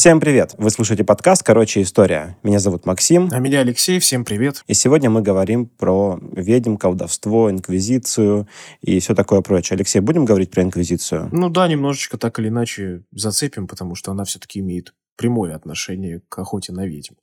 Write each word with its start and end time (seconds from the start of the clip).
Всем 0.00 0.18
привет! 0.18 0.54
Вы 0.56 0.70
слушаете 0.70 1.04
подкаст 1.04 1.42
«Короче, 1.42 1.82
история». 1.82 2.38
Меня 2.42 2.58
зовут 2.58 2.86
Максим. 2.86 3.28
А 3.32 3.38
меня 3.38 3.60
Алексей. 3.60 4.00
Всем 4.00 4.24
привет. 4.24 4.64
И 4.66 4.72
сегодня 4.72 5.10
мы 5.10 5.20
говорим 5.20 5.66
про 5.66 6.18
ведьм, 6.22 6.76
колдовство, 6.76 7.50
инквизицию 7.50 8.48
и 8.80 8.98
все 8.98 9.14
такое 9.14 9.42
прочее. 9.42 9.76
Алексей, 9.76 10.00
будем 10.00 10.24
говорить 10.24 10.52
про 10.52 10.62
инквизицию? 10.62 11.28
Ну 11.32 11.50
да, 11.50 11.68
немножечко 11.68 12.16
так 12.16 12.38
или 12.38 12.48
иначе 12.48 13.04
зацепим, 13.12 13.68
потому 13.68 13.94
что 13.94 14.10
она 14.10 14.24
все-таки 14.24 14.60
имеет 14.60 14.94
прямое 15.16 15.54
отношение 15.54 16.22
к 16.30 16.38
охоте 16.38 16.72
на 16.72 16.86
ведьм. 16.86 17.16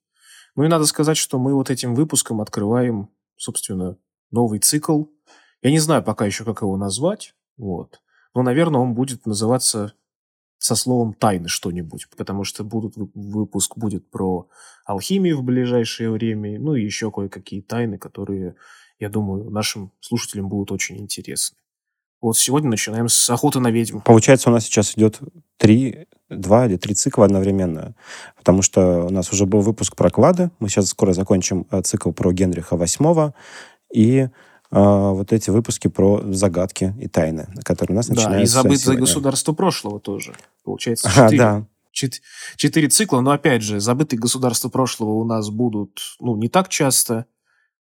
Ну 0.56 0.64
и 0.64 0.68
надо 0.68 0.86
сказать, 0.86 1.18
что 1.18 1.40
мы 1.40 1.56
вот 1.56 1.72
этим 1.72 1.96
выпуском 1.96 2.42
открываем, 2.42 3.10
собственно, 3.38 3.98
новый 4.30 4.60
цикл. 4.60 5.06
Я 5.64 5.72
не 5.72 5.80
знаю 5.80 6.04
пока 6.04 6.28
еще, 6.28 6.44
как 6.44 6.62
его 6.62 6.78
назвать, 6.78 7.34
вот. 7.58 8.02
Но, 8.36 8.44
наверное, 8.44 8.82
он 8.82 8.94
будет 8.94 9.26
называться 9.26 9.94
со 10.58 10.76
словом 10.76 11.14
«тайны» 11.14 11.48
что-нибудь, 11.48 12.08
потому 12.18 12.44
что 12.44 12.64
будут, 12.64 12.96
выпуск 12.96 13.78
будет 13.78 14.10
про 14.10 14.48
алхимию 14.86 15.38
в 15.38 15.44
ближайшее 15.44 16.10
время, 16.10 16.60
ну 16.60 16.76
и 16.76 16.84
еще 16.84 17.12
кое-какие 17.12 17.62
тайны, 17.62 17.98
которые, 17.98 18.56
я 19.00 19.10
думаю, 19.10 19.50
нашим 19.50 19.92
слушателям 20.00 20.50
будут 20.50 20.72
очень 20.72 20.98
интересны. 20.98 21.58
Вот 22.20 22.36
сегодня 22.36 22.72
начинаем 22.72 23.10
с 23.10 23.30
охоты 23.30 23.60
на 23.60 23.70
ведьм. 23.70 24.00
Получается, 24.00 24.50
у 24.50 24.54
нас 24.54 24.66
сейчас 24.66 24.98
идет 24.98 25.20
три, 25.58 26.08
два 26.30 26.66
или 26.66 26.76
три 26.76 26.96
цикла 26.96 27.26
одновременно, 27.26 27.96
потому 28.36 28.64
что 28.64 29.06
у 29.06 29.10
нас 29.10 29.32
уже 29.32 29.46
был 29.46 29.62
выпуск 29.62 29.96
про 29.96 30.10
клады, 30.10 30.50
мы 30.60 30.68
сейчас 30.68 30.90
скоро 30.90 31.14
закончим 31.14 31.68
э, 31.70 31.82
цикл 31.84 32.12
про 32.12 32.34
Генриха 32.34 32.76
VIII, 32.76 33.34
и 33.94 34.30
вот 34.72 35.32
эти 35.34 35.50
выпуски 35.50 35.88
про 35.88 36.22
загадки 36.34 36.94
и 37.00 37.08
тайны, 37.08 37.48
которые 37.64 37.96
у 37.96 37.98
нас 37.98 38.10
начинаются 38.10 38.36
Да, 38.38 38.42
и 38.44 38.46
забытое 38.64 38.78
сегодня. 38.78 39.00
государство 39.02 39.54
прошлого 39.54 40.00
тоже. 40.00 40.34
Получается, 40.64 41.10
четыре, 41.10 41.42
А, 41.42 41.60
да. 41.60 41.66
чет- 41.92 42.22
четыре 42.58 42.90
цикла, 42.90 43.22
но 43.22 43.32
опять 43.32 43.62
же, 43.64 43.80
забытые 43.80 44.20
государства 44.20 44.70
прошлого 44.70 45.12
у 45.12 45.24
нас 45.26 45.50
будут, 45.50 46.00
ну, 46.20 46.36
не 46.36 46.50
так 46.50 46.68
часто, 46.70 47.26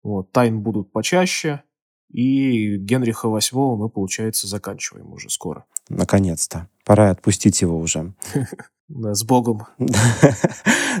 вот, 0.03 0.31
тайн 0.31 0.59
будут 0.61 0.91
почаще, 0.91 1.63
и 2.11 2.75
Генриха 2.77 3.27
VIII 3.29 3.75
мы, 3.77 3.89
получается, 3.89 4.47
заканчиваем 4.47 5.11
уже 5.13 5.29
скоро. 5.29 5.65
Наконец-то. 5.89 6.67
Пора 6.85 7.09
отпустить 7.11 7.61
его 7.61 7.77
уже. 7.79 8.13
Да, 8.89 9.13
с 9.13 9.23
Богом. 9.23 9.63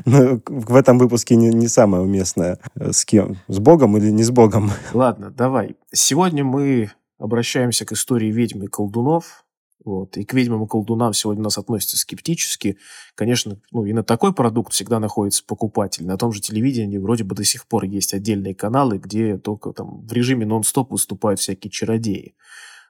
Ну, 0.05 0.41
в 0.47 0.75
этом 0.75 0.97
выпуске 0.97 1.35
не, 1.35 1.49
не 1.49 1.67
самое 1.67 2.03
уместное. 2.03 2.57
э, 2.75 2.91
С 2.91 3.05
кем? 3.05 3.37
С 3.47 3.59
Богом 3.59 3.95
или 3.95 4.09
не 4.09 4.23
с 4.23 4.31
Богом? 4.31 4.71
Ладно, 4.93 5.29
давай. 5.29 5.75
Сегодня 5.93 6.43
мы 6.43 6.91
обращаемся 7.19 7.85
к 7.85 7.91
истории 7.91 8.31
ведьм 8.31 8.63
и 8.63 8.67
колдунов. 8.67 9.45
Вот. 9.85 10.17
И 10.17 10.23
к 10.25 10.33
ведьмам 10.33 10.63
и 10.63 10.67
колдунам 10.67 11.13
сегодня 11.13 11.41
у 11.41 11.43
нас 11.43 11.59
относятся 11.59 11.97
скептически. 11.97 12.77
Конечно, 13.15 13.59
ну, 13.71 13.85
и 13.85 13.93
на 13.93 14.03
такой 14.03 14.33
продукт 14.33 14.73
всегда 14.73 14.99
находится 14.99 15.43
покупатель. 15.45 16.07
На 16.07 16.17
том 16.17 16.31
же 16.31 16.41
телевидении 16.41 16.97
вроде 16.97 17.23
бы 17.23 17.35
до 17.35 17.43
сих 17.43 17.67
пор 17.67 17.83
есть 17.83 18.13
отдельные 18.15 18.55
каналы, 18.55 18.97
где 18.97 19.37
только 19.37 19.73
там 19.73 20.05
в 20.07 20.11
режиме 20.11 20.45
нон-стоп 20.45 20.91
выступают 20.91 21.39
всякие 21.39 21.69
чародеи. 21.69 22.33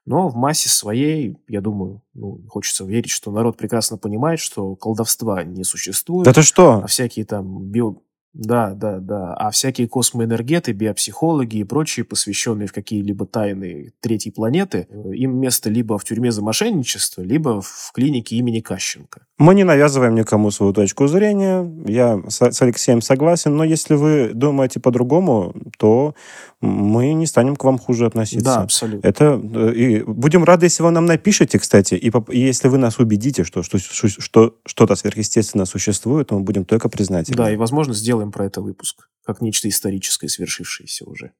Но 0.05 0.27
в 0.27 0.35
массе 0.35 0.69
своей, 0.69 1.37
я 1.47 1.61
думаю, 1.61 2.01
ну, 2.13 2.41
хочется 2.49 2.83
верить, 2.83 3.09
что 3.09 3.31
народ 3.31 3.57
прекрасно 3.57 3.97
понимает, 3.97 4.39
что 4.39 4.75
колдовства 4.75 5.43
не 5.43 5.63
существует. 5.63 6.25
Да 6.25 6.33
ты 6.33 6.41
что? 6.41 6.81
А 6.83 6.87
всякие 6.87 7.25
там 7.25 7.63
био... 7.69 7.95
Да, 8.33 8.71
да, 8.73 8.99
да. 8.99 9.35
А 9.35 9.51
всякие 9.51 9.87
космоэнергеты, 9.87 10.71
биопсихологи 10.71 11.57
и 11.57 11.63
прочие, 11.63 12.03
посвященные 12.03 12.67
в 12.67 12.73
какие-либо 12.73 13.27
тайны 13.27 13.93
третьей 13.99 14.31
планеты, 14.31 14.87
э, 14.89 15.13
им 15.13 15.37
место 15.37 15.69
либо 15.69 15.99
в 15.99 16.03
тюрьме 16.03 16.31
за 16.31 16.41
мошенничество, 16.41 17.21
либо 17.21 17.61
в 17.61 17.91
клинике 17.93 18.35
имени 18.37 18.59
Кащенко. 18.59 19.27
Мы 19.39 19.55
не 19.55 19.63
навязываем 19.63 20.13
никому 20.13 20.51
свою 20.51 20.73
точку 20.73 21.07
зрения. 21.07 21.67
Я 21.87 22.21
с, 22.27 22.61
Алексеем 22.61 23.01
согласен, 23.01 23.55
но 23.55 23.63
если 23.63 23.95
вы 23.95 24.31
думаете 24.33 24.79
по-другому, 24.79 25.55
то 25.79 26.13
мы 26.61 27.13
не 27.13 27.25
станем 27.25 27.55
к 27.55 27.63
вам 27.63 27.79
хуже 27.79 28.05
относиться. 28.05 28.45
Да, 28.45 28.61
абсолютно. 28.61 29.07
Это 29.07 29.41
э, 29.41 29.73
и 29.73 30.03
будем 30.03 30.43
рады, 30.43 30.67
если 30.67 30.83
вы 30.83 30.91
нам 30.91 31.07
напишете, 31.07 31.57
кстати, 31.57 31.95
и, 31.95 32.11
и 32.29 32.39
если 32.39 32.67
вы 32.67 32.77
нас 32.77 32.99
убедите, 32.99 33.43
что, 33.43 33.63
что, 33.63 33.79
что, 33.79 34.07
что 34.07 34.55
что-то 34.65 34.95
сверхъестественное 34.95 35.65
существует, 35.65 36.27
то 36.27 36.37
мы 36.37 36.41
будем 36.43 36.63
только 36.63 36.87
признательны. 36.87 37.37
Да, 37.37 37.51
и, 37.51 37.55
возможно, 37.55 37.95
сделаем 37.95 38.31
про 38.31 38.45
это 38.45 38.61
выпуск, 38.61 39.09
как 39.25 39.41
нечто 39.41 39.67
историческое, 39.67 40.29
свершившееся 40.29 41.05
уже. 41.05 41.31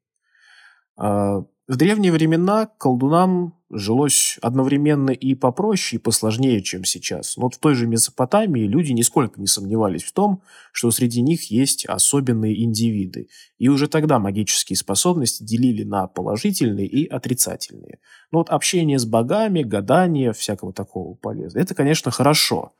А, 0.97 1.43
В 1.66 1.78
древние 1.78 2.12
времена 2.12 2.66
колдунам 2.78 3.53
жилось 3.69 4.38
одновременно 4.41 5.12
и 5.12 5.34
попроще, 5.34 5.97
и 5.97 6.03
посложнее, 6.03 6.62
чем 6.62 6.84
сейчас. 6.84 7.38
Но 7.38 7.44
вот 7.44 7.56
в 7.56 7.59
той 7.59 7.74
же 7.75 7.88
Месопотамии 7.88 8.68
люди 8.68 8.91
нисколько 8.91 9.40
не 9.40 9.47
сомневались 9.47 10.03
в 10.03 10.12
том, 10.12 10.41
что 10.73 10.91
среди 10.91 11.22
них 11.22 11.50
есть 11.52 11.85
особенные 11.85 12.62
индивиды. 12.62 13.29
И 13.59 13.69
уже 13.69 13.88
тогда 13.88 14.19
магические 14.19 14.75
способности 14.75 15.41
делили 15.44 15.84
на 15.84 16.07
положительные 16.07 16.85
и 16.85 17.07
отрицательные. 17.07 18.00
Но 18.31 18.40
вот 18.40 18.50
общение 18.50 19.00
с 19.00 19.06
богами, 19.06 19.63
гадание, 19.63 20.34
всякого 20.34 20.73
такого 20.73 21.16
полезного, 21.16 21.63
это, 21.63 21.73
конечно, 21.73 22.12
хорошо. 22.12 22.73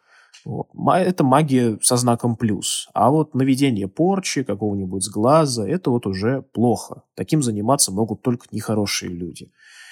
Это 0.46 1.24
магия 1.24 1.78
со 1.82 1.96
знаком 1.98 2.36
плюс. 2.36 2.90
А 2.94 3.10
вот 3.10 3.34
наведение 3.34 3.88
порчи 3.88 4.44
какого-нибудь 4.44 5.04
сглаза, 5.04 5.64
это 5.68 5.90
вот 5.90 6.06
уже 6.06 6.42
плохо. 6.42 7.04
Таким 7.16 7.42
заниматься 7.42 7.92
могут 7.92 8.22
только 8.22 8.48
нехорошие 8.52 9.12
люди. 9.12 9.52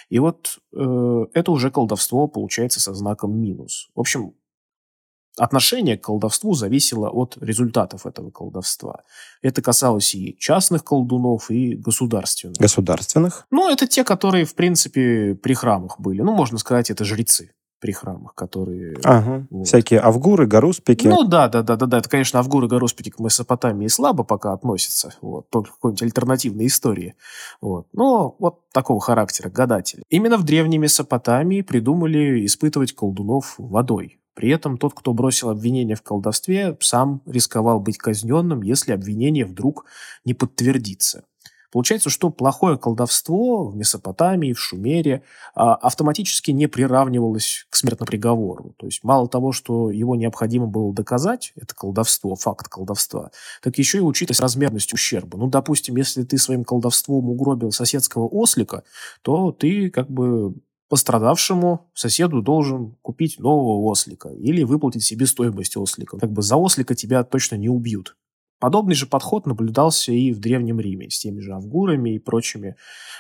И 0.10 0.20
вот 0.20 0.60
э, 0.74 1.26
это 1.34 1.52
уже 1.52 1.72
колдовство 1.72 2.28
получается 2.28 2.82
со 2.82 2.94
знаком 2.94 3.40
минус. 3.40 3.90
В 3.96 4.02
общем, 4.02 4.34
отношение 5.38 5.98
к 5.98 6.04
колдовству 6.04 6.54
зависело 6.54 7.10
от 7.10 7.38
результатов 7.40 8.06
этого 8.06 8.30
колдовства. 8.30 9.04
Это 9.42 9.62
касалось 9.62 10.14
и 10.14 10.36
частных 10.38 10.84
колдунов, 10.84 11.50
и 11.50 11.76
государственных. 11.76 12.58
Государственных. 12.58 13.48
Ну, 13.52 13.72
это 13.72 13.88
те, 13.88 14.04
которые, 14.04 14.44
в 14.44 14.56
принципе, 14.56 15.34
при 15.36 15.54
храмах 15.54 15.98
были. 15.98 16.22
Ну, 16.22 16.34
можно 16.34 16.58
сказать, 16.58 16.90
это 16.90 17.06
жрецы 17.06 17.54
при 17.82 17.92
храмах, 17.92 18.36
которые... 18.36 18.96
Ага. 19.04 19.48
Вот. 19.50 19.68
Всякие 19.68 20.00
авгуры, 20.00 20.46
гаруспики. 20.46 21.08
Ну 21.08 21.24
да, 21.24 21.50
да, 21.50 21.64
да, 21.64 21.76
да, 21.76 21.88
да. 21.88 21.98
Это, 21.98 22.08
конечно, 22.08 22.40
Авгур 22.40 22.64
и 22.64 22.68
Гороспики 22.68 23.10
к 23.10 23.20
Месопотамии 23.20 23.88
слабо 23.88 24.24
пока 24.24 24.54
относятся. 24.54 25.14
Вот, 25.22 25.50
только 25.50 25.72
какой-нибудь 25.72 26.04
альтернативной 26.04 26.68
истории. 26.68 27.16
Вот. 27.60 27.88
Но 27.92 28.36
вот 28.38 28.70
такого 28.72 29.02
характера, 29.02 29.50
гадатели. 29.50 30.04
Именно 30.10 30.38
в 30.38 30.44
древней 30.44 30.78
Месопотамии 30.78 31.62
придумали 31.62 32.46
испытывать 32.46 32.94
колдунов 32.94 33.56
водой. 33.58 34.20
При 34.36 34.50
этом 34.50 34.78
тот, 34.78 34.94
кто 34.94 35.14
бросил 35.14 35.50
обвинение 35.50 35.96
в 35.96 36.04
колдовстве, 36.04 36.78
сам 36.80 37.22
рисковал 37.26 37.80
быть 37.80 37.98
казненным, 37.98 38.62
если 38.62 38.94
обвинение 38.94 39.46
вдруг 39.46 39.86
не 40.24 40.34
подтвердится. 40.34 41.26
Получается, 41.72 42.10
что 42.10 42.30
плохое 42.30 42.78
колдовство 42.78 43.66
в 43.66 43.76
Месопотамии, 43.76 44.54
в 44.54 44.60
Шумере 44.60 45.24
а, 45.56 45.76
автоматически 45.76 46.52
не 46.52 46.68
приравнивалось 46.68 47.66
к 47.70 47.76
смертному 47.76 48.08
приговору. 48.08 48.76
То 48.78 48.88
есть 48.88 49.04
мало 49.04 49.28
того, 49.28 49.52
что 49.54 49.90
его 49.90 50.16
необходимо 50.16 50.68
было 50.68 50.94
доказать, 50.94 51.54
это 51.56 51.74
колдовство, 51.74 52.36
факт 52.36 52.68
колдовства, 52.68 53.32
так 53.62 53.78
еще 53.78 54.00
и 54.00 54.02
учитывать 54.02 54.42
размерность 54.42 54.94
ущерба. 54.94 55.38
Ну, 55.38 55.48
допустим, 55.48 55.96
если 55.96 56.24
ты 56.24 56.38
своим 56.38 56.64
колдовством 56.64 57.30
угробил 57.30 57.72
соседского 57.72 58.28
ослика, 58.28 58.84
то 59.22 59.52
ты 59.52 59.90
как 59.90 60.10
бы 60.10 60.56
пострадавшему 60.90 61.90
соседу 61.94 62.42
должен 62.42 62.98
купить 63.02 63.40
нового 63.40 63.82
ослика 63.90 64.28
или 64.28 64.64
выплатить 64.64 65.06
себе 65.06 65.26
стоимость 65.26 65.78
ослика. 65.78 66.18
Как 66.18 66.30
бы 66.30 66.42
за 66.42 66.58
ослика 66.58 66.96
тебя 66.96 67.24
точно 67.24 67.56
не 67.56 67.70
убьют. 67.70 68.18
Подобный 68.62 68.94
же 68.94 69.08
подход 69.08 69.48
наблюдался 69.48 70.12
и 70.12 70.32
в 70.32 70.40
Древнем 70.40 70.80
Риме 70.80 71.10
с 71.10 71.18
теми 71.18 71.40
же 71.40 71.52
авгурами 71.52 72.14
и 72.14 72.20
прочими 72.20 72.76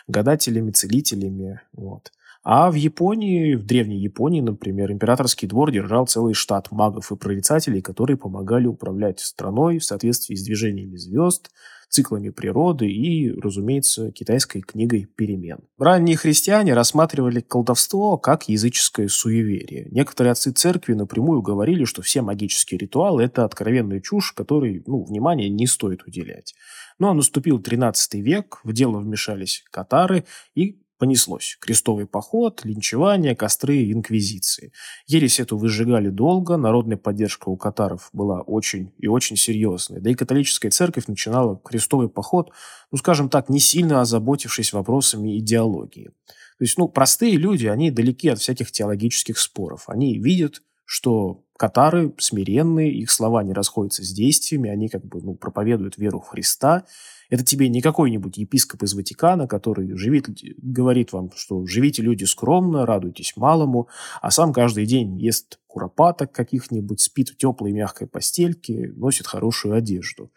гадателями, 0.07 0.69
целителями. 0.69 1.61
Вот. 1.73 2.11
А 2.43 2.69
в 2.69 2.75
Японии, 2.75 3.55
в 3.55 3.65
Древней 3.65 3.97
Японии, 3.97 4.41
например, 4.41 4.91
императорский 4.91 5.47
двор 5.47 5.71
держал 5.71 6.05
целый 6.05 6.35
штат 6.35 6.71
магов 6.71 7.11
и 7.11 7.15
прорицателей, 7.15 7.81
которые 7.81 8.17
помогали 8.17 8.67
управлять 8.67 9.19
страной 9.19 9.79
в 9.79 9.83
соответствии 9.83 10.35
с 10.35 10.43
движениями 10.43 10.97
звезд, 10.97 11.49
циклами 11.91 12.29
природы 12.29 12.89
и, 12.89 13.31
разумеется, 13.39 14.11
китайской 14.11 14.61
книгой 14.61 15.05
перемен. 15.05 15.59
Ранние 15.77 16.15
христиане 16.15 16.73
рассматривали 16.73 17.41
колдовство 17.41 18.17
как 18.17 18.47
языческое 18.47 19.09
суеверие. 19.09 19.87
Некоторые 19.91 20.31
отцы 20.31 20.51
церкви 20.51 20.93
напрямую 20.93 21.41
говорили, 21.41 21.83
что 21.83 22.01
все 22.01 22.21
магические 22.21 22.79
ритуалы– 22.79 23.23
это 23.25 23.43
откровенная 23.43 23.99
чушь, 23.99 24.31
которой 24.31 24.83
ну, 24.87 25.03
внимания 25.03 25.49
не 25.49 25.67
стоит 25.67 26.03
уделять. 26.07 26.55
Но 26.97 27.13
наступил 27.13 27.59
13 27.59 28.15
век, 28.15 28.61
в 28.63 28.71
дело 28.71 28.99
вмешались 28.99 29.63
катары 29.69 30.23
и 30.55 30.81
понеслось. 31.01 31.57
Крестовый 31.59 32.05
поход, 32.05 32.61
линчевание, 32.63 33.35
костры 33.35 33.91
инквизиции. 33.91 34.71
Ересь 35.07 35.39
эту 35.39 35.57
выжигали 35.57 36.09
долго, 36.09 36.57
народная 36.57 36.95
поддержка 36.95 37.49
у 37.49 37.57
катаров 37.57 38.09
была 38.13 38.41
очень 38.41 38.93
и 38.99 39.07
очень 39.07 39.35
серьезной. 39.35 39.99
Да 39.99 40.11
и 40.11 40.13
католическая 40.13 40.69
церковь 40.69 41.07
начинала 41.07 41.59
крестовый 41.65 42.07
поход, 42.07 42.51
ну, 42.91 42.99
скажем 42.99 43.29
так, 43.29 43.49
не 43.49 43.59
сильно 43.59 44.01
озаботившись 44.01 44.73
вопросами 44.73 45.39
идеологии. 45.39 46.11
То 46.59 46.65
есть, 46.65 46.77
ну, 46.77 46.87
простые 46.87 47.35
люди, 47.35 47.65
они 47.65 47.89
далеки 47.89 48.29
от 48.29 48.37
всяких 48.37 48.71
теологических 48.71 49.39
споров. 49.39 49.85
Они 49.87 50.19
видят, 50.19 50.61
что 50.85 51.43
катары 51.61 52.11
смиренные, 52.17 52.91
их 52.91 53.11
слова 53.11 53.43
не 53.43 53.53
расходятся 53.53 54.03
с 54.03 54.11
действиями, 54.11 54.71
они 54.71 54.89
как 54.89 55.05
бы 55.05 55.21
ну, 55.21 55.35
проповедуют 55.35 55.95
веру 55.95 56.19
в 56.19 56.27
Христа. 56.29 56.85
Это 57.29 57.45
тебе 57.45 57.69
не 57.69 57.81
какой-нибудь 57.81 58.35
епископ 58.35 58.81
из 58.81 58.95
Ватикана, 58.95 59.47
который 59.47 59.95
живит, 59.95 60.27
говорит 60.57 61.13
вам, 61.13 61.29
что 61.35 61.63
живите 61.67 62.01
люди 62.01 62.23
скромно, 62.23 62.87
радуйтесь 62.87 63.33
малому, 63.35 63.89
а 64.23 64.31
сам 64.31 64.53
каждый 64.53 64.87
день 64.87 65.19
ест 65.21 65.59
куропаток 65.67 66.31
каких-нибудь, 66.31 66.99
спит 66.99 67.29
в 67.29 67.37
теплой 67.37 67.73
мягкой 67.73 68.07
постельке, 68.07 68.91
носит 68.95 69.27
хорошую 69.27 69.75
одежду. 69.75 70.31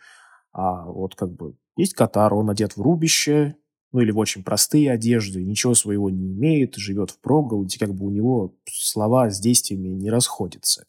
А 0.52 0.84
вот 0.84 1.14
как 1.14 1.32
бы 1.32 1.56
есть 1.74 1.94
катар, 1.94 2.34
он 2.34 2.50
одет 2.50 2.76
в 2.76 2.82
рубище, 2.82 3.56
ну 3.94 4.00
или 4.00 4.10
в 4.10 4.18
очень 4.18 4.42
простые 4.42 4.90
одежды, 4.90 5.44
ничего 5.44 5.74
своего 5.74 6.10
не 6.10 6.32
имеет, 6.32 6.74
живет 6.74 7.12
в 7.12 7.18
проголоде, 7.20 7.78
как 7.78 7.94
бы 7.94 8.06
у 8.06 8.10
него 8.10 8.52
слова 8.68 9.30
с 9.30 9.38
действиями 9.38 9.88
не 9.88 10.10
расходятся. 10.10 10.84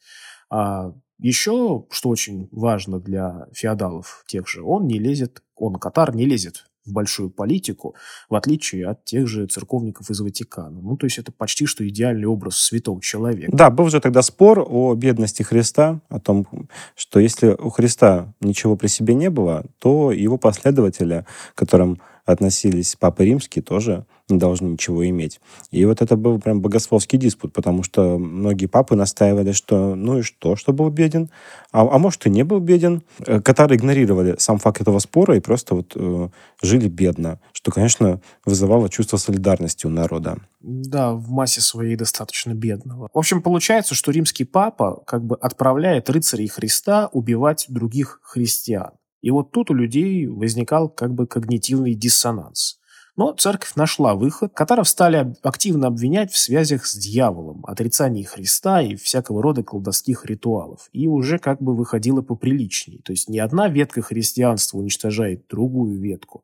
А 0.49 0.91
еще, 1.19 1.85
что 1.91 2.09
очень 2.09 2.49
важно 2.51 2.99
для 2.99 3.47
феодалов 3.53 4.25
тех 4.27 4.49
же, 4.49 4.63
он 4.63 4.87
не 4.87 4.97
лезет, 4.97 5.43
он, 5.55 5.75
Катар, 5.75 6.15
не 6.15 6.25
лезет 6.25 6.65
в 6.83 6.93
большую 6.93 7.29
политику, 7.29 7.95
в 8.27 8.33
отличие 8.33 8.87
от 8.87 9.05
тех 9.05 9.27
же 9.27 9.45
церковников 9.45 10.09
из 10.09 10.19
Ватикана. 10.19 10.81
Ну, 10.81 10.97
то 10.97 11.05
есть 11.05 11.19
это 11.19 11.31
почти 11.31 11.67
что 11.67 11.87
идеальный 11.87 12.25
образ 12.25 12.57
святого 12.57 13.01
человека. 13.01 13.55
Да, 13.55 13.69
был 13.69 13.89
же 13.89 14.01
тогда 14.01 14.23
спор 14.23 14.65
о 14.67 14.95
бедности 14.95 15.43
Христа, 15.43 16.01
о 16.09 16.19
том, 16.19 16.47
что 16.95 17.19
если 17.19 17.49
у 17.49 17.69
Христа 17.69 18.33
ничего 18.39 18.75
при 18.75 18.87
себе 18.87 19.13
не 19.13 19.29
было, 19.29 19.63
то 19.77 20.11
его 20.11 20.37
последователи, 20.39 21.25
которым 21.53 21.99
относились 22.25 22.95
Папы 22.99 23.25
Римские, 23.25 23.63
тоже 23.63 24.05
не 24.29 24.37
должны 24.37 24.67
ничего 24.69 25.07
иметь. 25.07 25.39
И 25.69 25.85
вот 25.85 26.01
это 26.01 26.15
был 26.15 26.39
прям 26.39 26.59
богословский 26.59 27.19
диспут, 27.19 27.53
потому 27.53 27.83
что 27.83 28.17
многие 28.17 28.65
папы 28.65 28.95
настаивали, 28.95 29.51
что 29.51 29.95
ну 29.95 30.19
и 30.19 30.21
что, 30.23 30.55
что 30.55 30.73
был 30.73 30.89
беден, 30.89 31.29
а, 31.71 31.81
а 31.81 31.99
может 31.99 32.25
и 32.25 32.29
не 32.31 32.43
был 32.43 32.59
беден. 32.59 33.03
Э, 33.25 33.39
Катары 33.39 33.75
игнорировали 33.75 34.35
сам 34.39 34.57
факт 34.57 34.81
этого 34.81 34.97
спора 34.99 35.37
и 35.37 35.39
просто 35.39 35.75
вот 35.75 35.93
э, 35.95 36.29
жили 36.61 36.87
бедно, 36.87 37.39
что, 37.53 37.71
конечно, 37.71 38.19
вызывало 38.45 38.89
чувство 38.89 39.17
солидарности 39.17 39.85
у 39.85 39.89
народа. 39.89 40.37
Да, 40.61 41.13
в 41.13 41.29
массе 41.29 41.61
своей 41.61 41.95
достаточно 41.95 42.53
бедного. 42.53 43.09
В 43.13 43.17
общем, 43.19 43.43
получается, 43.43 43.93
что 43.93 44.11
римский 44.11 44.45
папа 44.45 45.03
как 45.05 45.23
бы 45.23 45.35
отправляет 45.35 46.09
рыцарей 46.09 46.47
Христа 46.47 47.09
убивать 47.11 47.67
других 47.69 48.19
христиан. 48.23 48.91
И 49.21 49.31
вот 49.31 49.51
тут 49.51 49.71
у 49.71 49.73
людей 49.73 50.27
возникал 50.27 50.89
как 50.89 51.13
бы 51.13 51.27
когнитивный 51.27 51.95
диссонанс. 51.95 52.79
Но 53.17 53.31
церковь 53.31 53.75
нашла 53.75 54.13
выход. 54.13 54.51
Катаров 54.53 54.89
стали 54.89 55.35
активно 55.41 55.87
обвинять 55.87 56.33
в 56.33 56.37
связях 56.37 56.85
с 56.85 56.95
дьяволом, 56.97 57.63
отрицании 57.65 58.23
Христа 58.23 58.81
и 58.81 58.95
всякого 58.95 59.41
рода 59.41 59.63
колдовских 59.63 60.25
ритуалов. 60.25 60.89
И 60.91 61.07
уже 61.07 61.39
как 61.39 61.61
бы 61.61 61.75
выходило 61.75 62.21
поприличней. 62.21 63.01
То 63.05 63.13
есть 63.13 63.29
не 63.29 63.39
одна 63.39 63.69
ветка 63.69 64.01
христианства 64.01 64.79
уничтожает 64.79 65.47
другую 65.47 65.97
ветку, 66.01 66.43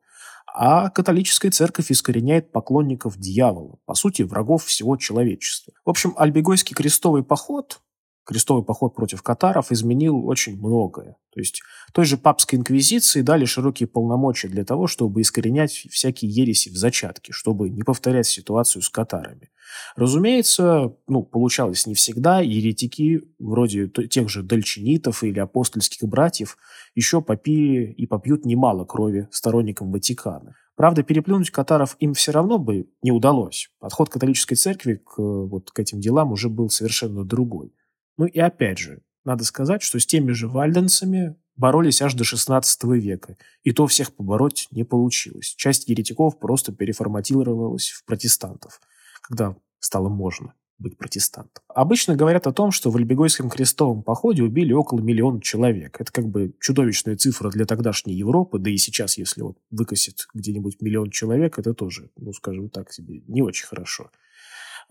а 0.54 0.88
католическая 0.90 1.50
церковь 1.50 1.90
искореняет 1.90 2.52
поклонников 2.52 3.18
дьявола, 3.18 3.78
по 3.84 3.94
сути, 3.94 4.22
врагов 4.22 4.64
всего 4.64 4.96
человечества. 4.96 5.72
В 5.84 5.90
общем, 5.90 6.14
Альбегойский 6.16 6.74
крестовый 6.74 7.22
поход 7.22 7.80
крестовый 8.24 8.64
поход 8.64 8.94
против 8.94 9.22
катаров 9.22 9.72
изменил 9.72 10.26
очень 10.26 10.58
многое. 10.58 11.16
То 11.32 11.40
есть 11.40 11.62
той 11.92 12.04
же 12.04 12.16
папской 12.16 12.58
инквизиции 12.58 13.22
дали 13.22 13.44
широкие 13.44 13.86
полномочия 13.86 14.48
для 14.48 14.64
того, 14.64 14.86
чтобы 14.86 15.22
искоренять 15.22 15.72
всякие 15.90 16.30
ереси 16.30 16.68
в 16.68 16.76
зачатке, 16.76 17.32
чтобы 17.32 17.70
не 17.70 17.82
повторять 17.82 18.26
ситуацию 18.26 18.82
с 18.82 18.90
катарами. 18.90 19.50
Разумеется, 19.96 20.94
ну, 21.06 21.22
получалось 21.22 21.86
не 21.86 21.94
всегда. 21.94 22.40
Еретики, 22.40 23.22
вроде 23.38 23.88
тех 23.88 24.28
же 24.28 24.42
дальчинитов 24.42 25.24
или 25.24 25.38
апостольских 25.38 26.06
братьев, 26.08 26.58
еще 26.94 27.22
попили 27.22 27.92
и 27.92 28.06
попьют 28.06 28.44
немало 28.44 28.84
крови 28.84 29.28
сторонникам 29.30 29.90
Ватикана. 29.90 30.54
Правда, 30.76 31.02
переплюнуть 31.02 31.50
катаров 31.50 31.96
им 32.00 32.14
все 32.14 32.32
равно 32.32 32.58
бы 32.58 32.88
не 33.02 33.12
удалось. 33.12 33.70
Подход 33.78 34.08
католической 34.08 34.54
церкви 34.54 34.94
к, 35.04 35.18
вот, 35.18 35.70
к 35.70 35.78
этим 35.78 36.00
делам 36.00 36.32
уже 36.32 36.48
был 36.48 36.70
совершенно 36.70 37.24
другой. 37.24 37.72
Ну 38.16 38.26
и 38.26 38.38
опять 38.38 38.78
же, 38.78 39.02
надо 39.24 39.44
сказать, 39.44 39.82
что 39.82 39.98
с 39.98 40.06
теми 40.06 40.32
же 40.32 40.48
вальденцами 40.48 41.36
боролись 41.56 42.02
аж 42.02 42.14
до 42.14 42.24
16 42.24 42.84
века, 42.84 43.36
и 43.62 43.72
то 43.72 43.86
всех 43.86 44.14
побороть 44.14 44.68
не 44.70 44.84
получилось. 44.84 45.54
Часть 45.56 45.88
еретиков 45.88 46.38
просто 46.38 46.72
переформатировалась 46.72 47.90
в 47.90 48.04
протестантов, 48.04 48.80
когда 49.22 49.56
стало 49.78 50.08
можно 50.08 50.54
быть 50.78 50.98
протестантом. 50.98 51.62
Обычно 51.68 52.16
говорят 52.16 52.46
о 52.46 52.52
том, 52.52 52.72
что 52.72 52.90
в 52.90 52.96
Альбегойском 52.96 53.48
крестовом 53.48 54.02
походе 54.02 54.42
убили 54.42 54.72
около 54.72 55.00
миллиона 55.00 55.40
человек. 55.40 56.00
Это 56.00 56.12
как 56.12 56.26
бы 56.26 56.54
чудовищная 56.60 57.16
цифра 57.16 57.50
для 57.50 57.64
тогдашней 57.64 58.14
Европы, 58.14 58.58
да 58.58 58.68
и 58.68 58.76
сейчас, 58.76 59.16
если 59.16 59.42
вот 59.42 59.58
выкосит 59.70 60.26
где-нибудь 60.34 60.82
миллион 60.82 61.10
человек, 61.10 61.58
это 61.58 61.72
тоже, 61.72 62.10
ну, 62.16 62.32
скажем 62.32 62.68
так 62.68 62.92
себе, 62.92 63.22
не 63.28 63.42
очень 63.42 63.66
хорошо. 63.66 64.10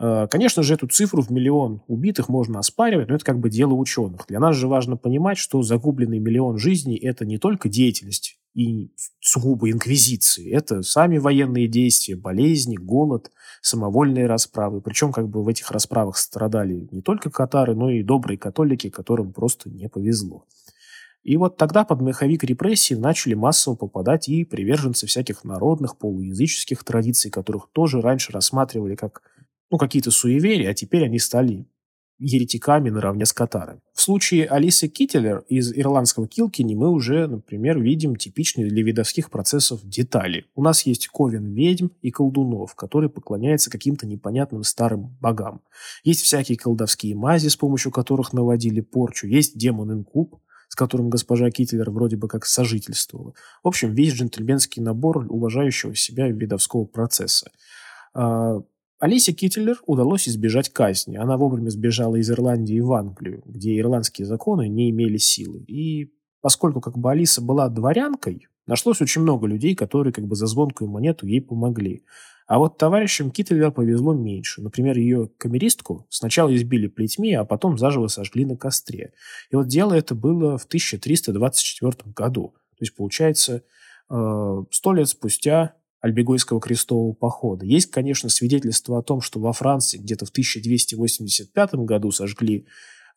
Э, 0.01 0.27
конечно 0.27 0.63
же, 0.63 0.74
эту 0.74 0.88
цифру 0.88 1.21
в 1.21 1.30
миллион 1.30 1.83
убитых 1.88 2.27
можно 2.27 2.57
оспаривать, 2.57 3.07
но 3.09 3.15
это 3.15 3.24
как 3.24 3.39
бы 3.39 3.51
дело 3.51 3.74
ученых. 3.74 4.25
Для 4.27 4.39
нас 4.39 4.56
же 4.56 4.68
важно 4.68 4.98
понимать, 4.98 5.38
что 5.38 5.62
загубленный 5.62 6.18
миллион 6.18 6.57
жизней– 6.57 6.98
это 7.01 7.24
не 7.24 7.38
только 7.38 7.69
деятельность 7.69 8.39
и 8.56 8.92
сугубо 9.19 9.69
инквизиции. 9.69 10.51
Это 10.51 10.81
сами 10.81 11.19
военные 11.19 11.68
действия, 11.68 12.15
болезни, 12.15 12.77
голод, 12.77 13.31
самовольные 13.62 14.25
расправы. 14.25 14.81
Причем 14.81 15.13
как 15.13 15.30
бы 15.30 15.44
в 15.44 15.48
этих 15.48 15.69
расправах 15.69 16.18
страдали 16.18 16.88
не 16.92 17.04
только 17.04 17.30
катары, 17.30 17.75
но 17.75 17.92
и 17.92 18.01
добрые 18.01 18.39
католики, 18.39 18.89
которым 18.89 19.31
просто 19.33 19.69
не 19.69 19.88
повезло. 19.88 20.47
И 21.24 21.38
вот 21.38 21.57
тогда 21.57 21.83
под 21.83 22.01
меховик 22.01 22.44
репрессий 22.44 22.95
начали 22.95 23.36
массово 23.36 23.75
попадать 23.75 24.27
и 24.27 24.44
приверженцы 24.44 25.06
всяких 25.06 25.44
народных, 25.44 25.97
полуязыческих 25.97 26.83
традиций, 26.83 27.30
которых 27.30 27.69
тоже 27.71 28.01
раньше 28.01 28.31
рассматривали 28.31 28.95
как 28.95 29.21
ну, 29.71 29.77
какие-то 29.77 30.12
суеверия, 30.12 30.69
а 30.69 30.73
теперь 30.73 31.06
они 31.06 31.18
стали 31.18 31.65
еретиками 32.19 32.91
наравне 32.91 33.25
с 33.25 33.33
катарами. 33.33 33.79
В 33.95 34.01
случае 34.01 34.45
Алисы 34.45 34.88
Киттелер 34.88 35.44
из 35.47 35.75
ирландского 35.75 36.27
Килкини 36.27 36.75
мы 36.75 36.89
уже, 36.89 37.25
например, 37.25 37.79
видим 37.79 38.15
типичные 38.15 38.68
для 38.68 38.83
видовских 38.83 39.31
процессов 39.31 39.80
детали. 39.83 40.45
У 40.54 40.61
нас 40.61 40.85
есть 40.85 41.07
ковен 41.07 41.51
ведьм 41.54 41.87
и 42.04 42.11
колдунов, 42.11 42.75
которые 42.75 43.09
поклоняются 43.09 43.71
каким-то 43.71 44.06
непонятным 44.06 44.63
старым 44.63 45.18
богам. 45.19 45.61
Есть 46.04 46.21
всякие 46.21 46.59
колдовские 46.59 47.16
мази, 47.16 47.47
с 47.47 47.56
помощью 47.56 47.92
которых 47.92 48.33
наводили 48.33 48.81
порчу. 48.81 49.25
Есть 49.25 49.57
демон-инкуб, 49.57 50.35
с 50.68 50.75
которым 50.75 51.09
госпожа 51.09 51.49
Китлер 51.49 51.90
вроде 51.90 52.18
бы 52.18 52.28
как 52.28 52.45
сожительствовала. 52.45 53.33
В 53.63 53.68
общем, 53.68 53.95
весь 53.95 54.13
джентльменский 54.13 54.81
набор 54.83 55.25
уважающего 55.28 55.95
себя 55.95 56.28
видовского 56.28 56.85
процесса. 56.85 57.49
Алисе 59.01 59.33
Киттелер 59.33 59.81
удалось 59.87 60.29
избежать 60.29 60.69
казни. 60.69 61.17
Она 61.17 61.35
вовремя 61.35 61.71
сбежала 61.71 62.17
из 62.17 62.29
Ирландии 62.29 62.79
в 62.79 62.93
Англию, 62.93 63.41
где 63.47 63.75
ирландские 63.79 64.27
законы 64.27 64.69
не 64.69 64.91
имели 64.91 65.17
силы. 65.17 65.63
И 65.67 66.13
поскольку 66.39 66.81
как 66.81 66.99
бы 66.99 67.09
Алиса 67.09 67.41
была 67.41 67.67
дворянкой, 67.67 68.47
нашлось 68.67 69.01
очень 69.01 69.23
много 69.23 69.47
людей, 69.47 69.73
которые 69.73 70.13
как 70.13 70.27
бы 70.27 70.35
за 70.35 70.45
звонкую 70.45 70.87
монету 70.91 71.25
ей 71.25 71.41
помогли. 71.41 72.03
А 72.45 72.59
вот 72.59 72.77
товарищам 72.77 73.31
Киттелер 73.31 73.71
повезло 73.71 74.13
меньше. 74.13 74.61
Например, 74.61 74.95
ее 74.95 75.31
камеристку 75.39 76.05
сначала 76.09 76.55
избили 76.55 76.85
плетьми, 76.85 77.33
а 77.33 77.43
потом 77.43 77.79
заживо 77.79 78.05
сожгли 78.05 78.45
на 78.45 78.55
костре. 78.55 79.13
И 79.49 79.55
вот 79.55 79.65
дело 79.65 79.95
это 79.95 80.13
было 80.13 80.59
в 80.59 80.65
1324 80.65 82.11
году. 82.13 82.53
То 82.77 82.83
есть, 82.83 82.95
получается, 82.95 83.63
э, 84.11 84.63
сто 84.69 84.93
лет 84.93 85.09
спустя 85.09 85.73
Альбегойского 86.01 86.59
крестового 86.59 87.13
похода. 87.13 87.65
Есть, 87.65 87.91
конечно, 87.91 88.29
свидетельство 88.29 88.97
о 88.97 89.03
том, 89.03 89.21
что 89.21 89.39
во 89.39 89.53
Франции 89.53 89.97
где-то 89.97 90.25
в 90.25 90.29
1285 90.29 91.75
году 91.75 92.11
сожгли 92.11 92.65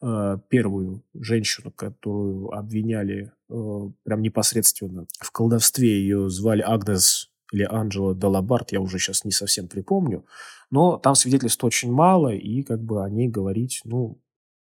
э, 0.02 0.38
первую 0.48 1.02
женщину, 1.14 1.70
которую 1.70 2.50
обвиняли 2.50 3.32
э, 3.48 3.90
прям 4.04 4.20
непосредственно 4.20 5.06
в 5.18 5.30
колдовстве. 5.30 5.98
Ее 5.98 6.28
звали 6.28 6.60
Агнес 6.60 7.30
или 7.52 7.62
Анджела 7.62 8.14
Далабарт, 8.14 8.72
я 8.72 8.80
уже 8.80 8.98
сейчас 8.98 9.24
не 9.24 9.32
совсем 9.32 9.66
припомню. 9.66 10.26
Но 10.70 10.98
там 10.98 11.14
свидетельств 11.14 11.64
очень 11.64 11.90
мало, 11.90 12.34
и 12.34 12.62
как 12.62 12.82
бы 12.82 13.02
о 13.02 13.08
ней 13.08 13.28
говорить, 13.28 13.80
ну, 13.84 14.20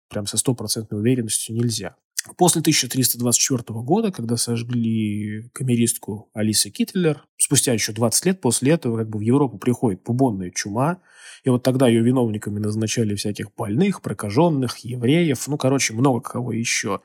прям 0.10 0.28
со 0.28 0.38
стопроцентной 0.38 1.00
уверенностью 1.00 1.56
нельзя. 1.56 1.96
После 2.36 2.62
1324 2.62 3.80
года, 3.82 4.12
когда 4.12 4.38
сожгли 4.38 5.50
камеристку 5.54 6.30
Алисы 6.34 6.70
Китлер, 6.70 7.26
спустя 7.38 7.74
еще 7.74 7.94
20 7.94 8.26
лет 8.26 8.42
после 8.42 8.74
этого 8.74 8.98
как 8.98 9.10
бы 9.10 9.20
в 9.20 9.22
Европу 9.22 9.58
приходит 9.58 10.04
бубонная 10.04 10.52
чума, 10.52 11.02
и 11.44 11.50
вот 11.50 11.64
тогда 11.64 11.88
ее 11.88 12.02
виновниками 12.02 12.60
назначали 12.60 13.16
всяких 13.16 13.54
больных, 13.56 14.02
прокаженных, 14.02 14.78
евреев, 14.80 15.48
ну, 15.48 15.58
короче, 15.58 15.94
много 15.94 16.22
кого 16.22 16.52
еще. 16.52 17.02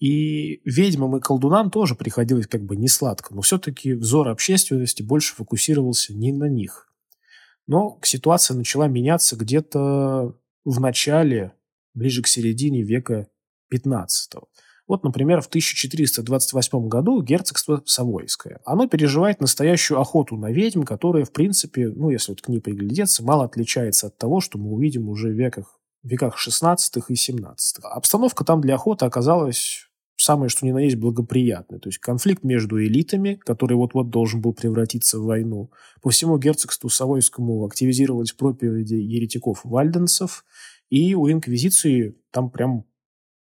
И 0.00 0.60
ведьмам 0.64 1.16
и 1.16 1.20
колдунам 1.20 1.70
тоже 1.70 1.94
приходилось 1.94 2.46
как 2.46 2.64
бы 2.64 2.76
не 2.76 2.88
сладко, 2.88 3.34
но 3.34 3.42
все-таки 3.42 3.94
взор 3.94 4.28
общественности 4.28 5.02
больше 5.02 5.34
фокусировался 5.34 6.14
не 6.14 6.32
на 6.32 6.48
них. 6.48 6.88
Но 7.66 7.98
ситуация 8.02 8.56
начала 8.56 8.88
меняться 8.88 9.36
где-то 9.36 10.36
в 10.64 10.80
начале, 10.80 11.52
ближе 11.94 12.22
к 12.22 12.26
середине 12.26 12.82
века 12.82 13.28
XV. 13.74 14.42
Вот, 14.86 15.02
например, 15.02 15.40
в 15.40 15.46
1428 15.46 16.88
году 16.88 17.22
герцогство 17.22 17.82
Савойское. 17.86 18.60
Оно 18.66 18.86
переживает 18.86 19.40
настоящую 19.40 19.98
охоту 19.98 20.36
на 20.36 20.50
ведьм, 20.50 20.82
которая, 20.82 21.24
в 21.24 21.32
принципе, 21.32 21.88
ну, 21.88 22.10
если 22.10 22.32
вот 22.32 22.42
к 22.42 22.48
ней 22.48 22.60
приглядеться, 22.60 23.24
мало 23.24 23.44
отличается 23.44 24.08
от 24.08 24.18
того, 24.18 24.40
что 24.40 24.58
мы 24.58 24.72
увидим 24.72 25.08
уже 25.08 25.28
в 25.28 25.32
веках, 25.32 25.80
в 26.02 26.08
веках 26.08 26.36
16 26.36 27.02
и 27.08 27.14
17. 27.14 27.78
Обстановка 27.82 28.44
там 28.44 28.60
для 28.60 28.74
охоты 28.74 29.06
оказалась 29.06 29.88
самое 30.16 30.48
что 30.48 30.64
ни 30.66 30.72
на 30.72 30.78
есть 30.78 30.96
благоприятное. 30.96 31.78
То 31.78 31.88
есть 31.88 31.98
конфликт 31.98 32.44
между 32.44 32.82
элитами, 32.82 33.34
который 33.34 33.76
вот-вот 33.76 34.10
должен 34.10 34.40
был 34.40 34.52
превратиться 34.52 35.18
в 35.18 35.24
войну. 35.24 35.70
По 36.02 36.10
всему 36.10 36.38
герцогству 36.38 36.88
Савойскому 36.88 37.64
активизировались 37.64 38.32
проповеди 38.32 38.94
еретиков-вальденцев, 38.94 40.44
и 40.90 41.14
у 41.14 41.30
инквизиции 41.30 42.16
там 42.30 42.50
прям 42.50 42.84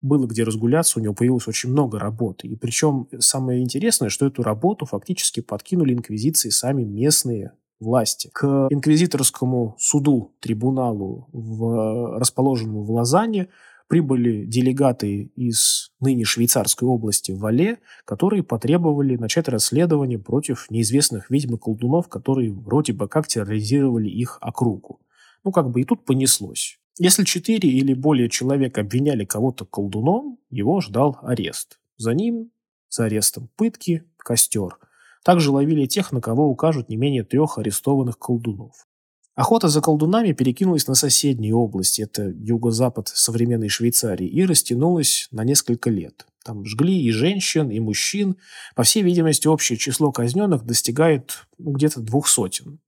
было 0.03 0.27
где 0.27 0.43
разгуляться, 0.43 0.99
у 0.99 1.03
него 1.03 1.15
появилось 1.15 1.49
очень 1.49 1.71
много 1.71 1.99
работы. 1.99 2.49
И 2.49 2.57
причем 2.57 3.09
самое 3.21 3.63
интересное, 3.63 4.09
что 4.09 4.27
эту 4.27 4.43
работу 4.43 4.85
фактически 4.85 5.41
подкинули 5.41 5.95
инквизиции 5.95 6.51
сами 6.51 6.85
местные 6.85 7.53
власти. 7.81 8.31
К 8.33 8.69
инквизиторскому 8.71 9.77
суду, 9.79 10.35
трибуналу, 10.41 11.29
в, 11.33 12.19
расположенному 12.19 12.85
в 12.85 12.91
Лозанне, 12.91 13.49
прибыли 13.89 14.45
делегаты 14.47 15.33
из 15.37 15.91
ныне 16.01 16.25
швейцарской 16.25 16.89
области 16.89 17.33
Вале, 17.33 17.79
которые 18.05 18.43
потребовали 18.43 19.17
начать 19.17 19.49
расследование 19.49 20.19
против 20.19 20.67
неизвестных 20.71 21.31
ведьм 21.31 21.57
и 21.57 21.59
колдунов, 21.59 22.09
которые 22.09 22.53
вроде 22.53 22.93
бы 22.93 23.09
как 23.09 23.29
терроризировали 23.29 24.09
их 24.09 24.39
округу. 24.41 25.01
Ну, 25.45 25.53
как 25.53 25.71
бы 25.71 25.81
и 25.81 25.85
тут 25.85 26.05
понеслось. 26.05 26.79
Если 26.99 27.25
четыре 27.25 27.71
или 27.71 27.95
более 27.95 28.29
человек 28.29 28.77
обвиняли 28.77 29.25
кого-то 29.25 29.65
колдуном, 29.65 30.39
его 30.51 30.81
ждал 30.81 31.19
арест. 31.23 31.79
За 31.97 32.13
ним, 32.13 32.51
за 32.91 33.05
арестом, 33.05 33.49
пытки, 33.57 34.05
костер. 34.19 34.79
Также 35.25 35.51
ловили 35.51 35.87
тех, 35.87 36.13
на 36.13 36.21
кого 36.21 36.49
укажут 36.49 36.89
не 36.89 36.97
менее 36.97 37.25
трех 37.25 37.57
арестованных 37.57 38.19
колдунов. 38.19 38.87
Охота 39.35 39.69
за 39.69 39.81
колдунами 39.81 40.33
перекинулась 40.33 40.87
на 40.87 40.95
соседние 40.95 41.55
области, 41.55 42.03
это 42.03 42.29
юго-запад 42.29 43.09
современной 43.09 43.71
Швейцарии, 43.71 44.27
и 44.27 44.45
растянулась 44.45 45.29
на 45.31 45.45
несколько 45.45 45.89
лет. 45.89 46.27
Там 46.45 46.67
жгли 46.67 47.01
и 47.03 47.11
женщин, 47.11 47.71
и 47.71 47.81
мужчин. 47.81 48.37
По 48.75 48.83
всей 48.83 49.03
видимости, 49.03 49.47
общее 49.47 49.79
число 49.79 50.13
казненных 50.13 50.65
достигает 50.65 51.47
ну, 51.57 51.73
где-то 51.73 52.01
двух 52.01 52.29
сотен. 52.29 52.81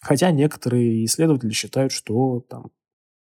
Хотя 0.00 0.30
некоторые 0.30 1.04
исследователи 1.04 1.50
считают, 1.50 1.92
что 1.92 2.40
там 2.48 2.70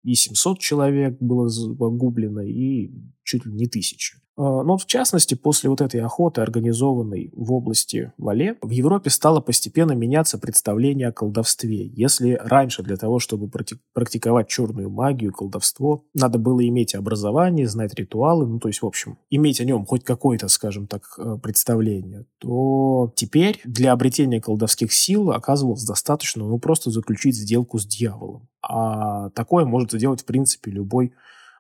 и 0.04 0.16
700 0.16 0.60
человек 0.60 1.18
было 1.20 1.50
погублено, 1.76 2.42
и 2.42 2.92
чуть 3.32 3.46
ли 3.46 3.54
не 3.54 3.68
тысячи. 3.68 4.18
А, 4.36 4.64
но 4.64 4.78
в 4.78 4.86
частности, 4.86 5.36
после 5.36 5.70
вот 5.70 5.80
этой 5.80 6.02
охоты, 6.02 6.42
организованной 6.42 7.32
в 7.34 7.54
области 7.54 8.12
Вале, 8.18 8.58
в 8.62 8.72
Европе 8.72 9.10
стало 9.10 9.40
постепенно 9.40 9.94
меняться 9.94 10.38
представление 10.38 11.08
о 11.08 11.12
колдовстве. 11.14 11.88
Если 11.88 12.38
раньше 12.42 12.84
для 12.84 12.98
того, 12.98 13.20
чтобы 13.20 13.50
практиковать 13.94 14.50
черную 14.50 14.90
магию, 14.90 15.32
колдовство, 15.32 16.04
надо 16.14 16.40
было 16.40 16.68
иметь 16.68 16.94
образование, 16.94 17.68
знать 17.68 17.94
ритуалы, 17.94 18.46
ну 18.48 18.60
то 18.60 18.68
есть, 18.68 18.82
в 18.82 18.86
общем, 18.86 19.18
иметь 19.30 19.62
о 19.62 19.66
нем 19.66 19.86
хоть 19.86 20.04
какое-то, 20.04 20.50
скажем 20.50 20.88
так, 20.88 21.04
э, 21.18 21.38
представление, 21.42 22.26
то 22.40 23.14
теперь 23.16 23.62
для 23.64 23.94
обретения 23.94 24.42
колдовских 24.42 24.92
сил 24.92 25.32
оказывалось 25.32 25.86
достаточно, 25.86 26.44
ну 26.44 26.60
просто 26.60 26.92
заключить 26.92 27.38
сделку 27.38 27.80
с 27.80 27.86
дьяволом. 27.86 28.50
А 28.62 29.30
такое 29.30 29.64
может 29.64 29.94
сделать, 29.94 30.22
в 30.22 30.26
принципе, 30.26 30.72
любой 30.72 31.14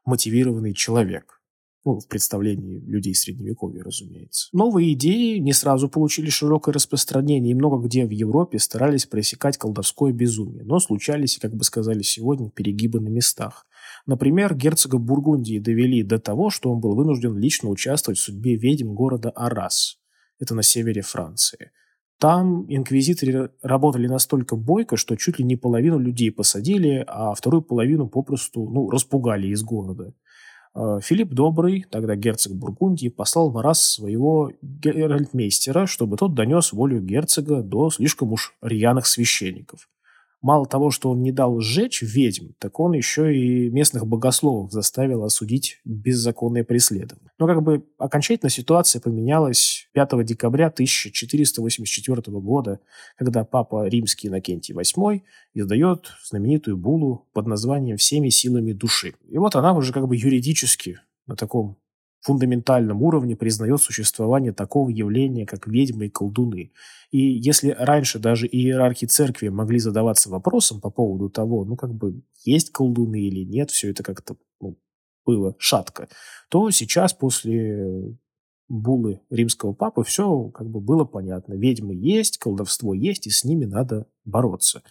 мотивированный 0.05 0.73
человек. 0.73 1.40
Ну, 1.83 1.99
в 1.99 2.07
представлении 2.07 2.79
людей 2.79 3.15
Средневековья, 3.15 3.83
разумеется. 3.83 4.49
Новые 4.53 4.93
идеи 4.93 5.39
не 5.39 5.51
сразу 5.51 5.89
получили 5.89 6.29
широкое 6.29 6.73
распространение, 6.73 7.51
и 7.51 7.55
много 7.55 7.83
где 7.83 8.05
в 8.05 8.11
Европе 8.11 8.59
старались 8.59 9.07
пресекать 9.07 9.57
колдовское 9.57 10.13
безумие, 10.13 10.63
но 10.63 10.79
случались, 10.79 11.39
как 11.41 11.55
бы 11.55 11.63
сказали 11.63 12.03
сегодня, 12.03 12.51
перегибы 12.51 12.99
на 12.99 13.09
местах. 13.09 13.65
Например, 14.05 14.53
герцога 14.53 14.99
Бургундии 14.99 15.57
довели 15.57 16.03
до 16.03 16.19
того, 16.19 16.51
что 16.51 16.71
он 16.71 16.79
был 16.79 16.93
вынужден 16.93 17.35
лично 17.35 17.69
участвовать 17.69 18.19
в 18.19 18.23
судьбе 18.23 18.55
ведьм 18.55 18.93
города 18.93 19.31
Арас. 19.31 19.97
Это 20.39 20.53
на 20.53 20.61
севере 20.61 21.01
Франции. 21.01 21.71
Там 22.19 22.67
инквизиторы 22.69 23.49
работали 23.63 24.05
настолько 24.05 24.55
бойко, 24.55 24.95
что 24.95 25.15
чуть 25.15 25.39
ли 25.39 25.45
не 25.45 25.55
половину 25.55 25.97
людей 25.97 26.31
посадили, 26.31 27.03
а 27.07 27.33
вторую 27.33 27.63
половину 27.63 28.07
попросту 28.07 28.69
ну, 28.69 28.91
распугали 28.91 29.47
из 29.47 29.63
города. 29.63 30.13
Э, 30.75 30.99
Филипп 31.01 31.29
Добрый, 31.33 31.85
тогда 31.89 32.15
герцог 32.15 32.53
Бургундии, 32.53 33.09
послал 33.09 33.49
в 33.49 33.57
раз 33.57 33.93
своего 33.93 34.51
геральтмейстера, 34.61 35.85
чтобы 35.85 36.17
тот 36.17 36.33
донес 36.33 36.71
волю 36.71 37.01
герцога 37.01 37.61
до 37.61 37.89
слишком 37.89 38.31
уж 38.33 38.55
рьяных 38.61 39.05
священников– 39.05 39.89
Мало 40.41 40.65
того, 40.65 40.89
что 40.89 41.11
он 41.11 41.21
не 41.21 41.31
дал 41.31 41.59
сжечь 41.59 42.01
ведьм, 42.01 42.53
так 42.57 42.79
он 42.79 42.93
еще 42.93 43.35
и 43.35 43.69
местных 43.69 44.07
богословов 44.07 44.71
заставил 44.71 45.23
осудить 45.23 45.79
беззаконное 45.85 46.63
преследование. 46.63 47.29
Но 47.37 47.45
как 47.45 47.61
бы 47.61 47.85
окончательно 47.99 48.49
ситуация 48.49 49.01
поменялась 49.01 49.87
5 49.93 50.25
декабря 50.25 50.67
1484 50.67 52.39
года, 52.39 52.79
когда 53.17 53.43
папа 53.43 53.87
римский 53.87 54.29
Иннокентий 54.29 54.73
VIII 54.73 55.21
издает 55.53 56.07
знаменитую 56.25 56.75
булу 56.75 57.27
под 57.33 57.45
названием 57.45 57.97
«Всеми 57.97 58.29
силами 58.29 58.73
души». 58.73 59.13
И 59.29 59.37
вот 59.37 59.55
она 59.55 59.73
уже 59.73 59.93
как 59.93 60.07
бы 60.07 60.15
юридически 60.15 60.99
на 61.27 61.35
таком 61.35 61.77
фундаментальном 62.21 63.01
уровне 63.01 63.35
признает 63.35 63.81
существование 63.81 64.53
такого 64.53 64.89
явления, 64.89 65.45
как 65.45 65.67
ведьмы 65.67 66.05
и 66.05 66.09
колдуны. 66.09 66.71
И 67.09 67.17
если 67.17 67.75
раньше 67.77 68.19
даже 68.19 68.47
иерархи 68.47 69.05
церкви 69.05 69.49
могли 69.49 69.79
задаваться 69.79 70.29
вопросом 70.29 70.79
по 70.79 70.89
поводу 70.89 71.29
того, 71.29 71.65
ну, 71.65 71.75
как 71.75 71.93
бы, 71.93 72.21
есть 72.43 72.71
колдуны 72.71 73.19
или 73.19 73.43
нет, 73.43 73.71
все 73.71 73.89
это 73.89 74.03
как-то 74.03 74.37
ну, 74.59 74.77
было 75.25 75.55
шатко, 75.57 76.07
то 76.49 76.69
сейчас 76.71 77.13
после 77.13 78.17
булы 78.69 79.19
римского 79.29 79.73
папы 79.73 80.03
все 80.03 80.49
как 80.49 80.69
бы 80.69 80.79
было 80.79 81.03
понятно. 81.03 81.53
Ведьмы 81.53 81.93
есть, 81.95 82.37
колдовство 82.37 82.93
есть, 82.93 83.27
и 83.27 83.29
с 83.29 83.43
ними 83.43 83.65
надо 83.65 84.07
бороться. 84.23 84.83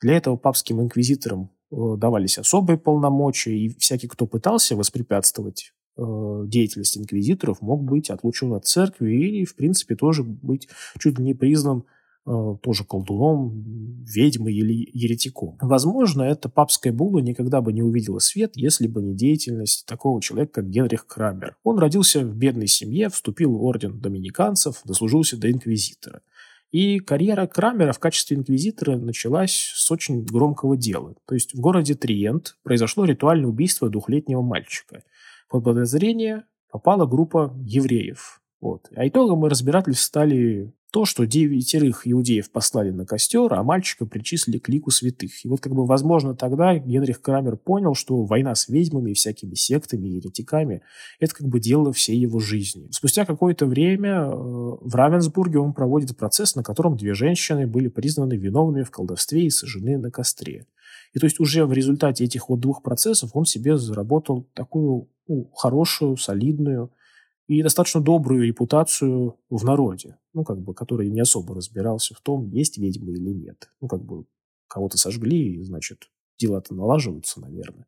Для 0.00 0.16
этого 0.16 0.36
папским 0.36 0.82
инквизиторам 0.82 1.50
э, 1.70 1.76
давались 1.96 2.38
особые 2.38 2.76
полномочия, 2.76 3.56
и 3.56 3.68
всякий, 3.78 4.08
кто 4.08 4.26
пытался 4.26 4.76
воспрепятствовать 4.76 5.72
деятельность 5.96 6.96
инквизиторов 6.96 7.60
мог 7.60 7.84
быть 7.84 8.10
отлучен 8.10 8.52
от 8.54 8.66
церкви 8.66 9.40
и, 9.40 9.44
в 9.44 9.56
принципе, 9.56 9.94
тоже 9.94 10.22
быть 10.22 10.68
чуть 10.98 11.18
ли 11.18 11.24
не 11.24 11.34
признан 11.34 11.84
э, 12.26 12.56
тоже 12.62 12.84
колдуном, 12.84 14.02
ведьмой 14.04 14.54
или 14.54 14.88
еретиком. 14.92 15.58
Возможно, 15.60 16.22
эта 16.22 16.48
папская 16.48 16.92
була 16.92 17.20
никогда 17.20 17.60
бы 17.60 17.72
не 17.72 17.82
увидела 17.82 18.20
свет, 18.20 18.52
если 18.54 18.86
бы 18.86 19.02
не 19.02 19.14
деятельность 19.14 19.86
такого 19.86 20.22
человека, 20.22 20.62
как 20.62 20.70
Генрих 20.70 21.06
Крамер. 21.06 21.56
Он 21.62 21.78
родился 21.78 22.20
в 22.20 22.34
бедной 22.36 22.68
семье, 22.68 23.10
вступил 23.10 23.52
в 23.52 23.62
орден 23.62 24.00
доминиканцев, 24.00 24.80
дослужился 24.84 25.36
до 25.36 25.50
инквизитора. 25.50 26.22
И 26.70 27.00
карьера 27.00 27.46
Крамера 27.46 27.92
в 27.92 27.98
качестве 27.98 28.38
инквизитора 28.38 28.96
началась 28.96 29.52
с 29.52 29.90
очень 29.90 30.24
громкого 30.24 30.74
дела. 30.74 31.14
То 31.26 31.34
есть 31.34 31.52
в 31.52 31.60
городе 31.60 31.94
Триент 31.94 32.56
произошло 32.62 33.04
ритуальное 33.04 33.50
убийство 33.50 33.90
двухлетнего 33.90 34.40
мальчика– 34.40 35.02
под 35.52 35.64
подозрение 35.64 36.44
попала 36.70 37.06
группа 37.06 37.54
евреев. 37.60 38.40
Вот. 38.60 38.88
А 38.96 39.06
итогом 39.06 39.44
разбирательств 39.44 40.02
стали 40.02 40.72
то, 40.90 41.04
что 41.04 41.26
девятерых 41.26 42.02
иудеев 42.04 42.50
послали 42.50 42.90
на 42.90 43.04
костер, 43.04 43.52
а 43.52 43.62
мальчика 43.62 44.06
причислили 44.06 44.58
к 44.58 44.68
лику 44.68 44.90
святых. 44.90 45.44
И 45.44 45.48
вот 45.48 45.60
как 45.60 45.74
бы, 45.74 45.84
возможно, 45.86 46.34
тогда 46.34 46.76
Генрих 46.76 47.20
Крамер 47.20 47.56
понял, 47.56 47.94
что 47.94 48.24
война 48.24 48.54
с 48.54 48.68
ведьмами 48.68 49.10
и 49.10 49.14
всякими 49.14 49.54
сектами 49.54 50.08
и 50.08 50.16
еретиками– 50.16 50.82
это 51.20 51.34
как 51.34 51.48
бы 51.48 51.60
дело 51.60 51.92
всей 51.92 52.18
его 52.18 52.40
жизни. 52.40 52.88
Спустя 52.90 53.24
какое-то 53.24 53.66
время 53.66 54.24
э, 54.24 54.30
в 54.34 54.94
Равенсбурге 54.94 55.58
он 55.58 55.72
проводит 55.72 56.16
процесс, 56.16 56.54
на 56.56 56.62
котором 56.62 56.96
две 56.96 57.14
женщины 57.14 57.66
были 57.66 57.88
признаны 57.88 58.34
виновными 58.34 58.84
в 58.84 58.90
колдовстве 58.90 59.46
и 59.46 59.50
сожжены 59.50 59.98
на 59.98 60.10
костре. 60.10 60.66
И 61.12 61.18
то 61.18 61.26
есть 61.26 61.40
уже 61.40 61.66
в 61.66 61.72
результате 61.72 62.24
этих 62.24 62.48
вот 62.48 62.60
двух 62.60 62.82
процессов 62.82 63.30
он 63.34 63.44
себе 63.44 63.76
заработал 63.76 64.48
такую 64.54 65.08
ну, 65.28 65.50
хорошую, 65.54 66.16
солидную 66.16 66.92
и 67.48 67.62
достаточно 67.62 68.00
добрую 68.00 68.46
репутацию 68.46 69.36
в 69.50 69.64
народе, 69.64 70.16
ну, 70.32 70.44
как 70.44 70.60
бы, 70.60 70.74
который 70.74 71.10
не 71.10 71.20
особо 71.20 71.54
разбирался 71.54 72.14
в 72.14 72.20
том, 72.20 72.50
есть 72.50 72.78
ведьмы 72.78 73.12
или 73.12 73.30
нет. 73.30 73.70
Ну, 73.80 73.88
как 73.88 74.02
бы, 74.02 74.24
кого-то 74.68 74.96
сожгли, 74.96 75.56
и, 75.56 75.62
значит, 75.62 76.08
дела-то 76.38 76.74
налаживаются, 76.74 77.40
наверное. 77.40 77.86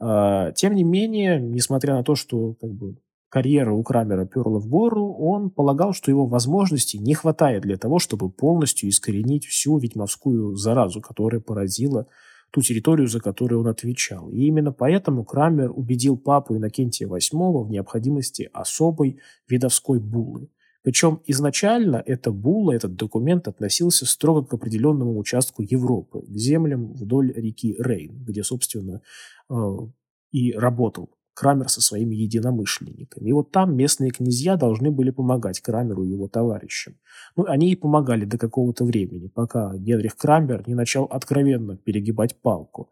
А, 0.00 0.52
тем 0.52 0.74
не 0.74 0.84
менее, 0.84 1.40
несмотря 1.40 1.94
на 1.94 2.02
то, 2.02 2.14
что 2.14 2.54
как 2.54 2.72
бы, 2.72 2.96
карьера 3.32 3.72
у 3.72 3.82
Крамера 3.82 4.26
перла 4.26 4.60
в 4.60 4.68
гору, 4.68 5.14
он 5.14 5.48
полагал, 5.48 5.94
что 5.94 6.10
его 6.10 6.26
возможностей 6.26 6.98
не 6.98 7.14
хватает 7.14 7.62
для 7.62 7.78
того, 7.78 7.98
чтобы 7.98 8.30
полностью 8.30 8.90
искоренить 8.90 9.46
всю 9.46 9.78
ведьмовскую 9.78 10.54
заразу, 10.54 11.00
которая 11.00 11.40
поразила 11.40 12.06
ту 12.50 12.60
территорию, 12.60 13.08
за 13.08 13.20
которую 13.20 13.62
он 13.62 13.68
отвечал. 13.68 14.28
И 14.28 14.44
именно 14.44 14.70
поэтому 14.70 15.24
Крамер 15.24 15.72
убедил 15.74 16.18
папу 16.18 16.54
Иннокентия 16.54 17.08
VIII 17.08 17.64
в 17.64 17.70
необходимости 17.70 18.50
особой 18.52 19.18
видовской 19.48 19.98
буллы. 19.98 20.50
Причем 20.82 21.22
изначально 21.24 22.02
эта 22.04 22.32
булла, 22.32 22.72
этот 22.72 22.96
документ 22.96 23.48
относился 23.48 24.04
строго 24.04 24.44
к 24.44 24.52
определенному 24.52 25.16
участку 25.16 25.62
Европы, 25.62 26.20
к 26.20 26.36
землям 26.36 26.92
вдоль 26.92 27.32
реки 27.32 27.76
Рейн, 27.78 28.24
где, 28.24 28.42
собственно, 28.42 29.00
э, 29.48 29.54
и 30.32 30.52
работал 30.52 31.08
Крамер 31.34 31.68
со 31.68 31.80
своими 31.80 32.14
единомышленниками. 32.14 33.28
И 33.28 33.32
вот 33.32 33.50
там 33.50 33.74
местные 33.74 34.10
князья 34.10 34.56
должны 34.56 34.90
были 34.90 35.10
помогать 35.10 35.60
Крамеру 35.60 36.04
и 36.04 36.10
его 36.10 36.28
товарищам. 36.28 36.96
Ну, 37.36 37.44
они 37.46 37.72
и 37.72 37.76
помогали 37.76 38.24
до 38.24 38.38
какого-то 38.38 38.84
времени, 38.84 39.28
пока 39.28 39.74
Генрих 39.76 40.16
Крамер 40.16 40.64
не 40.66 40.74
начал 40.74 41.04
откровенно 41.04 41.76
перегибать 41.76 42.36
палку. 42.36 42.90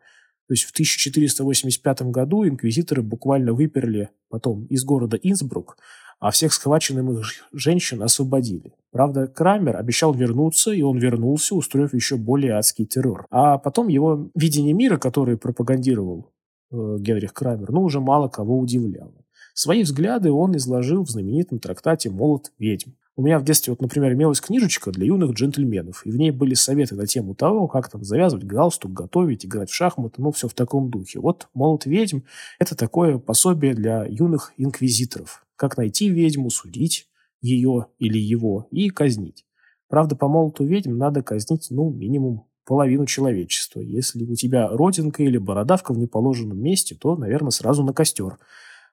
То 0.48 0.54
есть 0.54 0.64
в 0.64 0.72
1485 0.72 2.02
году 2.10 2.44
инквизиторы 2.44 3.02
буквально 3.02 3.52
выперли 3.52 4.08
потом 4.28 4.64
из 4.66 4.84
города 4.84 5.16
Инсбрук, 5.16 5.76
а 6.18 6.30
всех 6.30 6.52
схваченных 6.52 7.24
женщин 7.52 8.02
освободили. 8.02 8.74
Правда, 8.90 9.26
Крамер 9.26 9.76
обещал 9.76 10.12
вернуться, 10.12 10.72
и 10.72 10.82
он 10.82 10.98
вернулся, 10.98 11.54
устроив 11.54 11.94
еще 11.94 12.16
более 12.16 12.54
адский 12.54 12.84
террор. 12.84 13.26
А 13.30 13.58
потом 13.58 13.88
его 13.88 14.30
видение 14.34 14.74
мира, 14.74 14.98
которое 14.98 15.36
пропагандировал 15.36 16.30
Генрих 16.70 17.32
Крамер, 17.32 17.70
но 17.70 17.82
уже 17.82 18.00
мало 18.00 18.28
кого 18.28 18.58
удивляло. 18.58 19.14
Свои 19.54 19.82
взгляды 19.82 20.30
он 20.30 20.56
изложил 20.56 21.04
в 21.04 21.10
знаменитом 21.10 21.58
трактате 21.58 22.10
«Молот 22.10 22.52
ведьм». 22.58 22.92
У 23.16 23.22
меня 23.22 23.38
в 23.38 23.44
детстве, 23.44 23.72
вот, 23.72 23.82
например, 23.82 24.14
имелась 24.14 24.40
книжечка 24.40 24.92
для 24.92 25.06
юных 25.06 25.32
джентльменов, 25.32 26.06
и 26.06 26.10
в 26.10 26.16
ней 26.16 26.30
были 26.30 26.54
советы 26.54 26.94
на 26.94 27.06
тему 27.06 27.34
того, 27.34 27.68
как 27.68 27.90
там 27.90 28.02
завязывать 28.02 28.46
галстук, 28.46 28.92
готовить, 28.92 29.44
играть 29.44 29.68
в 29.68 29.74
шахматы, 29.74 30.22
ну, 30.22 30.30
все 30.30 30.48
в 30.48 30.54
таком 30.54 30.90
духе. 30.90 31.20
Вот 31.20 31.48
«Молот 31.52 31.84
ведьм»— 31.84 32.20
это 32.58 32.76
такое 32.76 33.18
пособие 33.18 33.74
для 33.74 34.06
юных 34.06 34.54
инквизиторов. 34.56 35.44
Как 35.56 35.76
найти 35.76 36.08
ведьму, 36.08 36.48
судить 36.48 37.08
ее 37.42 37.88
или 37.98 38.18
его 38.18 38.68
и 38.70 38.88
казнить. 38.88 39.44
Правда, 39.88 40.16
по 40.16 40.28
молоту 40.28 40.64
ведьм 40.64 40.96
надо 40.96 41.22
казнить, 41.22 41.66
ну, 41.70 41.90
минимум 41.90 42.46
половину 42.64 43.06
человечества. 43.06 43.80
Если 43.80 44.24
у 44.24 44.34
тебя 44.34 44.68
родинка 44.68 45.22
или 45.22 45.38
бородавка 45.38 45.92
в 45.92 45.98
неположенном 45.98 46.58
месте, 46.58 46.94
то, 46.94 47.16
наверное, 47.16 47.50
сразу 47.50 47.82
на 47.84 47.92
костер. 47.92 48.38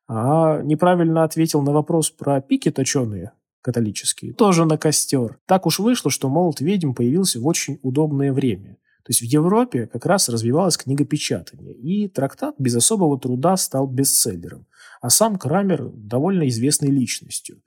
А 0.07 0.61
неправильно 0.61 1.23
ответил 1.23 1.61
на 1.61 1.71
вопрос 1.71 2.09
про 2.09 2.41
пики 2.41 2.71
точеные, 2.71 3.33
католические, 3.61 4.33
тоже 4.33 4.65
на 4.65 4.77
костер. 4.77 5.39
Так 5.45 5.65
уж 5.65 5.79
вышло, 5.79 6.09
что 6.09 6.29
молот 6.29 6.61
ведьм 6.61 6.93
появился 6.93 7.39
в 7.39 7.45
очень 7.45 7.79
удобное 7.81 8.31
время. 8.31 8.77
То 9.03 9.11
есть 9.11 9.21
в 9.21 9.25
Европе 9.25 9.87
как 9.87 10.05
раз 10.05 10.27
развивалось 10.27 10.75
книгопечатание, 10.75 11.73
и 11.73 12.09
трактат 12.09 12.55
без 12.57 12.75
особого 12.75 13.17
труда 13.17 13.55
стал 13.55 13.87
бестселлером. 13.87 14.65
А 15.01 15.09
сам 15.09 15.37
Крамер 15.37 15.89
довольно 15.93 16.47
известной 16.49 16.89
личностью. 16.89 17.61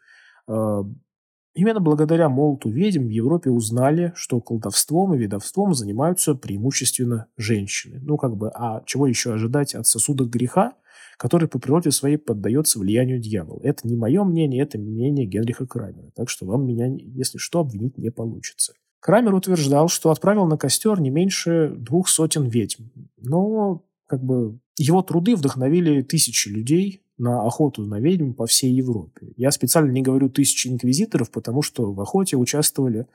Именно 1.54 1.80
благодаря 1.80 2.28
молоту 2.28 2.70
ведьм 2.70 3.06
в 3.06 3.10
Европе 3.10 3.50
узнали, 3.50 4.12
что 4.14 4.40
колдовством 4.40 5.14
и 5.14 5.18
ведовством 5.18 5.74
занимаются 5.74 6.34
преимущественно 6.34 7.26
женщины. 7.36 7.98
Ну, 8.02 8.16
как 8.16 8.36
бы, 8.36 8.50
а 8.54 8.82
чего 8.86 9.06
еще 9.06 9.32
ожидать 9.32 9.74
от 9.74 9.86
сосуда 9.86 10.24
греха, 10.24 10.74
который 11.16 11.48
по 11.48 11.58
природе 11.58 11.90
своей 11.90 12.18
поддается 12.18 12.78
влиянию 12.78 13.18
дьявола? 13.18 13.60
Это 13.64 13.88
не 13.88 13.96
мое 13.96 14.22
мнение, 14.22 14.62
это 14.62 14.78
мнение 14.78 15.26
Генриха 15.26 15.66
Крамера. 15.66 16.12
Так 16.14 16.28
что 16.28 16.46
вам 16.46 16.66
меня, 16.66 16.86
если 16.86 17.38
что, 17.38 17.60
обвинить 17.60 17.98
не 17.98 18.10
получится. 18.10 18.74
Крамер 19.00 19.34
утверждал, 19.34 19.88
что 19.88 20.10
отправил 20.10 20.46
на 20.46 20.56
костер 20.56 21.00
не 21.00 21.10
меньше 21.10 21.74
двух 21.76 22.08
сотен 22.08 22.46
ведьм. 22.48 22.84
Но 23.16 23.84
как 24.06 24.22
бы 24.22 24.60
его 24.76 25.02
труды 25.02 25.34
вдохновили 25.34 26.02
тысячи 26.02 26.48
людей, 26.48 27.02
на 27.20 27.46
охоту 27.46 27.82
на 27.82 28.00
ведьм 28.00 28.32
по 28.32 28.46
всей 28.46 28.72
Европе. 28.72 29.28
Я 29.36 29.50
специально 29.50 29.90
не 29.90 30.02
говорю 30.02 30.28
тысячи 30.28 30.68
инквизиторов, 30.68 31.30
потому 31.30 31.62
что 31.62 31.92
в 31.92 32.00
охоте 32.00 32.36
участвовали 32.36 33.06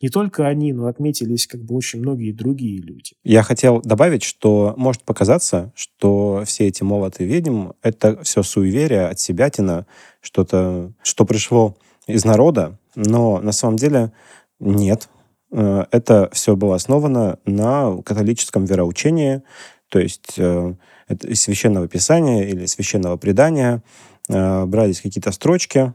не 0.00 0.08
только 0.08 0.48
они, 0.48 0.72
но 0.72 0.86
отметились 0.86 1.46
как 1.46 1.62
бы 1.62 1.76
очень 1.76 2.00
многие 2.00 2.32
другие 2.32 2.82
люди. 2.82 3.12
Я 3.22 3.44
хотел 3.44 3.80
добавить, 3.80 4.24
что 4.24 4.74
может 4.76 5.04
показаться, 5.04 5.72
что 5.76 6.42
все 6.44 6.66
эти 6.66 6.82
молоты 6.82 7.24
ведьм— 7.24 7.70
это 7.82 8.22
все 8.24 8.42
суеверие 8.42 9.06
от 9.06 9.20
себятина, 9.20 9.86
что-то, 10.20 10.92
что 11.04 11.24
пришло 11.24 11.76
из 12.08 12.24
народа, 12.24 12.78
но 12.96 13.38
на 13.38 13.52
самом 13.52 13.76
деле 13.76 14.12
нет. 14.58 15.08
Э, 15.52 15.84
это 15.92 16.28
все 16.32 16.56
было 16.56 16.74
основано 16.74 17.38
на 17.46 18.02
католическом 18.02 18.64
вероучении, 18.64 19.42
то 19.92 19.98
есть 19.98 20.38
э, 20.38 20.74
из 21.22 21.42
священного 21.42 21.86
писания 21.86 22.44
или 22.44 22.64
священного 22.64 23.18
предания 23.18 23.82
э, 24.30 24.64
брались 24.64 25.02
какие-то 25.02 25.32
строчки, 25.32 25.92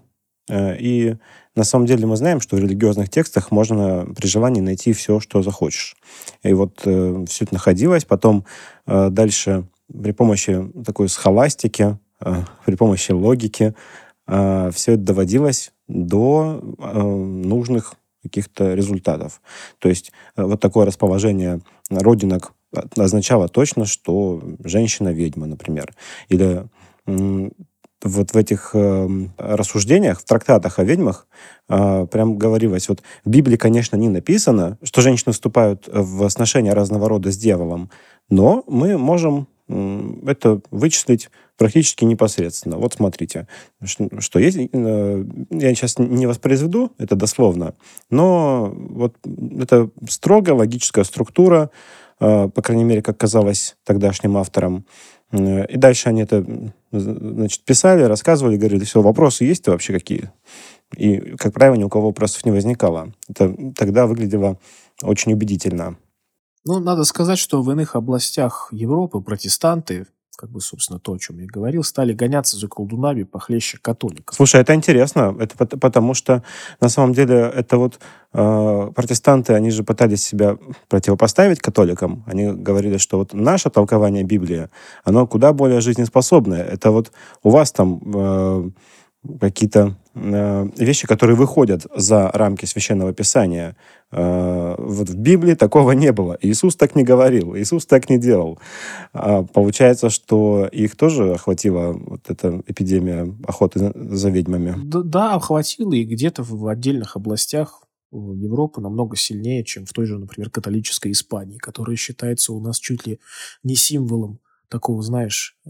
э, 0.47 0.77
и 0.77 1.15
на 1.55 1.63
самом 1.63 1.87
деле 1.87 2.05
мы 2.05 2.15
знаем, 2.15 2.39
что 2.39 2.57
в 2.57 2.59
религиозных 2.59 3.09
текстах 3.09 3.49
можно 3.49 4.05
при 4.15 4.27
желании 4.27 4.61
найти 4.61 4.93
все, 4.93 5.19
что 5.19 5.41
захочешь. 5.41 5.95
И 6.43 6.53
вот 6.53 6.81
э, 6.85 7.25
все 7.27 7.45
это 7.45 7.55
находилось. 7.55 8.05
Потом 8.05 8.45
э, 8.85 9.09
дальше 9.09 9.65
при 9.91 10.11
помощи 10.11 10.71
такой 10.85 11.09
схоластики, 11.09 11.97
э, 12.23 12.43
при 12.67 12.75
помощи 12.75 13.13
логики 13.13 13.73
э, 14.27 14.71
все 14.75 14.91
это 14.91 15.01
доводилось 15.01 15.71
до 15.87 16.61
э, 16.77 17.01
нужных 17.01 17.95
каких-то 18.21 18.75
результатов. 18.75 19.41
То 19.79 19.89
есть 19.89 20.11
э, 20.35 20.43
вот 20.43 20.59
такое 20.59 20.85
расположение 20.85 21.61
родинок 21.89 22.53
означало 22.95 23.47
точно, 23.47 23.85
что 23.85 24.41
женщина-ведьма, 24.63 25.47
например. 25.47 25.93
Или 26.29 26.65
вот 28.03 28.31
в 28.31 28.37
этих 28.37 28.71
э, 28.73 29.09
рассуждениях, 29.37 30.19
в 30.19 30.25
трактатах 30.25 30.79
о 30.79 30.83
ведьмах 30.83 31.27
э, 31.67 32.05
прям 32.11 32.37
говорилось, 32.37 32.89
вот 32.89 33.01
в 33.25 33.29
Библии, 33.29 33.57
конечно, 33.57 33.95
не 33.95 34.09
написано, 34.09 34.77
что 34.83 35.01
женщины 35.01 35.33
вступают 35.33 35.87
в 35.91 36.29
сношения 36.29 36.73
разного 36.73 37.09
рода 37.09 37.31
с 37.31 37.37
дьяволом, 37.37 37.89
но 38.29 38.63
мы 38.67 38.97
можем 38.97 39.47
э, 39.67 40.13
это 40.27 40.61
вычислить 40.69 41.29
практически 41.57 42.05
непосредственно. 42.05 42.77
Вот 42.77 42.93
смотрите, 42.93 43.47
что, 43.83 44.21
что 44.21 44.39
есть, 44.39 44.57
э, 44.57 45.25
я 45.49 45.73
сейчас 45.73 45.97
не 45.97 46.27
воспроизведу 46.27 46.91
это 46.99 47.15
дословно, 47.15 47.73
но 48.11 48.71
вот 48.75 49.15
это 49.59 49.89
строгая 50.07 50.55
логическая 50.55 51.03
структура, 51.03 51.71
по 52.19 52.61
крайней 52.61 52.83
мере, 52.83 53.01
как 53.01 53.17
казалось 53.17 53.75
тогдашним 53.83 54.37
авторам. 54.37 54.85
Э, 55.31 55.65
и 55.65 55.77
дальше 55.77 56.09
они 56.09 56.21
это 56.21 56.45
значит, 56.91 57.63
писали, 57.63 58.03
рассказывали, 58.03 58.57
говорили, 58.57 58.85
все, 58.85 59.01
вопросы 59.01 59.43
есть 59.43 59.67
вообще 59.67 59.93
какие? 59.93 60.31
И, 60.95 61.35
как 61.37 61.53
правило, 61.53 61.75
ни 61.75 61.83
у 61.83 61.89
кого 61.89 62.07
вопросов 62.07 62.45
не 62.45 62.51
возникало. 62.51 63.13
Это 63.29 63.53
тогда 63.75 64.07
выглядело 64.07 64.57
очень 65.01 65.33
убедительно. 65.33 65.97
Ну, 66.65 66.79
надо 66.79 67.03
сказать, 67.03 67.39
что 67.39 67.61
в 67.61 67.71
иных 67.71 67.95
областях 67.95 68.69
Европы 68.71 69.21
протестанты 69.21 70.07
как 70.37 70.51
бы, 70.51 70.61
собственно, 70.61 70.99
то, 70.99 71.13
о 71.13 71.17
чем 71.17 71.39
я 71.39 71.47
говорил, 71.47 71.83
стали 71.83 72.13
гоняться 72.13 72.57
за 72.57 72.67
колдунами 72.67 73.23
похлеще 73.23 73.79
католиков. 73.81 74.35
Слушай, 74.35 74.61
это 74.61 74.75
интересно. 74.75 75.35
Это 75.39 75.65
потому 75.65 76.13
что, 76.13 76.43
на 76.79 76.89
самом 76.89 77.13
деле, 77.13 77.51
это 77.55 77.77
вот 77.77 77.99
э, 78.33 78.91
протестанты, 78.95 79.53
они 79.53 79.71
же 79.71 79.83
пытались 79.83 80.23
себя 80.23 80.57
противопоставить 80.89 81.59
католикам. 81.59 82.23
Они 82.27 82.51
говорили, 82.53 82.97
что 82.97 83.17
вот 83.17 83.33
наше 83.33 83.71
толкование 83.71 84.23
Библии, 84.23 84.69
оно 85.03 85.25
куда 85.25 85.53
более 85.53 85.81
жизнеспособное. 85.81 86.63
Это 86.63 86.91
вот 86.91 87.11
у 87.43 87.49
вас 87.49 87.71
там... 87.71 87.99
Э, 88.15 88.69
какие-то 89.41 89.95
вещи, 90.77 91.07
которые 91.07 91.35
выходят 91.35 91.85
за 91.95 92.29
рамки 92.31 92.65
священного 92.65 93.13
писания. 93.13 93.75
Э, 94.11 94.75
вот 94.77 95.09
в 95.09 95.17
Библии 95.17 95.53
такого 95.53 95.91
не 95.91 96.11
было. 96.11 96.37
Иисус 96.41 96.75
так 96.75 96.95
не 96.95 97.03
говорил, 97.03 97.55
Иисус 97.55 97.85
так 97.85 98.09
не 98.09 98.17
делал. 98.17 98.59
А 99.13 99.43
получается, 99.43 100.09
что 100.09 100.67
их 100.71 100.95
тоже 100.95 101.33
охватила 101.33 101.93
вот 101.93 102.21
эта 102.29 102.61
эпидемия 102.67 103.33
охоты 103.45 103.91
за 103.95 104.29
ведьмами. 104.29 104.75
Да, 104.85 105.35
охватила, 105.35 105.93
и 105.93 106.03
где-то 106.03 106.43
в 106.43 106.67
отдельных 106.67 107.15
областях 107.15 107.83
Европы 108.11 108.81
намного 108.81 109.17
сильнее, 109.17 109.63
чем 109.63 109.85
в 109.85 109.91
той 109.91 110.05
же, 110.05 110.17
например, 110.17 110.49
католической 110.49 111.11
Испании, 111.11 111.57
которая 111.57 111.97
считается 111.97 112.53
у 112.53 112.61
нас 112.61 112.79
чуть 112.79 113.05
ли 113.05 113.19
не 113.63 113.75
символом 113.75 114.39
такого, 114.69 115.01
знаешь, 115.01 115.57
э, 115.65 115.69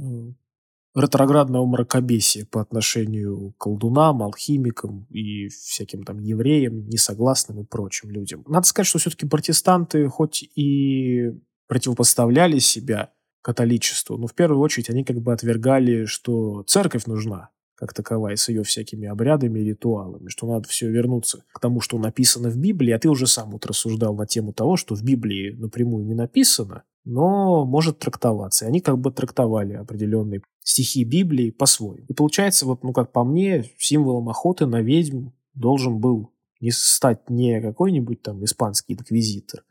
ретроградного 1.00 1.66
мракобесия 1.66 2.46
по 2.46 2.62
отношению 2.62 3.54
к 3.54 3.58
колдунам, 3.58 4.24
алхимикам 4.24 5.06
и 5.10 5.48
всяким 5.50 6.04
там 6.04 6.20
евреям, 6.20 6.88
несогласным 6.88 7.62
и 7.62 7.66
прочим 7.66 8.10
людям. 8.10 8.44
Надо 8.48 8.68
сказать, 8.68 8.88
что 8.88 9.00
все-таки 9.00 9.28
протестанты 9.28 10.08
хоть 10.08 10.44
и 10.56 11.32
противопоставляли 11.68 12.60
себя 12.60 13.12
католичеству, 13.42 14.18
но 14.18 14.28
в 14.28 14.34
первую 14.34 14.62
очередь 14.62 14.90
они 14.90 15.04
как 15.04 15.22
бы 15.22 15.32
отвергали, 15.32 16.06
что 16.06 16.64
церковь 16.64 17.06
нужна 17.06 17.50
как 17.78 17.94
таковая, 17.94 18.36
с 18.36 18.50
ее 18.50 18.64
всякими 18.64 19.08
обрядами 19.08 19.60
и 19.60 19.64
ритуалами, 19.64 20.30
что 20.30 20.48
надо 20.48 20.68
все 20.68 20.90
вернуться 20.90 21.44
к 21.54 21.60
тому, 21.60 21.80
что 21.80 22.00
написано 22.00 22.50
в 22.50 22.58
Библии, 22.58 22.92
а 22.92 22.98
ты 22.98 23.08
уже 23.08 23.28
сам 23.28 23.52
вот 23.52 23.68
рассуждал 23.68 24.16
на 24.16 24.26
тему 24.26 24.52
того, 24.52 24.78
что 24.78 24.96
в 24.96 25.04
Библии 25.04 25.52
напрямую 25.52 26.04
не 26.04 26.16
написано, 26.16 26.84
но 27.08 27.66
может 27.66 28.00
трактоваться. 28.00 28.66
И 28.66 28.68
они 28.68 28.82
как 28.82 28.98
бы 28.98 29.12
трактовали 29.12 29.74
определенные 29.74 30.42
стихи 30.62 31.06
Библии 31.06 31.52
по-своему. 31.52 32.06
И 32.10 32.14
получается, 32.14 32.66
вот, 32.66 32.84
ну, 32.84 32.92
как 32.92 33.14
по 33.14 33.24
мне, 33.24 33.72
символом 33.78 34.28
охоты 34.28 34.66
на 34.66 34.82
ведьм 34.82 35.30
должен 35.54 36.00
был 36.00 36.34
не 36.60 36.72
стать 36.72 37.30
не 37.30 37.62
какой-нибудь 37.62 38.22
там 38.22 38.44
испанский 38.44 38.96
инквизитор, 38.96 39.64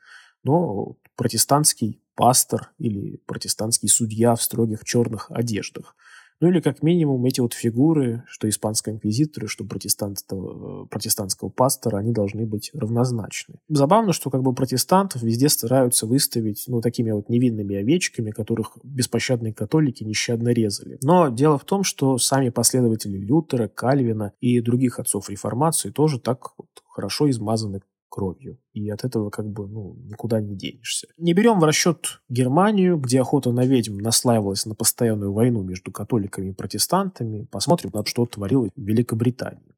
но 0.45 0.97
протестантский 1.15 2.01
пастор 2.15 2.73
или 2.79 3.21
протестантский 3.27 3.91
судья 3.91 4.35
в 4.35 4.43
строгих 4.43 4.85
черных 4.85 5.31
одеждах. 5.31 5.95
Ну 6.41 6.49
или 6.49 6.61
как 6.61 6.83
минимум 6.83 7.25
эти 7.25 7.41
вот 7.41 7.55
фигуры, 7.55 8.25
что 8.27 8.49
испанского 8.49 8.93
инквизитора, 8.93 9.47
что 9.47 9.65
протестантского, 9.65 10.85
э, 10.85 10.87
протестантского 10.89 11.49
пастора, 11.49 11.99
они 11.99 12.13
должны 12.13 12.47
быть 12.47 12.71
равнозначны. 12.75 13.57
Забавно, 13.69 14.13
что 14.13 14.31
как 14.31 14.43
бы 14.43 14.55
протестантов 14.55 15.23
везде 15.23 15.49
стараются 15.49 16.07
выставить 16.07 16.65
ну 16.69 16.81
такими 16.81 17.11
вот 17.11 17.29
невинными 17.29 17.77
овечками, 17.77 18.31
которых 18.31 18.77
беспощадные 18.83 19.55
католики 19.55 20.05
нещадно 20.05 20.51
резали. 20.51 20.99
Но 21.03 21.29
дело 21.29 21.59
в 21.59 21.65
том, 21.65 21.85
что 21.85 22.19
сами 22.19 22.51
последователи 22.51 23.17
Лютера, 23.17 23.69
Кальвина 23.69 24.33
и 24.41 24.61
других 24.61 24.99
отцов 24.99 25.31
реформации 25.31 25.91
тоже 25.91 26.21
так 26.21 26.53
вот 26.59 26.69
хорошо 26.85 27.31
измазаны 27.31 27.81
кровью. 28.17 28.59
И 28.73 28.89
от 28.89 29.05
этого 29.05 29.29
как 29.29 29.47
бы 29.47 29.69
ну, 29.69 29.95
никуда 30.05 30.41
не 30.41 30.57
денешься. 30.57 31.07
Не 31.19 31.35
берем 31.35 31.61
в 31.61 31.65
расчет 31.65 32.23
Германию, 32.31 32.97
где 32.97 33.21
охота 33.21 33.53
на 33.53 33.67
ведьм 33.67 33.99
наслаивалась 33.99 34.65
на 34.65 34.75
постоянную 34.75 35.35
войну 35.35 35.63
между 35.63 35.93
католиками 35.93 36.51
и 36.51 36.55
протестантами. 36.55 37.45
Посмотрим, 37.51 37.91
что 38.07 38.25
творилось 38.25 38.71
в 38.75 38.81
Великобритании 38.81 39.77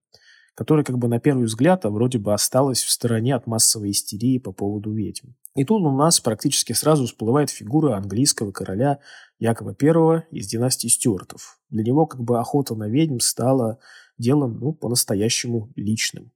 которая 0.55 0.85
как 0.85 0.99
бы 0.99 1.07
на 1.07 1.21
первый 1.21 1.45
взгляд 1.45 1.85
а 1.85 1.91
вроде 1.91 2.19
бы 2.19 2.35
осталась 2.35 2.83
в 2.83 2.91
стороне 2.91 3.37
от 3.37 3.47
массовой 3.47 3.93
истерии 3.93 4.39
по 4.39 4.51
поводу 4.51 4.93
ведьм. 4.93 5.29
И 5.55 5.65
тут 5.65 5.83
у 5.83 5.93
нас 5.93 6.19
практически 6.19 6.73
сразу 6.73 7.07
всплывает 7.07 7.51
фигура 7.51 7.97
английского 7.97 8.51
короля 8.51 8.99
Якова 9.39 9.77
I 9.81 10.25
из 10.33 10.49
династии 10.49 10.89
Стюартов. 10.89 11.61
Для 11.71 11.85
него 11.85 12.07
как 12.07 12.25
бы 12.25 12.41
охота 12.41 12.75
на 12.75 12.89
ведьм 12.89 13.21
стала 13.21 13.79
делом 14.19 14.59
ну, 14.59 14.73
по-настоящему 14.73 15.71
личным. 15.77 16.33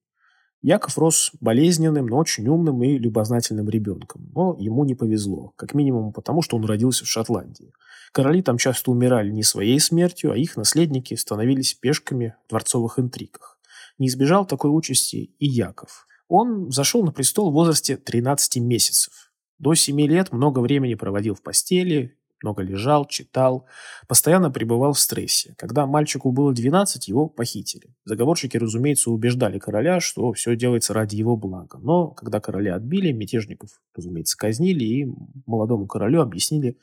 Яков 0.62 0.96
рос 0.96 1.33
болезненным, 1.40 2.07
но 2.07 2.18
очень 2.18 2.46
умным 2.46 2.83
и 2.85 2.96
любознательным 2.96 3.68
ребенком. 3.68 4.31
Но 4.33 4.57
ему 4.61 4.85
не 4.85 4.94
повезло, 4.94 5.53
как 5.57 5.75
минимум 5.75 6.12
потому, 6.12 6.40
что 6.40 6.57
он 6.57 6.64
родился 6.64 7.05
в 7.05 7.09
Шотландии. 7.09 7.72
Короли 8.12 8.42
там 8.42 8.59
часто 8.59 8.92
умирали 8.92 9.31
не 9.31 9.42
своей 9.42 9.81
смертью, 9.81 10.31
а 10.31 10.37
их 10.37 10.57
наследники 10.57 11.14
становились 11.14 11.75
пешками 11.75 12.37
в 12.46 12.51
дворцовых 12.51 13.01
интригах. 13.01 13.59
Не 13.98 14.07
избежал 14.07 14.46
такой 14.46 14.70
участи 14.70 15.35
и 15.38 15.46
Яков. 15.46 16.07
Он 16.29 16.70
зашел 16.70 17.05
на 17.05 17.11
престол 17.11 17.51
в 17.51 17.55
возрасте 17.55 17.96
13 17.96 18.59
месяцев. 18.59 19.33
До 19.59 19.75
7 19.75 20.01
лет 20.03 20.33
много 20.33 20.61
времени 20.61 20.94
проводил 20.94 21.35
в 21.35 21.42
постели, 21.42 22.16
много 22.42 22.62
лежал, 22.62 23.07
читал, 23.07 23.66
постоянно 24.09 24.50
пребывал 24.50 24.92
в 24.92 24.98
стрессе. 24.98 25.55
Когда 25.59 25.87
мальчику 25.87 26.33
было 26.33 26.52
12, 26.52 27.09
его 27.09 27.28
похитили. 27.28 27.94
Заговорщики, 28.05 28.57
разумеется, 28.57 29.11
убеждали 29.11 29.59
короля, 29.59 30.00
что 30.00 30.33
все 30.33 30.57
делается 30.57 30.94
ради 30.94 31.16
его 31.16 31.37
блага. 31.37 31.78
Но 31.78 32.09
когда 32.09 32.40
короля 32.40 32.76
отбили, 32.76 33.12
мятежников, 33.12 33.81
разумеется, 33.94 34.37
казнили, 34.37 34.85
и 34.85 35.07
молодому 35.46 35.87
королю 35.87 36.20
объяснили, 36.20 36.78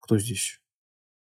кто 0.00 0.18
здесь 0.18 0.60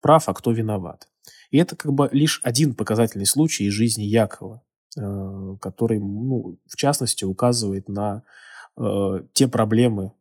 прав, 0.00 0.28
а 0.28 0.34
кто 0.34 0.52
виноват. 0.52 1.08
И 1.50 1.58
это 1.58 1.76
как 1.76 1.92
бы 1.92 2.08
лишь 2.12 2.40
один 2.42 2.74
показательный 2.74 3.26
случай 3.26 3.64
из 3.64 3.72
жизни 3.72 4.02
Якова, 4.02 4.62
э, 4.98 5.56
который, 5.60 5.98
ну, 6.00 6.58
в 6.66 6.76
частности, 6.76 7.24
указывает 7.24 7.88
на 7.88 8.22
э, 8.76 9.20
те 9.32 9.48
проблемы, 9.48 10.12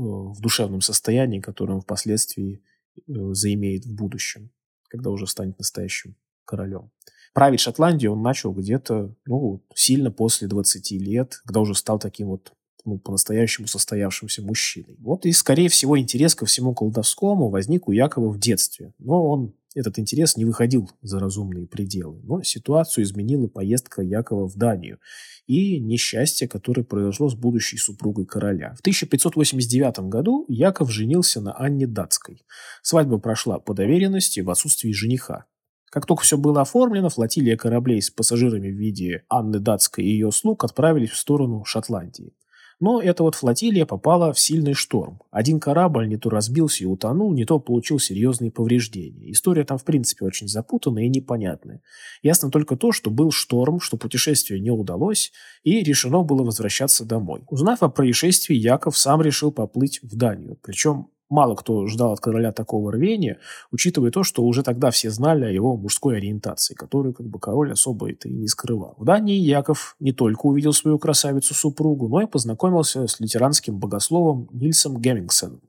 в 0.00 0.40
душевном 0.40 0.80
состоянии, 0.80 1.40
которое 1.40 1.74
он 1.74 1.80
впоследствии 1.80 2.62
э, 2.96 3.00
заимеет 3.32 3.86
в 3.86 3.94
будущем, 3.94 4.50
когда 4.88 5.10
уже 5.10 5.26
станет 5.26 5.58
настоящим 5.58 6.16
королем. 6.44 6.90
Править 7.32 7.60
Шотландию 7.60 8.12
он 8.12 8.22
начал 8.22 8.52
где-то 8.52 9.14
ну, 9.26 9.62
сильно 9.74 10.10
после 10.10 10.48
20 10.48 10.90
лет, 10.92 11.40
когда 11.44 11.60
уже 11.60 11.74
стал 11.74 11.98
таким 11.98 12.28
вот 12.28 12.52
ну, 12.84 12.98
по-настоящему 12.98 13.66
состоявшимся 13.66 14.42
мужчиной. 14.42 14.96
Вот 15.00 15.26
и, 15.26 15.32
скорее 15.32 15.68
всего, 15.68 15.98
интерес 15.98 16.34
ко 16.34 16.46
всему 16.46 16.72
колдовскому 16.72 17.50
возник 17.50 17.88
у 17.88 17.92
Якова 17.92 18.30
в 18.30 18.38
детстве. 18.38 18.94
Но 18.98 19.28
он 19.28 19.54
этот 19.76 19.98
интерес 19.98 20.36
не 20.36 20.44
выходил 20.44 20.90
за 21.02 21.20
разумные 21.20 21.66
пределы. 21.66 22.20
Но 22.24 22.42
ситуацию 22.42 23.04
изменила 23.04 23.46
поездка 23.46 24.02
Якова 24.02 24.48
в 24.48 24.56
Данию 24.56 24.98
и 25.46 25.78
несчастье, 25.78 26.48
которое 26.48 26.82
произошло 26.82 27.28
с 27.28 27.34
будущей 27.34 27.76
супругой 27.76 28.24
короля. 28.24 28.74
В 28.76 28.80
1589 28.80 30.00
году 30.08 30.46
Яков 30.48 30.90
женился 30.90 31.40
на 31.40 31.52
Анне 31.52 31.86
Датской. 31.86 32.44
Свадьба 32.82 33.18
прошла 33.18 33.58
по 33.58 33.74
доверенности 33.74 34.40
в 34.40 34.50
отсутствии 34.50 34.92
жениха. 34.92 35.44
Как 35.90 36.06
только 36.06 36.22
все 36.22 36.36
было 36.36 36.62
оформлено, 36.62 37.10
флотилия 37.10 37.56
кораблей 37.56 38.02
с 38.02 38.10
пассажирами 38.10 38.70
в 38.70 38.76
виде 38.76 39.24
Анны 39.28 39.60
Датской 39.60 40.04
и 40.04 40.10
ее 40.10 40.32
слуг 40.32 40.64
отправились 40.64 41.10
в 41.10 41.16
сторону 41.16 41.64
Шотландии. 41.64 42.34
Но 42.78 43.00
эта 43.00 43.22
вот 43.22 43.34
флотилия 43.34 43.86
попала 43.86 44.34
в 44.34 44.38
сильный 44.38 44.74
шторм. 44.74 45.22
Один 45.30 45.60
корабль 45.60 46.06
не 46.08 46.18
то 46.18 46.28
разбился 46.28 46.84
и 46.84 46.86
утонул, 46.86 47.32
не 47.32 47.46
то 47.46 47.58
получил 47.58 47.98
серьезные 47.98 48.50
повреждения. 48.50 49.30
История 49.32 49.64
там, 49.64 49.78
в 49.78 49.84
принципе, 49.84 50.26
очень 50.26 50.46
запутанная 50.46 51.04
и 51.04 51.08
непонятная. 51.08 51.80
Ясно 52.22 52.50
только 52.50 52.76
то, 52.76 52.92
что 52.92 53.10
был 53.10 53.30
шторм, 53.30 53.80
что 53.80 53.96
путешествие 53.96 54.60
не 54.60 54.70
удалось, 54.70 55.32
и 55.62 55.82
решено 55.82 56.22
было 56.22 56.42
возвращаться 56.42 57.06
домой. 57.06 57.44
Узнав 57.48 57.82
о 57.82 57.88
происшествии, 57.88 58.54
Яков 58.54 58.98
сам 58.98 59.22
решил 59.22 59.52
поплыть 59.52 60.00
в 60.02 60.14
Данию. 60.14 60.58
Причем 60.62 61.08
мало 61.28 61.54
кто 61.54 61.86
ждал 61.86 62.12
от 62.12 62.20
короля 62.20 62.52
такого 62.52 62.92
рвения, 62.92 63.38
учитывая 63.70 64.10
то, 64.10 64.22
что 64.22 64.42
уже 64.42 64.62
тогда 64.62 64.90
все 64.90 65.10
знали 65.10 65.44
о 65.44 65.50
его 65.50 65.76
мужской 65.76 66.16
ориентации, 66.16 66.74
которую 66.74 67.14
как 67.14 67.26
бы 67.26 67.38
король 67.38 67.72
особо 67.72 68.10
это 68.10 68.28
и 68.28 68.32
не 68.32 68.48
скрывал. 68.48 68.94
В 68.98 69.04
Дании 69.04 69.38
Яков 69.38 69.96
не 70.00 70.12
только 70.12 70.46
увидел 70.46 70.72
свою 70.72 70.98
красавицу-супругу, 70.98 72.08
но 72.08 72.22
и 72.22 72.26
познакомился 72.26 73.06
с 73.06 73.20
лютеранским 73.20 73.78
богословом 73.78 74.48
Нильсом 74.52 75.00
Геммингсеном, 75.00 75.60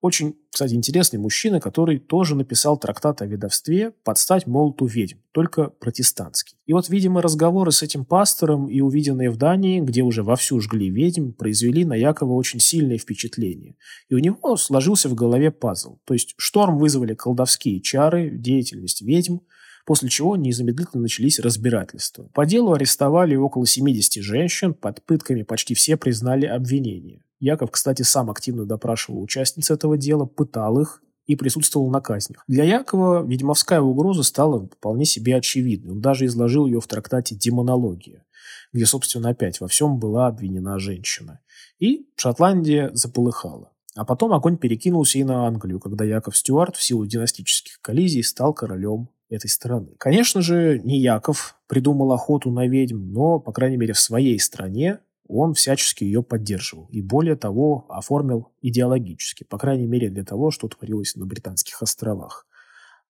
очень, 0.00 0.36
кстати, 0.50 0.74
интересный 0.74 1.18
мужчина, 1.18 1.60
который 1.60 1.98
тоже 1.98 2.36
написал 2.36 2.78
трактат 2.78 3.20
о 3.20 3.26
ведовстве 3.26 3.92
под 4.04 4.16
стать 4.18 4.46
молоту 4.46 4.86
ведьм, 4.86 5.18
только 5.32 5.68
протестантский. 5.68 6.56
И 6.66 6.72
вот, 6.72 6.88
видимо, 6.88 7.20
разговоры 7.20 7.72
с 7.72 7.82
этим 7.82 8.04
пастором 8.04 8.68
и 8.68 8.80
увиденные 8.80 9.30
в 9.30 9.36
Дании, 9.36 9.80
где 9.80 10.02
уже 10.02 10.22
вовсю 10.22 10.60
жгли 10.60 10.88
ведьм, 10.88 11.32
произвели 11.32 11.84
на 11.84 11.94
Якова 11.94 12.34
очень 12.34 12.60
сильное 12.60 12.98
впечатление. 12.98 13.74
И 14.08 14.14
у 14.14 14.18
него 14.18 14.56
сложился 14.56 15.08
в 15.08 15.14
голове 15.14 15.50
пазл. 15.50 15.98
То 16.04 16.14
есть 16.14 16.34
шторм 16.36 16.78
вызвали 16.78 17.14
колдовские 17.14 17.80
чары, 17.80 18.30
деятельность 18.30 19.02
ведьм, 19.02 19.38
после 19.84 20.10
чего 20.10 20.36
незамедлительно 20.36 21.02
начались 21.02 21.40
разбирательства. 21.40 22.28
По 22.34 22.46
делу 22.46 22.72
арестовали 22.72 23.34
около 23.34 23.66
70 23.66 24.22
женщин, 24.22 24.74
под 24.74 25.02
пытками 25.04 25.42
почти 25.42 25.74
все 25.74 25.96
признали 25.96 26.46
обвинения. 26.46 27.24
Яков, 27.40 27.70
кстати, 27.70 28.02
сам 28.02 28.30
активно 28.30 28.64
допрашивал 28.64 29.22
участниц 29.22 29.70
этого 29.70 29.96
дела, 29.96 30.26
пытал 30.26 30.80
их 30.80 31.02
и 31.26 31.36
присутствовал 31.36 31.90
на 31.90 32.00
казнях. 32.00 32.42
Для 32.48 32.64
Якова 32.64 33.24
ведьмовская 33.24 33.80
угроза 33.80 34.22
стала 34.22 34.66
вполне 34.66 35.04
себе 35.04 35.36
очевидной. 35.36 35.92
Он 35.92 36.00
даже 36.00 36.24
изложил 36.24 36.66
ее 36.66 36.80
в 36.80 36.86
трактате 36.86 37.36
«Демонология», 37.36 38.24
где, 38.72 38.86
собственно, 38.86 39.30
опять 39.30 39.60
во 39.60 39.68
всем 39.68 39.98
была 39.98 40.26
обвинена 40.26 40.78
женщина. 40.78 41.40
И 41.78 42.08
Шотландия 42.16 42.90
заполыхала. 42.94 43.72
А 43.94 44.04
потом 44.04 44.32
огонь 44.32 44.56
перекинулся 44.56 45.18
и 45.18 45.24
на 45.24 45.46
Англию, 45.46 45.80
когда 45.80 46.04
Яков 46.04 46.36
Стюарт 46.36 46.76
в 46.76 46.82
силу 46.82 47.04
династических 47.04 47.80
коллизий 47.80 48.22
стал 48.22 48.54
королем 48.54 49.10
этой 49.28 49.48
страны. 49.48 49.94
Конечно 49.98 50.40
же, 50.40 50.80
не 50.82 50.98
Яков 51.00 51.56
придумал 51.66 52.12
охоту 52.12 52.50
на 52.50 52.66
ведьм, 52.66 53.12
но, 53.12 53.38
по 53.38 53.52
крайней 53.52 53.76
мере, 53.76 53.92
в 53.92 53.98
своей 53.98 54.38
стране 54.38 55.00
он 55.28 55.54
всячески 55.54 56.04
ее 56.04 56.22
поддерживал. 56.22 56.88
И 56.90 57.02
более 57.02 57.36
того, 57.36 57.86
оформил 57.88 58.48
идеологически, 58.62 59.44
по 59.44 59.58
крайней 59.58 59.86
мере 59.86 60.08
для 60.08 60.24
того, 60.24 60.50
что 60.50 60.68
творилось 60.68 61.14
на 61.14 61.26
Британских 61.26 61.82
островах. 61.82 62.46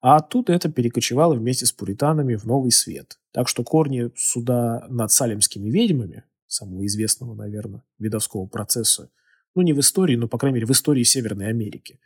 А 0.00 0.16
оттуда 0.16 0.52
это 0.52 0.70
перекочевало 0.70 1.34
вместе 1.34 1.66
с 1.66 1.72
пуританами 1.72 2.34
в 2.36 2.44
Новый 2.44 2.70
Свет. 2.70 3.18
Так 3.32 3.48
что 3.48 3.64
корни 3.64 4.10
суда 4.16 4.86
над 4.88 5.10
салемскими 5.10 5.70
ведьмами, 5.70 6.24
самого 6.46 6.86
известного, 6.86 7.34
наверное, 7.34 7.82
видовского 7.98 8.46
процесса, 8.46 9.10
ну 9.54 9.62
не 9.62 9.72
в 9.72 9.80
истории, 9.80 10.16
но, 10.16 10.28
по 10.28 10.38
крайней 10.38 10.56
мере, 10.56 10.66
в 10.66 10.70
истории 10.70 11.02
Северной 11.02 11.48
Америки. 11.48 12.00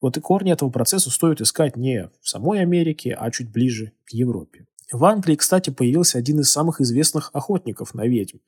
Вот 0.00 0.16
и 0.16 0.20
корни 0.20 0.52
этого 0.52 0.70
процесса 0.70 1.10
стоит 1.10 1.40
искать 1.40 1.76
не 1.76 2.10
в 2.20 2.28
самой 2.28 2.60
Америке, 2.60 3.16
а 3.18 3.30
чуть 3.30 3.50
ближе 3.50 3.92
к 4.04 4.10
Европе. 4.10 4.66
В 4.92 5.04
Англии, 5.04 5.36
кстати, 5.36 5.70
появился 5.70 6.18
один 6.18 6.40
из 6.40 6.50
самых 6.50 6.80
известных 6.80 7.30
охотников 7.34 7.94
на 7.94 8.06
ведьм. 8.06 8.38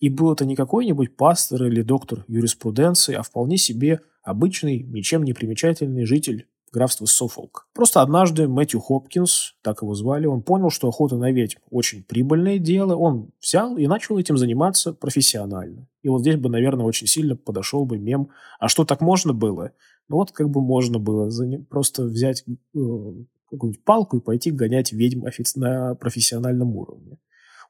И 0.00 0.08
был 0.08 0.32
это 0.32 0.44
не 0.44 0.56
какой-нибудь 0.56 1.16
пастор 1.16 1.64
или 1.64 1.82
доктор 1.82 2.24
юриспруденции, 2.28 3.14
а 3.14 3.22
вполне 3.22 3.56
себе 3.56 4.00
обычный, 4.22 4.82
ничем 4.82 5.22
не 5.22 5.32
примечательный 5.32 6.04
житель 6.04 6.46
графства 6.72 7.04
Софолк. 7.04 7.68
Просто 7.74 8.00
однажды 8.00 8.48
Мэтью 8.48 8.80
Хопкинс, 8.80 9.54
так 9.62 9.82
его 9.82 9.94
звали, 9.94 10.26
он 10.26 10.42
понял, 10.42 10.70
что 10.70 10.88
охота 10.88 11.16
на 11.16 11.30
ведьм 11.30 11.58
очень 11.70 12.02
прибыльное 12.02 12.58
дело, 12.58 12.96
он 12.96 13.30
взял 13.40 13.76
и 13.76 13.86
начал 13.86 14.18
этим 14.18 14.38
заниматься 14.38 14.94
профессионально. 14.94 15.86
И 16.02 16.08
вот 16.08 16.22
здесь 16.22 16.36
бы, 16.36 16.48
наверное, 16.48 16.86
очень 16.86 17.06
сильно 17.06 17.36
подошел 17.36 17.84
бы 17.84 17.98
мем 17.98 18.30
«А 18.58 18.68
что, 18.68 18.84
так 18.84 19.00
можно 19.02 19.32
было?» 19.34 19.72
Ну 20.08 20.16
вот 20.16 20.32
как 20.32 20.50
бы 20.50 20.60
можно 20.60 20.98
было 20.98 21.30
просто 21.68 22.04
взять 22.04 22.44
э, 22.46 22.48
какую-нибудь 22.74 23.84
палку 23.84 24.16
и 24.16 24.20
пойти 24.20 24.50
гонять 24.50 24.92
ведьм 24.92 25.24
на 25.56 25.94
профессиональном 25.94 26.76
уровне. 26.76 27.18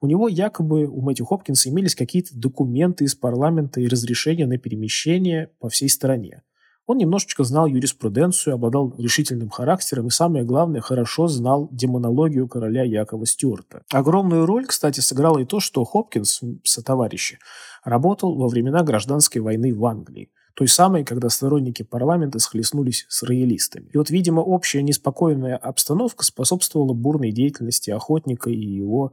У 0.03 0.09
него 0.09 0.27
якобы, 0.27 0.87
у 0.87 1.01
Мэтью 1.01 1.25
Хопкинса, 1.27 1.71
имелись 1.71 1.95
какие-то 1.95 2.37
документы 2.37 3.05
из 3.05 3.15
парламента 3.15 3.81
и 3.81 3.87
разрешения 3.87 4.47
на 4.47 4.59
перемещение 4.59 5.51
по 5.61 5.69
всей 5.69 5.89
стране. 5.89 6.43
Он 6.87 6.99
немножечко 6.99 7.45
знал 7.45 7.67
юриспруденцию, 7.67 8.55
обладал 8.55 8.93
решительным 8.99 9.49
характером 9.49 10.09
и, 10.09 10.11
самое 10.11 10.45
главное, 10.45 10.81
хорошо 10.81 11.29
знал 11.29 11.69
демонологию 11.71 12.49
короля 12.49 12.83
Якова 12.83 13.25
Стюарта. 13.27 13.85
Огромную 13.93 14.45
роль, 14.45 14.67
кстати, 14.67 14.99
сыграло 14.99 15.39
и 15.39 15.45
то, 15.45 15.61
что 15.61 15.85
Хопкинс, 15.85 16.41
сотоварищи, 16.65 17.39
работал 17.85 18.35
во 18.35 18.49
времена 18.49 18.83
гражданской 18.83 19.41
войны 19.41 19.73
в 19.73 19.87
Англии 19.87 20.31
той 20.55 20.69
самой, 20.69 21.05
когда 21.05 21.29
сторонники 21.31 21.83
парламента 21.83 22.39
схлестнулись 22.39 23.07
с 23.09 23.23
роялистами. 23.23 23.89
И 23.95 23.97
вот, 23.97 24.11
видимо, 24.11 24.41
общая 24.41 24.83
неспокойная 24.83 25.57
обстановка 25.57 26.25
способствовала 26.25 26.93
бурной 26.93 27.31
деятельности 27.31 27.91
охотника 27.91 28.51
и 28.51 28.61
его 28.61 29.13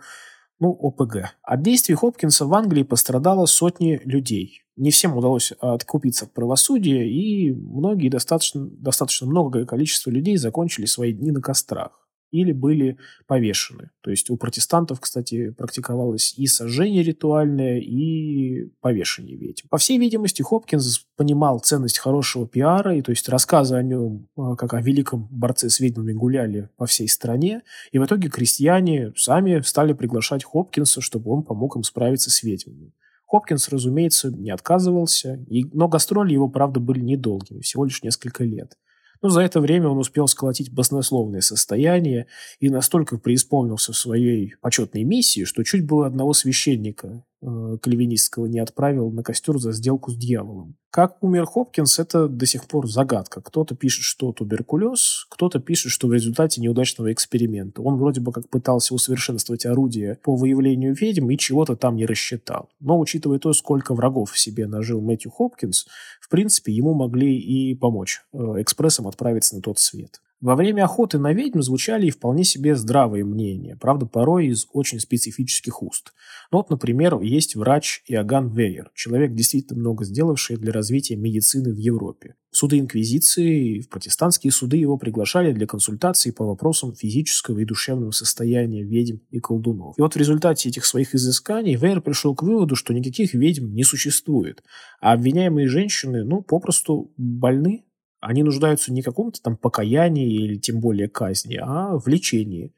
ну, 0.59 0.71
ОПГ. 0.71 1.35
От 1.41 1.61
действий 1.61 1.95
Хопкинса 1.95 2.45
в 2.45 2.53
Англии 2.53 2.83
пострадало 2.83 3.45
сотни 3.45 4.01
людей. 4.03 4.63
Не 4.75 4.91
всем 4.91 5.15
удалось 5.15 5.51
откупиться 5.59 6.25
от 6.25 6.33
правосудия, 6.33 7.09
и 7.09 7.51
многие, 7.51 8.09
достаточно, 8.09 8.65
достаточно 8.65 9.27
многое 9.27 9.65
количество 9.65 10.09
людей 10.09 10.37
закончили 10.37 10.85
свои 10.85 11.13
дни 11.13 11.31
на 11.31 11.41
кострах 11.41 12.08
или 12.31 12.51
были 12.51 12.97
повешены. 13.27 13.91
То 14.01 14.11
есть 14.11 14.29
у 14.29 14.37
протестантов, 14.37 14.99
кстати, 14.99 15.51
практиковалось 15.51 16.33
и 16.37 16.47
сожжение 16.47 17.03
ритуальное, 17.03 17.79
и 17.79 18.69
повешение 18.81 19.37
ведьм. 19.37 19.67
По 19.69 19.77
всей 19.77 19.97
видимости, 19.97 20.41
Хопкинс 20.41 21.05
понимал 21.15 21.59
ценность 21.59 21.99
хорошего 21.99 22.47
пиара, 22.47 22.95
и 22.95 23.01
то 23.01 23.11
есть 23.11 23.27
рассказы 23.29 23.75
о 23.75 23.83
нем, 23.83 24.27
а, 24.37 24.55
как 24.55 24.73
о 24.73 24.81
великом 24.81 25.27
борце 25.31 25.69
с 25.69 25.79
ведьмами, 25.79 26.13
гуляли 26.13 26.69
по 26.77 26.85
всей 26.85 27.07
стране, 27.07 27.61
и 27.91 27.99
в 27.99 28.05
итоге 28.05 28.29
крестьяне 28.29 29.13
сами 29.15 29.61
стали 29.61 29.93
приглашать 29.93 30.43
Хопкинса, 30.43 31.01
чтобы 31.01 31.31
он 31.31 31.43
помог 31.43 31.75
им 31.75 31.83
справиться 31.83 32.29
с 32.29 32.43
ведьмами. 32.43 32.93
Хопкинс, 33.29 33.69
разумеется, 33.69 34.31
не 34.31 34.49
отказывался, 34.49 35.45
и, 35.47 35.63
но 35.65 35.87
гастроли 35.87 36.33
его, 36.33 36.49
правда, 36.49 36.79
были 36.79 36.99
недолгими, 36.99 37.61
всего 37.61 37.85
лишь 37.85 38.01
несколько 38.01 38.43
лет. 38.43 38.75
Но 39.21 39.29
за 39.29 39.41
это 39.41 39.60
время 39.60 39.89
он 39.89 39.97
успел 39.97 40.27
сколотить 40.27 40.71
баснословное 40.71 41.41
состояние 41.41 42.27
и 42.60 42.69
настолько 42.69 43.17
преисполнился 43.17 43.91
в 43.91 43.97
своей 43.97 44.55
почетной 44.62 45.03
миссии, 45.03 45.43
что 45.43 45.63
чуть 45.63 45.86
было 45.86 46.08
одного 46.08 46.34
священника 46.34 47.23
кальвинистского 47.41 48.47
не 48.47 48.60
отправил 48.60 49.12
на 49.12 49.23
костер 49.23 49.58
за 49.58 49.71
сделку 49.71 50.12
с 50.12 50.17
дьяволом. 50.17 50.75
Как 50.91 51.21
умер 51.23 51.45
Хопкинс, 51.45 51.99
это 51.99 52.28
до 52.28 52.45
сих 52.47 52.65
пор 52.65 52.89
загадка. 52.89 53.41
Кто-то 53.41 53.75
пишет, 53.75 54.04
что 54.04 54.32
туберкулез, 54.32 55.28
кто-то 55.30 55.60
пишет, 55.60 55.91
что 55.91 56.08
в 56.08 56.13
результате 56.13 56.62
неудачного 56.62 57.13
эксперимента. 57.13 57.82
Он 57.82 57.97
вроде 57.97 58.21
бы 58.21 58.32
как 58.32 58.49
пытался 58.49 58.95
усовершенствовать 58.95 59.65
орудие 59.65 60.17
по 60.23 60.36
выявлению 60.36 60.95
ведьм 60.95 61.30
и 61.30 61.38
чего-то 61.38 61.75
там 61.75 61.95
не 61.95 62.06
рассчитал. 62.06 62.69
Но 62.80 62.99
учитывая 62.99 63.38
то, 63.38 63.54
сколько 63.54 63.93
врагов 63.93 64.32
в 64.32 64.39
себе 64.39 64.65
нажил 64.65 64.99
Мэтью 64.99 65.32
Хопкинс, 65.32 65.86
в 66.19 66.30
принципе, 66.30 66.73
ему 66.73 66.93
могли 66.93 67.38
и 67.38 67.75
помочь 67.75 68.23
э, 68.34 68.38
экспрессом 68.58 69.08
отправиться 69.08 69.56
на 69.56 69.62
тот 69.62 69.80
свет. 69.80 70.21
Во 70.41 70.56
время 70.56 70.86
охоты 70.86 71.19
на 71.19 71.34
ведьм 71.34 71.62
звучали 71.62 72.08
и 72.08 72.12
вполне 72.12 72.45
себе 72.45 72.73
здравые 72.75 73.25
мнения, 73.25 73.75
правда, 73.75 74.06
порой 74.06 74.47
из 74.47 74.67
очень 74.71 75.02
специфических 75.02 75.84
уст. 75.84 76.13
Ну 76.49 76.60
вот, 76.60 76.69
например, 76.69 77.19
есть 77.19 77.58
врач 77.58 78.04
Иоганн 78.08 78.54
Вейер, 78.54 78.89
человек, 78.95 79.34
действительно 79.34 79.80
много 79.80 80.06
сделавший 80.06 80.56
для 80.56 80.71
развития 80.71 81.17
медицины 81.17 81.73
в 81.73 81.78
Европе. 81.78 82.36
В 82.52 82.58
суды 82.58 82.80
Инквизиции 82.80 83.75
и 83.75 83.82
в 83.82 83.89
протестантские 83.89 84.52
суды 84.52 84.78
его 84.78 84.97
приглашали 84.97 85.52
для 85.52 85.67
консультаций 85.67 86.32
по 86.32 86.45
вопросам 86.45 86.95
физического 86.95 87.60
и 87.60 87.65
душевного 87.65 88.12
состояния 88.12 88.84
ведьм 88.84 89.17
и 89.32 89.39
колдунов. 89.39 89.97
И 89.97 90.02
вот 90.02 90.13
в 90.13 90.17
результате 90.17 90.69
этих 90.69 90.86
своих 90.86 91.13
изысканий 91.13 91.75
Вейер 91.75 91.99
пришел 91.99 92.34
к 92.34 92.43
выводу, 92.43 92.75
что 92.75 92.93
никаких 92.93 93.34
ведьм 93.34 93.73
не 93.73 93.84
существует, 93.84 94.63
а 95.02 95.12
обвиняемые 95.12 95.67
женщины, 95.67 96.23
ну, 96.23 96.41
попросту 96.41 97.12
больны, 97.17 97.84
они 98.19 98.43
нуждаются 98.43 98.91
не 98.93 99.01
в 99.01 99.05
каком-то 99.05 99.41
там 99.41 99.58
покаянии 99.58 100.34
или 100.34 100.58
тем 100.58 100.79
более 100.79 101.08
казни, 101.08 101.60
а 101.62 101.97
в 101.97 102.08
лечении. 102.08 102.73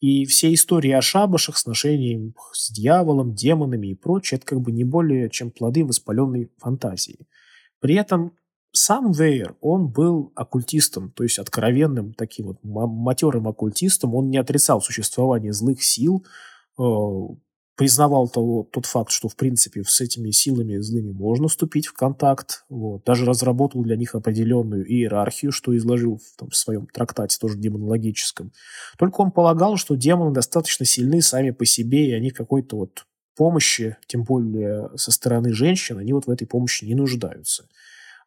И 0.00 0.26
все 0.26 0.52
истории 0.52 0.90
о 0.90 1.00
шабашах, 1.00 1.56
сношениях 1.56 2.34
с 2.52 2.70
дьяволом, 2.70 3.34
демонами 3.34 3.88
и 3.88 3.94
прочее, 3.94 4.38
это 4.38 4.46
как 4.46 4.60
бы 4.60 4.72
не 4.72 4.84
более 4.84 5.30
чем 5.30 5.50
плоды 5.50 5.84
воспаленной 5.84 6.50
фантазии. 6.58 7.26
При 7.80 7.94
этом 7.94 8.32
сам 8.72 9.12
Вейер, 9.12 9.56
он 9.60 9.88
был 9.88 10.32
оккультистом, 10.34 11.10
то 11.10 11.22
есть 11.22 11.38
откровенным 11.38 12.12
таким 12.12 12.48
вот 12.48 12.58
матерым 12.62 13.48
оккультистом. 13.48 14.14
Он 14.14 14.28
не 14.28 14.36
отрицал 14.36 14.82
существование 14.82 15.52
злых 15.52 15.82
сил, 15.82 16.26
э, 16.78 16.82
признавал 17.76 18.28
того, 18.28 18.66
тот 18.70 18.86
факт, 18.86 19.10
что, 19.10 19.28
в 19.28 19.36
принципе, 19.36 19.84
с 19.84 20.00
этими 20.00 20.30
силами 20.30 20.78
злыми 20.78 21.12
можно 21.12 21.46
вступить 21.48 21.86
в 21.86 21.92
контакт, 21.92 22.64
вот, 22.68 23.04
даже 23.04 23.26
разработал 23.26 23.82
для 23.82 23.96
них 23.96 24.14
определенную 24.14 24.90
иерархию, 24.90 25.52
что 25.52 25.76
изложил 25.76 26.16
в, 26.16 26.36
там, 26.38 26.48
в 26.48 26.56
своем 26.56 26.86
трактате, 26.86 27.38
тоже 27.38 27.58
демонологическом. 27.58 28.52
Только 28.98 29.20
он 29.20 29.30
полагал, 29.30 29.76
что 29.76 29.94
демоны 29.94 30.32
достаточно 30.32 30.86
сильны 30.86 31.20
сами 31.20 31.50
по 31.50 31.66
себе, 31.66 32.08
и 32.08 32.12
они 32.12 32.30
какой-то 32.30 32.76
вот 32.76 33.06
помощи, 33.36 33.96
тем 34.06 34.24
более 34.24 34.90
со 34.96 35.12
стороны 35.12 35.52
женщин, 35.52 35.98
они 35.98 36.14
вот 36.14 36.26
в 36.26 36.30
этой 36.30 36.46
помощи 36.46 36.86
не 36.86 36.94
нуждаются. 36.94 37.68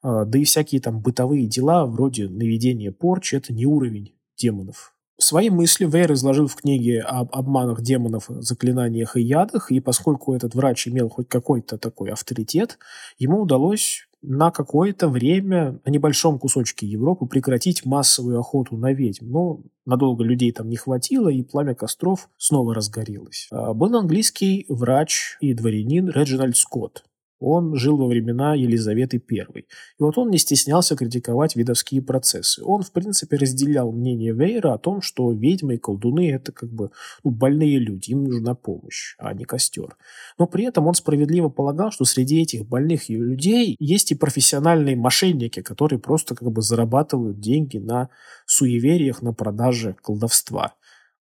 А, 0.01 0.25
да 0.25 0.38
и 0.38 0.43
всякие 0.43 0.79
там 0.79 1.01
бытовые 1.01 1.47
дела, 1.47 1.88
вроде 1.88 2.29
наведения 2.29 2.91
порчи, 2.91 3.35
это 3.35 3.51
не 3.51 3.65
уровень 3.65 4.13
демонов. 4.38 4.93
Свои 5.21 5.49
мысли 5.49 5.86
Вейр 5.86 6.13
изложил 6.13 6.47
в 6.47 6.55
книге 6.55 7.01
об 7.01 7.36
обманах 7.36 7.82
демонов, 7.82 8.27
заклинаниях 8.29 9.17
и 9.17 9.21
ядах, 9.21 9.69
и 9.69 9.82
поскольку 9.82 10.34
этот 10.34 10.55
врач 10.55 10.88
имел 10.88 11.10
хоть 11.10 11.27
какой-то 11.27 11.77
такой 11.77 12.12
авторитет, 12.12 12.79
ему 13.17 13.41
удалось 13.41 14.08
на 14.21 14.49
какое-то 14.51 15.10
время 15.10 15.79
на 15.86 15.89
небольшом 15.89 16.39
кусочке 16.39 16.88
Европы 16.88 17.25
прекратить 17.25 17.86
массовую 17.86 18.39
охоту 18.39 18.77
на 18.77 18.93
ведьм. 18.93 19.29
Но 19.29 19.62
надолго 19.86 20.23
людей 20.23 20.53
там 20.53 20.69
не 20.69 20.77
хватило, 20.77 21.29
и 21.29 21.43
пламя 21.43 21.75
костров 21.75 22.29
снова 22.38 22.73
разгорелось. 22.73 23.47
А, 23.51 23.73
был 23.73 23.95
английский 23.97 24.65
врач 24.69 25.38
и 25.41 25.53
дворянин 25.53 26.10
Реджинальд 26.10 26.55
Скотт. 26.55 27.03
Он 27.39 27.75
жил 27.75 27.97
во 27.97 28.08
времена 28.08 28.54
Елизаветы 28.54 29.21
I. 29.32 29.62
И 29.62 29.63
вот 29.99 30.17
он 30.17 30.30
не 30.30 30.38
стеснялся 30.38 30.95
критиковать 30.95 31.56
видовские 31.56 32.02
процессы. 32.02 32.62
Он, 32.63 32.82
в 32.82 32.91
принципе, 32.91 33.38
разделял 33.38 33.91
мнение 33.91 34.34
Вейера 34.34 34.73
о 34.73 34.78
том, 34.78 35.02
что 35.02 35.32
ведьмы 35.32 35.75
и 35.75 35.78
колдуны– 35.78 36.32
это 36.32 36.52
как 36.52 36.69
бы 36.69 36.91
ну, 37.23 37.32
больные 37.32 37.80
люди, 37.80 38.12
им 38.12 38.25
нужна 38.25 38.56
помощь, 38.56 39.15
а 39.17 39.34
не 39.34 39.45
костер. 39.45 39.95
Но 40.38 40.47
при 40.47 40.65
этом 40.65 40.88
он 40.88 40.93
справедливо 40.93 41.49
полагал, 41.49 41.91
что 41.91 42.06
среди 42.06 42.41
этих 42.41 42.67
больных 42.67 43.10
людей 43.10 43.75
есть 43.80 44.12
и 44.12 44.15
профессиональные 44.15 44.95
мошенники, 44.95 45.62
которые 45.62 45.99
просто 45.99 46.36
как 46.36 46.52
бы 46.52 46.62
зарабатывают 46.62 47.39
деньги 47.39 47.78
на 47.78 48.10
суевериях, 48.45 49.21
на 49.21 49.34
продаже 49.34 49.95
колдовства. 50.02 50.73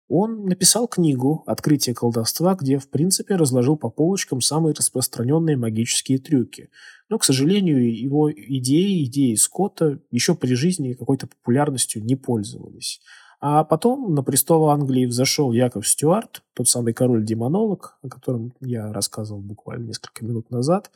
Он 0.09 0.47
написал 0.47 0.89
книгу 0.89 1.43
«Открытие 1.47 1.95
колдовства», 1.95 2.55
где, 2.55 2.79
в 2.79 2.89
принципе, 2.89 3.37
разложил 3.37 3.77
по 3.77 3.91
полочкам 3.91 4.41
самые 4.41 4.75
распространенные 4.75 5.59
магические 5.59 6.19
трюки. 6.19 6.71
Но, 7.11 7.19
к 7.19 7.25
сожалению, 7.25 7.95
его 7.95 8.33
идеи, 8.33 9.05
идеи 9.05 9.35
Скотта 9.35 10.01
еще 10.11 10.35
при 10.35 10.55
жизни 10.55 10.95
какой-то 10.95 11.27
популярностью 11.27 12.03
не 12.03 12.17
пользовались. 12.17 13.01
А 13.41 13.63
потом 13.65 14.15
на 14.15 14.23
престол 14.23 14.69
Англии 14.69 15.07
взошел 15.07 15.53
Яков 15.53 15.87
Стюарт, 15.87 16.43
тот 16.55 16.69
самый 16.69 16.93
король-демонолог, 16.93 17.99
о 18.03 18.09
котором 18.09 18.53
я 18.61 18.93
рассказывал 18.93 19.41
буквально 19.41 19.89
несколько 19.89 20.25
минут 20.25 20.51
назад. 20.51 20.91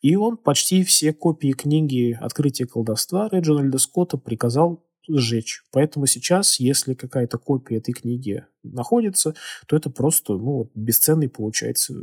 И 0.00 0.14
он 0.14 0.36
почти 0.36 0.84
все 0.84 1.12
копии 1.12 1.52
книги 1.52 2.16
«Открытие 2.20 2.68
колдовства» 2.68 3.28
Реджинальда 3.32 3.78
Скотта 3.78 4.16
приказал 4.16 4.84
сжечь. 5.08 5.64
Поэтому 5.72 6.06
сейчас, 6.06 6.60
если 6.60 6.94
какая-то 6.94 7.38
копия 7.38 7.78
этой 7.78 7.92
книги 7.92 8.44
находится, 8.62 9.34
то 9.66 9.76
это 9.76 9.90
просто 9.90 10.34
ну, 10.34 10.70
бесценный 10.74 11.28
получается 11.28 11.94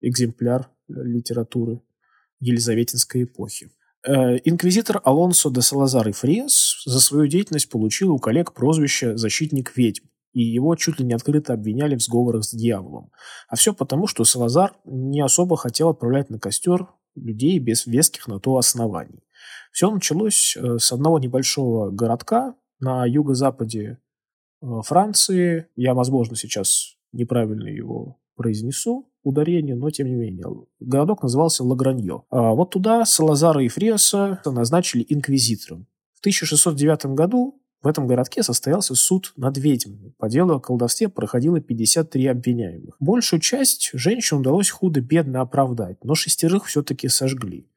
экземпляр 0.00 0.70
литературы 0.88 1.80
Елизаветинской 2.40 3.24
эпохи. 3.24 3.70
Э, 4.06 4.38
инквизитор 4.44 5.00
Алонсо 5.04 5.50
де 5.50 5.60
Салазар 5.60 6.08
и 6.08 6.12
Фриес 6.12 6.82
за 6.86 7.00
свою 7.00 7.26
деятельность 7.26 7.68
получил 7.68 8.12
у 8.12 8.18
коллег 8.18 8.54
прозвище 8.54 9.16
«защитник 9.16 9.76
ведьм», 9.76 10.04
и 10.32 10.42
его 10.42 10.76
чуть 10.76 11.00
ли 11.00 11.04
не 11.04 11.14
открыто 11.14 11.52
обвиняли 11.52 11.96
в 11.96 12.02
сговорах 12.02 12.44
с 12.44 12.54
дьяволом. 12.54 13.10
А 13.48 13.56
все 13.56 13.74
потому, 13.74 14.06
что 14.06 14.24
Салазар 14.24 14.74
не 14.84 15.20
особо 15.20 15.56
хотел 15.56 15.88
отправлять 15.88 16.30
на 16.30 16.38
костер 16.38 16.86
людей 17.16 17.58
без 17.58 17.86
веских 17.86 18.28
на 18.28 18.38
то 18.38 18.56
оснований. 18.56 19.24
Все 19.72 19.90
началось 19.90 20.56
э, 20.56 20.78
с 20.78 20.92
одного 20.92 21.18
небольшого 21.18 21.90
городка 21.90 22.54
на 22.80 23.04
юго-западе 23.06 23.98
э, 24.60 24.66
Франции. 24.84 25.66
Я, 25.76 25.94
возможно, 25.94 26.36
сейчас 26.36 26.96
неправильно 27.12 27.68
его 27.68 28.18
произнесу, 28.36 29.10
ударение, 29.22 29.74
но 29.74 29.90
тем 29.90 30.08
не 30.08 30.14
менее. 30.14 30.46
Городок 30.80 31.22
назывался 31.22 31.64
Лагранье. 31.64 32.22
А 32.30 32.52
вот 32.52 32.70
туда 32.70 33.04
Салазара 33.04 33.62
и 33.62 33.68
Фриаса 33.68 34.40
назначили 34.44 35.04
инквизитором. 35.08 35.86
В 36.14 36.20
1609 36.20 37.14
году 37.14 37.60
в 37.82 37.86
этом 37.86 38.06
городке 38.08 38.42
состоялся 38.42 38.94
суд 38.94 39.32
над 39.36 39.56
ведьмами. 39.56 40.12
По 40.18 40.28
делу 40.28 40.54
о 40.54 40.60
колдовстве 40.60 41.08
проходило 41.08 41.60
53 41.60 42.26
обвиняемых. 42.26 42.96
Большую 42.98 43.40
часть 43.40 43.90
женщин 43.92 44.38
удалось 44.38 44.70
худо-бедно 44.70 45.42
оправдать, 45.42 46.02
но 46.02 46.14
шестерых 46.14 46.66
все-таки 46.66 47.08
сожгли. 47.08 47.68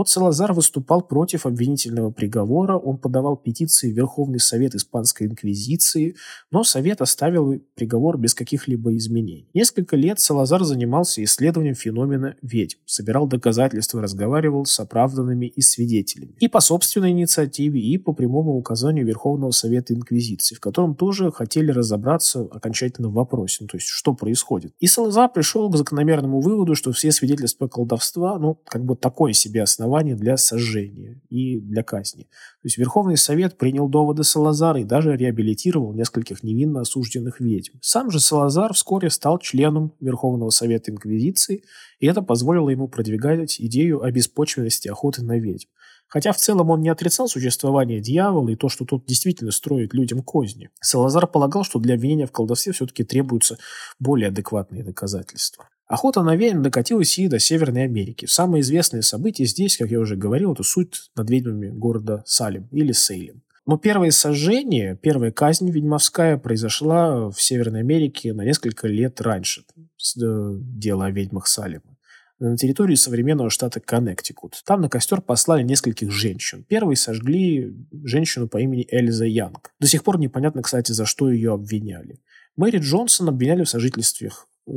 Вот 0.00 0.08
Салазар 0.08 0.54
выступал 0.54 1.02
против 1.02 1.44
обвинительного 1.44 2.10
приговора, 2.10 2.78
он 2.78 2.96
подавал 2.96 3.36
петиции 3.36 3.92
в 3.92 3.94
Верховный 3.94 4.40
Совет 4.40 4.74
Испанской 4.74 5.26
Инквизиции, 5.26 6.16
но 6.50 6.64
Совет 6.64 7.02
оставил 7.02 7.60
приговор 7.74 8.16
без 8.16 8.32
каких-либо 8.32 8.96
изменений. 8.96 9.50
Несколько 9.52 9.96
лет 9.96 10.18
Салазар 10.18 10.64
занимался 10.64 11.22
исследованием 11.22 11.74
феномена 11.74 12.34
ведьм, 12.40 12.78
собирал 12.86 13.26
доказательства, 13.26 14.00
разговаривал 14.00 14.64
с 14.64 14.80
оправданными 14.80 15.44
и 15.44 15.60
свидетелями. 15.60 16.34
И 16.40 16.48
по 16.48 16.60
собственной 16.60 17.10
инициативе, 17.10 17.78
и 17.78 17.98
по 17.98 18.14
прямому 18.14 18.56
указанию 18.56 19.04
Верховного 19.04 19.50
Совета 19.50 19.92
Инквизиции, 19.92 20.54
в 20.54 20.60
котором 20.60 20.94
тоже 20.94 21.30
хотели 21.30 21.72
разобраться 21.72 22.48
окончательно 22.50 23.10
в 23.10 23.12
вопросе, 23.12 23.58
ну, 23.60 23.66
то 23.66 23.76
есть 23.76 23.88
что 23.88 24.14
происходит. 24.14 24.72
И 24.80 24.86
Салазар 24.86 25.30
пришел 25.30 25.70
к 25.70 25.76
закономерному 25.76 26.40
выводу, 26.40 26.74
что 26.74 26.90
все 26.92 27.12
свидетельства 27.12 27.68
колдовства, 27.68 28.38
ну, 28.38 28.58
как 28.64 28.82
бы 28.82 28.96
такое 28.96 29.34
себе 29.34 29.62
основание 29.62 29.89
основания 29.90 30.14
для 30.14 30.36
сожжения 30.36 31.20
и 31.30 31.58
для 31.58 31.82
казни. 31.82 32.22
То 32.22 32.64
есть 32.64 32.78
Верховный 32.78 33.16
Совет 33.16 33.58
принял 33.58 33.88
доводы 33.88 34.22
Салазара 34.24 34.80
и 34.80 34.84
даже 34.84 35.16
реабилитировал 35.16 35.92
нескольких 35.92 36.42
невинно 36.42 36.80
осужденных 36.80 37.40
ведьм. 37.40 37.78
Сам 37.80 38.10
же 38.10 38.20
Салазар 38.20 38.72
вскоре 38.72 39.10
стал 39.10 39.38
членом 39.38 39.92
Верховного 40.00 40.50
Совета 40.50 40.92
Инквизиции, 40.92 41.62
и 41.98 42.06
это 42.06 42.22
позволило 42.22 42.70
ему 42.70 42.88
продвигать 42.88 43.60
идею 43.60 44.02
о 44.02 44.10
беспочвенности 44.10 44.88
охоты 44.88 45.22
на 45.22 45.38
ведьм. 45.38 45.68
Хотя 46.08 46.32
в 46.32 46.36
целом 46.36 46.70
он 46.70 46.80
не 46.80 46.88
отрицал 46.88 47.28
существование 47.28 48.00
дьявола 48.00 48.48
и 48.50 48.56
то, 48.56 48.68
что 48.68 48.84
тот 48.84 49.06
действительно 49.06 49.52
строит 49.52 49.94
людям 49.94 50.22
козни. 50.22 50.68
Салазар 50.80 51.26
полагал, 51.26 51.64
что 51.64 51.78
для 51.78 51.94
обвинения 51.94 52.26
в 52.26 52.32
колдовстве 52.32 52.72
все-таки 52.72 53.04
требуются 53.04 53.58
более 54.00 54.28
адекватные 54.28 54.82
доказательства. 54.82 55.68
Охота 55.90 56.22
на 56.22 56.36
ведьм 56.36 56.62
докатилась 56.62 57.18
и 57.18 57.26
до 57.26 57.40
Северной 57.40 57.82
Америки. 57.82 58.24
Самые 58.24 58.60
известные 58.60 59.02
события 59.02 59.44
здесь, 59.44 59.76
как 59.76 59.90
я 59.90 59.98
уже 59.98 60.14
говорил, 60.14 60.52
это 60.52 60.62
суть 60.62 61.10
над 61.16 61.28
ведьмами 61.28 61.66
города 61.66 62.22
Салим 62.26 62.68
или 62.70 62.92
Сейлем. 62.92 63.42
Но 63.66 63.76
первое 63.76 64.12
сожжение, 64.12 64.96
первая 64.96 65.32
казнь 65.32 65.68
ведьмовская 65.68 66.38
произошла 66.38 67.28
в 67.28 67.42
Северной 67.42 67.80
Америке 67.80 68.32
на 68.32 68.44
несколько 68.44 68.86
лет 68.86 69.20
раньше 69.20 69.62
э, 69.62 70.54
дела 70.60 71.06
о 71.06 71.10
ведьмах 71.10 71.48
Салима 71.48 71.96
на 72.38 72.56
территории 72.56 72.94
современного 72.94 73.50
штата 73.50 73.80
Коннектикут. 73.80 74.62
Там 74.64 74.80
на 74.82 74.88
костер 74.88 75.20
послали 75.20 75.64
нескольких 75.64 76.12
женщин. 76.12 76.64
Первой 76.68 76.96
сожгли 76.96 77.74
женщину 78.04 78.48
по 78.48 78.58
имени 78.58 78.86
Эльза 78.90 79.26
Янг. 79.26 79.72
До 79.80 79.88
сих 79.88 80.04
пор 80.04 80.20
непонятно, 80.20 80.62
кстати, 80.62 80.92
за 80.92 81.04
что 81.04 81.30
ее 81.30 81.52
обвиняли. 81.52 82.20
Мэри 82.56 82.78
Джонсон 82.78 83.28
обвиняли 83.28 83.64
в 83.64 83.68
сожительстве 83.68 84.30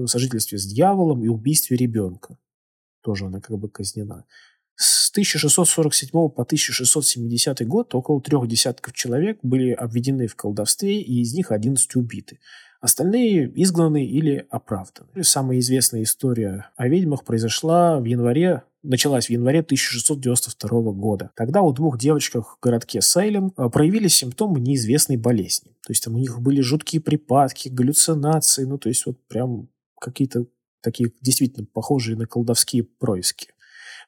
сожительстве 0.07 0.57
с 0.57 0.65
дьяволом 0.65 1.23
и 1.23 1.27
убийстве 1.27 1.77
ребенка. 1.77 2.37
Тоже 3.01 3.25
она 3.25 3.41
как 3.41 3.57
бы 3.57 3.69
казнена. 3.69 4.25
С 4.75 5.11
1647 5.11 6.09
по 6.11 6.41
1670 6.41 7.67
год 7.67 7.93
около 7.93 8.21
трех 8.21 8.47
десятков 8.47 8.93
человек 8.93 9.39
были 9.43 9.71
обведены 9.71 10.27
в 10.27 10.35
колдовстве, 10.35 10.99
и 10.99 11.21
из 11.21 11.33
них 11.33 11.51
11 11.51 11.95
убиты. 11.95 12.39
Остальные 12.81 13.51
изгнаны 13.61 14.05
или 14.05 14.45
оправданы. 14.49 15.23
Самая 15.23 15.59
известная 15.59 16.03
история 16.03 16.71
о 16.75 16.87
ведьмах 16.87 17.23
произошла 17.23 17.99
в 17.99 18.05
январе 18.05 18.63
началась 18.83 19.27
в 19.27 19.29
январе 19.29 19.59
1692 19.59 20.91
года. 20.91 21.31
Тогда 21.35 21.61
у 21.61 21.71
двух 21.71 21.97
девочек 21.97 22.45
в 22.45 22.57
городке 22.61 23.01
Сейлем 23.01 23.53
э, 23.57 23.69
проявились 23.69 24.15
симптомы 24.15 24.59
неизвестной 24.59 25.17
болезни. 25.17 25.71
То 25.85 25.91
есть 25.91 26.03
там 26.03 26.15
у 26.15 26.19
них 26.19 26.39
были 26.41 26.61
жуткие 26.61 27.01
припадки, 27.01 27.69
галлюцинации, 27.69 28.65
ну 28.65 28.77
то 28.77 28.89
есть 28.89 29.05
вот 29.05 29.17
прям 29.27 29.69
какие-то 30.03 30.45
такие 30.81 31.11
действительно 31.21 31.65
похожие 31.65 32.17
на 32.17 32.25
колдовские 32.27 32.83
происки. 32.83 33.49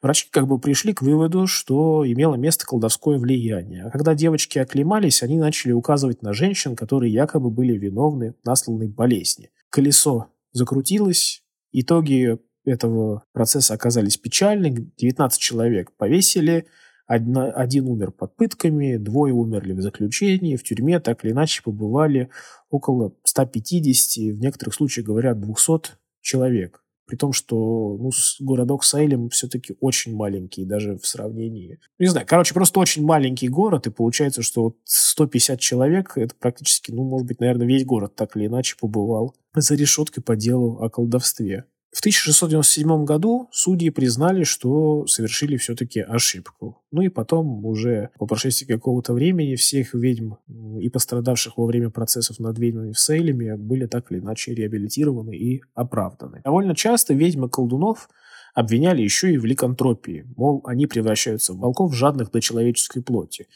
Врачи 0.02 0.28
как 0.30 0.48
бы 0.48 0.60
пришли 0.60 0.94
к 0.94 1.02
выводу, 1.02 1.48
что 1.48 2.06
имело 2.06 2.36
место 2.36 2.66
колдовское 2.66 3.18
влияние. 3.18 3.86
А 3.86 3.90
когда 3.90 4.14
девочки 4.14 4.60
оклемались, 4.60 5.24
они 5.24 5.38
начали 5.38 5.72
указывать 5.72 6.22
на 6.22 6.34
женщин, 6.34 6.76
которые 6.76 7.14
якобы 7.14 7.50
были 7.50 7.78
виновны 7.78 8.34
в 8.34 8.46
насланной 8.46 8.88
болезни. 8.88 9.52
Колесо 9.70 10.28
закрутилось, 10.52 11.44
итоги 11.72 12.38
этого 12.66 13.24
процесса 13.32 13.74
оказались 13.74 14.18
печальны. 14.18 14.92
19 14.98 15.40
человек 15.40 15.92
повесили, 15.98 16.68
Одна, 17.08 17.52
один 17.52 17.88
умер 17.88 18.12
под 18.12 18.36
пытками, 18.36 18.98
двое 18.98 19.34
умерли 19.34 19.74
в 19.74 19.82
заключении, 19.82 20.56
в 20.56 20.64
тюрьме 20.64 21.00
так 21.00 21.24
или 21.24 21.32
иначе 21.32 21.62
побывали 21.62 22.30
около 22.70 23.14
150, 23.24 24.36
в 24.36 24.40
некоторых 24.40 24.74
случаях 24.74 25.06
говорят 25.06 25.40
200 25.40 25.92
человек. 26.22 26.82
При 27.06 27.18
том, 27.18 27.34
что 27.34 27.98
ну, 28.00 28.10
городок 28.40 28.84
Сайлем 28.84 29.30
все-таки 29.30 29.76
очень 29.80 30.16
маленький, 30.16 30.66
даже 30.66 30.98
в 30.98 31.06
сравнении. 31.06 31.80
Не 32.00 32.08
знаю, 32.08 32.26
короче, 32.28 32.56
просто 32.56 32.80
очень 32.80 33.06
маленький 33.06 33.48
город, 33.48 33.86
и 33.86 33.92
получается, 33.92 34.42
что 34.42 34.64
вот 34.64 34.78
150 34.86 35.60
человек, 35.60 36.14
это 36.16 36.34
практически, 36.40 36.92
ну, 36.92 37.04
может 37.04 37.28
быть, 37.28 37.40
наверное, 37.40 37.68
весь 37.68 37.86
город 37.86 38.16
так 38.16 38.36
или 38.36 38.48
иначе 38.48 38.76
побывал 38.80 39.36
за 39.54 39.76
решеткой 39.76 40.24
по 40.24 40.36
делу 40.36 40.80
о 40.82 40.90
колдовстве. 40.90 41.66
В 41.96 42.02
1697 42.02 43.06
году 43.06 43.48
судьи 43.54 43.90
признали, 43.90 44.44
что 44.44 45.08
совершили 45.08 45.56
все-таки 45.56 46.02
ошибку. 46.02 46.84
Ну 46.92 47.02
и 47.02 47.08
потом 47.08 47.66
уже 47.66 48.10
по 48.20 48.26
прошествии 48.28 48.66
какого-то 48.66 49.14
времени 49.14 49.56
всех 49.56 49.94
ведьм 49.94 50.34
и 50.78 50.90
пострадавших 50.90 51.58
во 51.58 51.66
время 51.66 51.90
процессов 51.90 52.38
над 52.40 52.60
ведьмами 52.60 52.92
в 52.92 53.00
Сейлеме 53.00 53.56
были 53.56 53.86
так 53.86 54.12
или 54.12 54.20
иначе 54.20 54.54
реабилитированы 54.54 55.38
и 55.38 55.62
оправданы. 55.74 56.42
Довольно 56.44 56.76
часто 56.76 57.14
ведьмы 57.14 57.48
колдунов 57.48 58.10
обвиняли 58.54 59.02
еще 59.02 59.34
и 59.34 59.38
в 59.38 59.46
ликантропии, 59.46 60.26
мол, 60.36 60.62
они 60.66 60.88
превращаются 60.88 61.54
в 61.54 61.60
волков, 61.60 61.96
жадных 61.96 62.30
до 62.30 62.42
человеческой 62.42 63.04
плоти. 63.04 63.48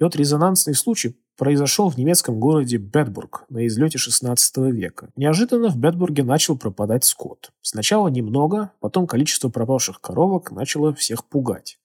И 0.00 0.02
вот 0.02 0.16
резонансный 0.16 0.74
случай 0.74 1.16
произошел 1.36 1.88
в 1.88 1.96
немецком 1.96 2.38
городе 2.38 2.76
Бетбург 2.76 3.44
на 3.48 3.66
излете 3.66 3.98
XVI 3.98 4.70
века. 4.70 5.10
Неожиданно 5.16 5.68
в 5.68 5.76
Бетбурге 5.76 6.24
начал 6.24 6.56
пропадать 6.56 7.04
скот. 7.04 7.52
Сначала 7.60 8.08
немного, 8.08 8.72
потом 8.80 9.06
количество 9.06 9.48
пропавших 9.48 10.00
коровок 10.00 10.52
начало 10.52 10.94
всех 10.94 11.24
пугать. 11.24 11.78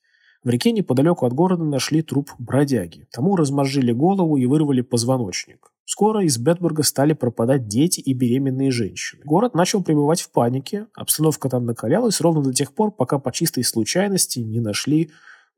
В 0.44 0.50
реке 0.50 0.72
неподалеку 0.72 1.26
от 1.26 1.34
города 1.34 1.64
нашли 1.64 2.02
труп 2.02 2.32
бродяги. 2.40 3.08
Тому 3.12 3.36
размозжили 3.36 3.92
голову 3.92 4.38
и 4.38 4.46
вырвали 4.46 4.82
позвоночник. 4.82 5.72
Скоро 5.84 6.24
из 6.24 6.38
Бетбурга 6.38 6.84
стали 6.84 7.14
пропадать 7.14 7.68
дети 7.68 8.00
и 8.00 8.14
беременные 8.14 8.70
женщины. 8.70 9.24
Город 9.26 9.56
начал 9.56 9.84
пребывать 9.84 10.22
в 10.22 10.30
панике, 10.30 10.86
обстановка 10.94 11.50
там 11.50 11.66
накалялась 11.66 12.22
ровно 12.22 12.44
до 12.44 12.54
тех 12.54 12.74
пор, 12.74 12.92
пока 12.92 13.18
по 13.18 13.32
чистой 13.32 13.64
случайности 13.64 14.40
не 14.40 14.60
нашли 14.60 15.10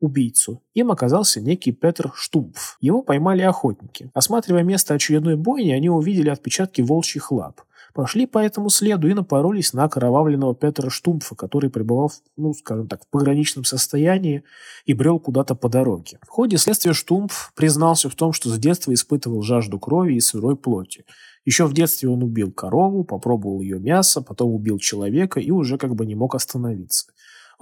убийцу. 0.02 0.62
Им 0.74 0.90
оказался 0.90 1.40
некий 1.40 1.72
Петр 1.72 2.12
Штумф. 2.14 2.76
Его 2.80 3.02
поймали 3.02 3.42
охотники. 3.42 4.10
Осматривая 4.12 4.64
место 4.64 4.94
очередной 4.94 5.36
бойни, 5.36 5.70
они 5.70 5.88
увидели 5.88 6.28
отпечатки 6.28 6.82
волчьих 6.82 7.30
лап. 7.30 7.62
Пошли 7.94 8.26
по 8.26 8.38
этому 8.38 8.70
следу 8.70 9.08
и 9.08 9.14
напоролись 9.14 9.74
на 9.74 9.84
окровавленного 9.84 10.54
Петра 10.54 10.88
Штумфа, 10.88 11.34
который 11.34 11.68
пребывал, 11.68 12.10
ну, 12.36 12.54
скажем 12.54 12.88
так, 12.88 13.04
в 13.04 13.08
пограничном 13.08 13.64
состоянии 13.64 14.44
и 14.86 14.94
брел 14.94 15.20
куда-то 15.20 15.54
по 15.54 15.68
дороге. 15.68 16.18
В 16.22 16.30
ходе 16.30 16.56
следствия 16.56 16.94
Штумф 16.94 17.52
признался 17.54 18.08
в 18.08 18.14
том, 18.14 18.32
что 18.32 18.48
с 18.48 18.58
детства 18.58 18.94
испытывал 18.94 19.42
жажду 19.42 19.78
крови 19.78 20.14
и 20.14 20.20
сырой 20.20 20.56
плоти. 20.56 21.04
Еще 21.44 21.66
в 21.66 21.74
детстве 21.74 22.08
он 22.08 22.22
убил 22.22 22.50
корову, 22.50 23.04
попробовал 23.04 23.60
ее 23.60 23.78
мясо, 23.78 24.22
потом 24.22 24.52
убил 24.52 24.78
человека 24.78 25.38
и 25.40 25.50
уже 25.50 25.76
как 25.76 25.94
бы 25.94 26.06
не 26.06 26.14
мог 26.14 26.34
остановиться. 26.34 27.06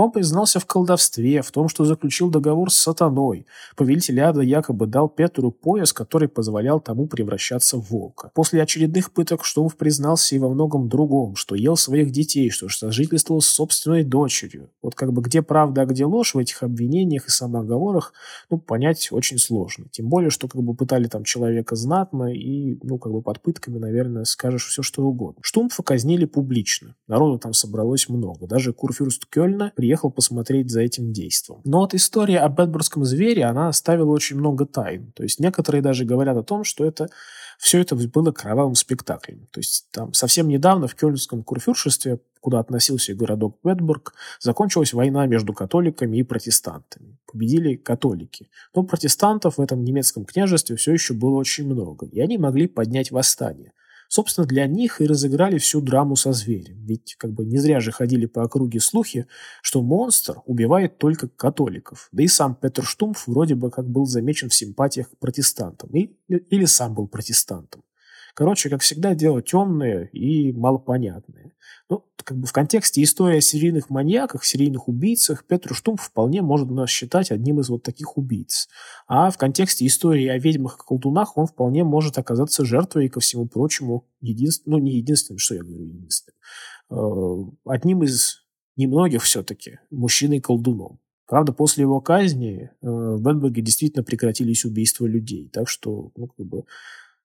Он 0.01 0.13
признался 0.13 0.61
в 0.61 0.65
колдовстве, 0.65 1.43
в 1.43 1.51
том, 1.51 1.69
что 1.69 1.85
заключил 1.85 2.31
договор 2.31 2.71
с 2.71 2.77
сатаной. 2.77 3.45
Повелитель 3.77 4.19
ада 4.21 4.41
якобы 4.41 4.87
дал 4.87 5.11
Петру 5.11 5.51
пояс, 5.51 5.93
который 5.93 6.27
позволял 6.27 6.81
тому 6.81 7.07
превращаться 7.07 7.77
в 7.77 7.91
волка. 7.91 8.31
После 8.35 8.63
очередных 8.63 9.13
пыток 9.13 9.45
Штумф 9.45 9.77
признался 9.77 10.35
и 10.35 10.39
во 10.39 10.49
многом 10.49 10.89
другом, 10.89 11.37
что 11.37 11.55
ел 11.55 11.77
своих 11.77 12.13
детей, 12.13 12.49
что 12.49 12.71
сожительствовал 12.71 13.43
с 13.43 13.49
собственной 13.49 14.03
дочерью. 14.03 14.71
Вот 14.81 14.95
как 14.95 15.13
бы 15.13 15.21
где 15.21 15.43
правда, 15.43 15.83
а 15.83 15.85
где 15.85 16.07
ложь 16.07 16.35
в 16.35 16.39
этих 16.39 16.63
обвинениях 16.63 17.27
и 17.27 17.31
самоговорах, 17.31 18.15
ну, 18.49 18.57
понять 18.57 19.09
очень 19.13 19.37
сложно. 19.37 19.85
Тем 19.91 20.09
более, 20.09 20.31
что 20.31 20.49
как 20.49 20.63
бы 20.63 20.75
пытали 20.75 21.09
там 21.09 21.25
человека 21.25 21.77
знатно 21.77 22.33
и, 22.33 22.79
ну, 22.83 22.97
как 22.97 23.13
бы 23.13 23.21
под 23.21 23.43
пытками, 23.43 23.77
наверное, 23.77 24.25
скажешь 24.25 24.67
все, 24.67 24.81
что 24.81 25.03
угодно. 25.03 25.41
Штумфа 25.43 25.83
казнили 25.83 26.25
публично. 26.25 26.97
Народу 27.07 27.39
там 27.39 27.53
собралось 27.53 28.09
много. 28.09 28.47
Даже 28.47 28.73
курфюрст 28.73 29.27
Кёльна 29.27 29.73
при 29.77 29.90
приехал 29.91 30.13
посмотреть 30.13 30.71
за 30.71 30.83
этим 30.83 31.13
действом. 31.13 31.63
Но 31.65 31.81
вот 31.81 31.95
история 31.95 32.39
о 32.39 32.49
Бэтбургском 32.49 33.05
звере, 33.05 33.45
она 33.45 33.67
оставила 33.67 34.11
очень 34.11 34.37
много 34.37 34.65
тайн. 34.65 35.11
То 35.17 35.25
есть 35.25 35.41
некоторые 35.41 35.83
даже 35.83 36.05
говорят 36.05 36.37
о 36.37 36.45
том, 36.45 36.63
что 36.63 36.85
это 36.85 37.09
все 37.59 37.81
это 37.81 37.97
было 37.97 38.31
кровавым 38.31 38.77
спектаклем. 38.77 39.49
То 39.51 39.59
есть 39.59 39.89
там 39.91 40.13
совсем 40.13 40.47
недавно 40.47 40.87
в 40.87 40.95
Кёльнском 40.95 41.43
курфюршестве, 41.43 42.21
куда 42.41 42.61
относился 42.61 43.15
городок 43.15 43.59
Бетбург, 43.65 44.15
закончилась 44.39 44.93
война 44.93 45.27
между 45.27 45.53
католиками 45.55 46.19
и 46.19 46.23
протестантами. 46.23 47.19
Победили 47.27 47.75
католики. 47.75 48.49
Но 48.73 48.85
протестантов 48.85 49.59
в 49.59 49.61
этом 49.61 49.83
немецком 49.83 50.25
княжестве 50.25 50.77
все 50.77 50.93
еще 50.93 51.15
было 51.15 51.37
очень 51.37 51.67
много, 51.67 52.07
и 52.07 52.21
они 52.21 52.39
могли 52.39 52.69
поднять 52.69 53.11
восстание. 53.11 53.73
Собственно, 54.13 54.45
для 54.45 54.67
них 54.67 55.01
и 55.01 55.07
разыграли 55.07 55.59
всю 55.59 55.81
драму 55.81 56.17
со 56.17 56.33
зверем. 56.33 56.85
Ведь 56.85 57.15
как 57.17 57.33
бы 57.33 57.45
не 57.45 57.59
зря 57.59 57.79
же 57.79 57.93
ходили 57.93 58.27
по 58.27 58.43
округе 58.43 58.81
слухи, 58.81 59.29
что 59.63 59.83
монстр 59.83 60.39
убивает 60.47 60.99
только 60.99 61.29
католиков. 61.29 62.09
Да 62.11 62.25
и 62.25 62.27
сам 62.27 62.57
Петр 62.57 62.85
Штумф 62.85 63.29
вроде 63.29 63.55
бы 63.55 63.71
как 63.71 63.89
был 63.89 64.07
замечен 64.07 64.49
в 64.49 64.55
симпатиях 64.55 65.11
к 65.11 65.19
протестантам. 65.19 65.91
И, 65.91 66.17
или 66.27 66.65
сам 66.65 66.93
был 66.93 67.07
протестантом. 67.07 67.83
Короче, 68.35 68.69
как 68.69 68.83
всегда, 68.83 69.15
дело 69.15 69.43
темное 69.43 70.05
и 70.13 70.53
малопонятное. 70.53 71.53
Ну, 71.89 72.05
как 72.17 72.39
бы 72.39 72.47
в 72.47 72.53
контексте 72.53 73.03
истории 73.03 73.39
о 73.39 73.41
серийных 73.41 73.91
маньяках, 73.91 74.45
серийных 74.45 74.89
убийцах 74.89 75.45
Петру 75.45 75.75
Штумф 75.75 76.01
вполне 76.01 76.43
можно 76.43 76.87
считать 76.87 77.31
одним 77.31 77.61
из 77.61 77.69
вот 77.69 77.83
таких 77.83 78.17
убийц. 78.17 78.69
А 79.09 79.31
в 79.31 79.39
контексте 79.39 79.87
истории 79.87 80.29
о 80.29 80.39
ведьмах 80.39 80.77
и 80.77 80.87
колдунах 80.87 81.37
он 81.37 81.47
вполне 81.47 81.83
может 81.83 82.19
оказаться 82.19 82.65
жертвой 82.65 83.07
и, 83.07 83.09
ко 83.09 83.21
всему 83.21 83.47
прочему, 83.47 84.07
единственным, 84.21 84.79
ну, 84.79 84.85
не 84.85 84.93
единственным, 84.93 85.39
что 85.39 85.57
я 85.57 85.63
говорю, 85.63 85.85
единственным, 85.85 86.37
э, 86.91 87.51
одним 87.67 88.05
из 88.05 88.45
немногих 88.77 89.23
все-таки 89.23 89.79
мужчиной-колдуном. 89.91 91.01
Правда, 91.27 91.53
после 91.53 91.83
его 91.83 92.01
казни 92.01 92.71
э, 92.71 92.87
в 92.89 93.23
Бенберге 93.23 93.63
действительно 93.63 94.03
прекратились 94.03 94.65
убийства 94.65 95.07
людей. 95.07 95.49
Так 95.49 95.69
что, 95.69 96.11
ну, 96.17 96.27
как 96.27 96.45
бы, 96.45 96.65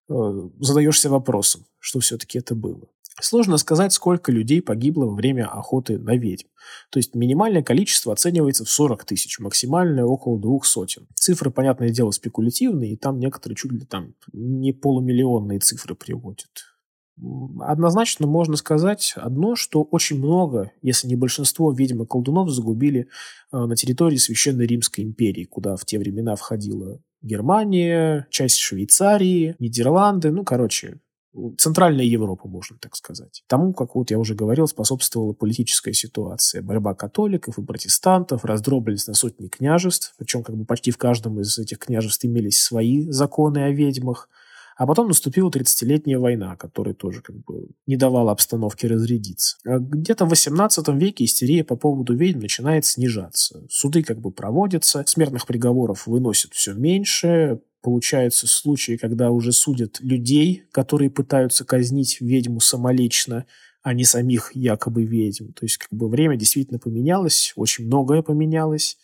задаешься 0.08 1.10
вопросом, 1.10 1.66
что 1.78 2.00
все-таки 2.00 2.38
это 2.38 2.54
было. 2.54 2.88
Сложно 3.20 3.56
сказать, 3.56 3.92
сколько 3.94 4.30
людей 4.30 4.60
погибло 4.60 5.06
во 5.06 5.14
время 5.14 5.46
охоты 5.46 5.98
на 5.98 6.16
ведьм. 6.16 6.48
То 6.90 6.98
есть 6.98 7.14
минимальное 7.14 7.62
количество 7.62 8.12
оценивается 8.12 8.64
в 8.64 8.70
40 8.70 9.04
тысяч, 9.04 9.38
максимальное 9.38 10.04
около 10.04 10.38
двух 10.38 10.66
сотен. 10.66 11.06
Цифры, 11.14 11.50
понятное 11.50 11.88
дело, 11.88 12.10
спекулятивные, 12.10 12.92
и 12.92 12.96
там 12.96 13.18
некоторые 13.18 13.56
чуть 13.56 13.72
ли 13.72 13.86
там 13.86 14.14
не 14.32 14.72
полумиллионные 14.72 15.60
цифры 15.60 15.94
приводят. 15.94 16.50
Однозначно 17.60 18.26
можно 18.26 18.56
сказать 18.56 19.14
одно, 19.16 19.56
что 19.56 19.82
очень 19.82 20.18
много, 20.18 20.72
если 20.82 21.08
не 21.08 21.16
большинство 21.16 21.72
ведьм 21.72 22.02
и 22.02 22.06
колдунов 22.06 22.50
загубили 22.50 23.08
э, 23.52 23.56
на 23.56 23.74
территории 23.74 24.18
Священной 24.18 24.66
Римской 24.66 25.02
империи, 25.02 25.44
куда 25.44 25.76
в 25.76 25.86
те 25.86 25.98
времена 25.98 26.36
входила 26.36 27.00
Германия, 27.26 28.26
часть 28.30 28.58
Швейцарии, 28.58 29.56
Нидерланды, 29.58 30.30
ну, 30.30 30.44
короче, 30.44 31.00
Центральная 31.58 32.04
Европа, 32.04 32.48
можно 32.48 32.78
так 32.80 32.96
сказать. 32.96 33.44
Тому, 33.46 33.74
как 33.74 33.94
вот 33.94 34.10
я 34.10 34.18
уже 34.18 34.34
говорил, 34.34 34.66
способствовала 34.66 35.34
политическая 35.34 35.92
ситуация. 35.92 36.62
Борьба 36.62 36.94
католиков 36.94 37.58
и 37.58 37.62
протестантов, 37.62 38.44
раздробились 38.44 39.06
на 39.06 39.14
сотни 39.14 39.48
княжеств, 39.48 40.14
причем 40.16 40.42
как 40.42 40.56
бы 40.56 40.64
почти 40.64 40.90
в 40.90 40.96
каждом 40.96 41.40
из 41.40 41.58
этих 41.58 41.78
княжеств 41.78 42.24
имелись 42.24 42.62
свои 42.62 43.10
законы 43.10 43.58
о 43.58 43.70
ведьмах. 43.70 44.30
А 44.76 44.86
потом 44.86 45.08
наступила 45.08 45.48
30-летняя 45.48 46.18
война, 46.18 46.54
которая 46.56 46.94
тоже 46.94 47.22
как 47.22 47.36
бы 47.44 47.68
не 47.86 47.96
давала 47.96 48.32
обстановке 48.32 48.88
разрядиться. 48.88 49.56
А 49.64 49.78
где-то 49.78 50.26
в 50.26 50.28
18 50.28 50.88
веке 50.88 51.24
истерия 51.24 51.64
по 51.64 51.76
поводу 51.76 52.14
ведьм 52.14 52.40
начинает 52.40 52.84
снижаться. 52.84 53.64
Суды 53.70 54.02
как 54.02 54.20
бы 54.20 54.30
проводятся, 54.30 55.02
смертных 55.06 55.46
приговоров 55.46 56.06
выносят 56.06 56.52
все 56.52 56.74
меньше, 56.74 57.60
получаются 57.80 58.46
случаи, 58.46 58.98
когда 58.98 59.30
уже 59.30 59.52
судят 59.52 59.98
людей, 60.00 60.64
которые 60.72 61.08
пытаются 61.08 61.64
казнить 61.64 62.20
ведьму 62.20 62.60
самолично, 62.60 63.46
а 63.82 63.94
не 63.94 64.04
самих 64.04 64.54
якобы 64.54 65.04
ведьм. 65.04 65.52
То 65.52 65.64
есть 65.64 65.78
как 65.78 65.88
бы 65.90 66.08
время 66.08 66.36
действительно 66.36 66.78
поменялось, 66.78 67.54
очень 67.56 67.86
многое 67.86 68.20
поменялось. 68.20 68.98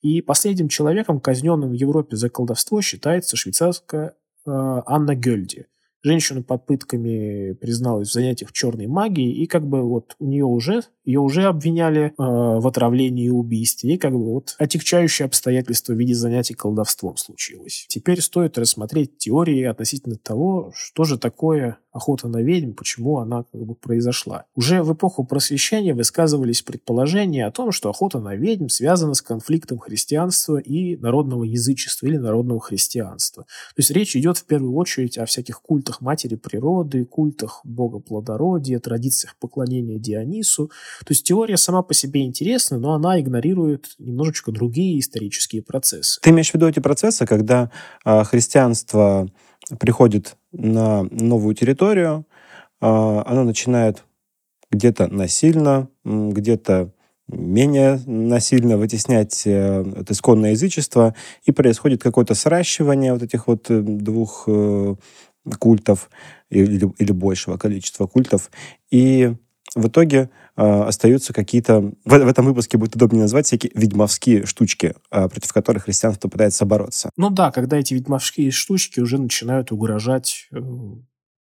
И 0.00 0.22
последним 0.22 0.68
человеком, 0.68 1.20
казненным 1.20 1.70
в 1.70 1.74
Европе 1.74 2.16
за 2.16 2.30
колдовство, 2.30 2.80
считается 2.80 3.36
швейцарская 3.36 4.14
Анна 4.46 5.14
Гёльди– 5.14 5.66
женщина 6.02 6.42
под 6.42 6.66
пытками 6.66 7.52
призналась 7.54 8.08
в 8.08 8.12
занятиях 8.12 8.52
черной 8.52 8.86
магии, 8.86 9.32
и 9.32 9.46
как 9.46 9.66
бы 9.66 9.82
вот 9.82 10.14
у 10.18 10.26
нее 10.26 10.44
уже, 10.44 10.82
ее 11.08 11.20
уже 11.20 11.44
обвиняли 11.44 12.08
э, 12.08 12.12
в 12.18 12.66
отравлении 12.66 13.24
и 13.24 13.30
убийстве, 13.30 13.94
и 13.94 13.96
как 13.96 14.12
бы 14.12 14.22
вот 14.22 14.54
отягчающее 14.58 15.24
обстоятельство 15.24 15.94
в 15.94 15.96
виде 15.96 16.14
занятий 16.14 16.52
колдовством 16.52 17.16
случилось. 17.16 17.86
Теперь 17.88 18.20
стоит 18.20 18.58
рассмотреть 18.58 19.16
теории 19.16 19.62
относительно 19.62 20.16
того, 20.16 20.70
что 20.74 21.04
же 21.04 21.18
такое 21.18 21.78
охота 21.98 22.28
на 22.28 22.42
ведьм, 22.42 22.72
почему 22.72 23.18
она 23.18 23.44
как 23.44 23.60
бы 23.62 23.74
произошла. 23.74 24.44
Уже 24.54 24.82
в 24.82 24.92
эпоху 24.92 25.24
просвещения 25.24 25.94
высказывались 25.94 26.62
предположения 26.62 27.46
о 27.46 27.50
том, 27.50 27.72
что 27.72 27.90
охота 27.90 28.20
на 28.20 28.34
ведьм 28.34 28.68
связана 28.68 29.14
с 29.14 29.22
конфликтом 29.22 29.78
христианства 29.78 30.58
и 30.58 30.96
народного 30.96 31.44
язычества 31.44 32.06
или 32.06 32.16
народного 32.16 32.60
христианства. 32.60 33.44
То 33.44 33.80
есть 33.80 33.90
речь 33.90 34.16
идет 34.16 34.38
в 34.38 34.44
первую 34.44 34.74
очередь 34.74 35.18
о 35.18 35.26
всяких 35.26 35.60
культах 35.60 36.00
матери 36.00 36.36
природы, 36.36 37.04
культах 37.04 37.60
бога 37.64 37.98
плодородия, 37.98 38.78
традициях 38.78 39.36
поклонения 39.38 39.98
Дионису. 39.98 40.70
То 41.04 41.12
есть 41.12 41.26
теория 41.26 41.56
сама 41.56 41.82
по 41.82 41.94
себе 41.94 42.24
интересна, 42.24 42.78
но 42.78 42.94
она 42.94 43.20
игнорирует 43.20 43.94
немножечко 43.98 44.52
другие 44.52 44.98
исторические 45.00 45.62
процессы. 45.62 46.20
Ты 46.20 46.30
имеешь 46.30 46.50
в 46.50 46.54
виду 46.54 46.68
эти 46.68 46.80
процессы, 46.80 47.26
когда 47.26 47.70
э, 48.04 48.24
христианство 48.24 49.28
приходит 49.78 50.36
на 50.52 51.02
новую 51.04 51.54
территорию, 51.54 52.26
а, 52.80 53.22
оно 53.26 53.44
начинает 53.44 54.04
где-то 54.70 55.08
насильно, 55.08 55.88
где-то 56.04 56.92
менее 57.28 58.00
насильно 58.06 58.78
вытеснять 58.78 59.46
э, 59.46 59.84
это 59.96 60.12
исконное 60.12 60.52
язычество, 60.52 61.14
и 61.44 61.52
происходит 61.52 62.02
какое-то 62.02 62.34
сращивание 62.34 63.12
вот 63.12 63.22
этих 63.22 63.46
вот 63.46 63.70
э, 63.70 63.80
двух 63.80 64.44
э, 64.46 64.94
культов 65.58 66.10
или, 66.48 66.90
или 66.98 67.12
большего 67.12 67.58
количества 67.58 68.06
культов. 68.06 68.50
И 68.90 69.34
в 69.74 69.88
итоге 69.88 70.30
э, 70.56 70.62
остаются 70.62 71.32
какие-то... 71.32 71.80
В, 71.80 71.92
в 72.04 72.28
этом 72.28 72.46
выпуске 72.46 72.78
будет 72.78 72.96
удобнее 72.96 73.22
назвать 73.22 73.46
всякие 73.46 73.72
ведьмовские 73.74 74.46
штучки, 74.46 74.94
э, 75.10 75.28
против 75.28 75.52
которых 75.52 75.84
христианство 75.84 76.28
пытается 76.28 76.64
бороться. 76.64 77.10
Ну 77.16 77.30
да, 77.30 77.50
когда 77.50 77.76
эти 77.76 77.94
ведьмовские 77.94 78.50
штучки 78.50 79.00
уже 79.00 79.18
начинают 79.18 79.72
угрожать, 79.72 80.48
э, 80.52 80.58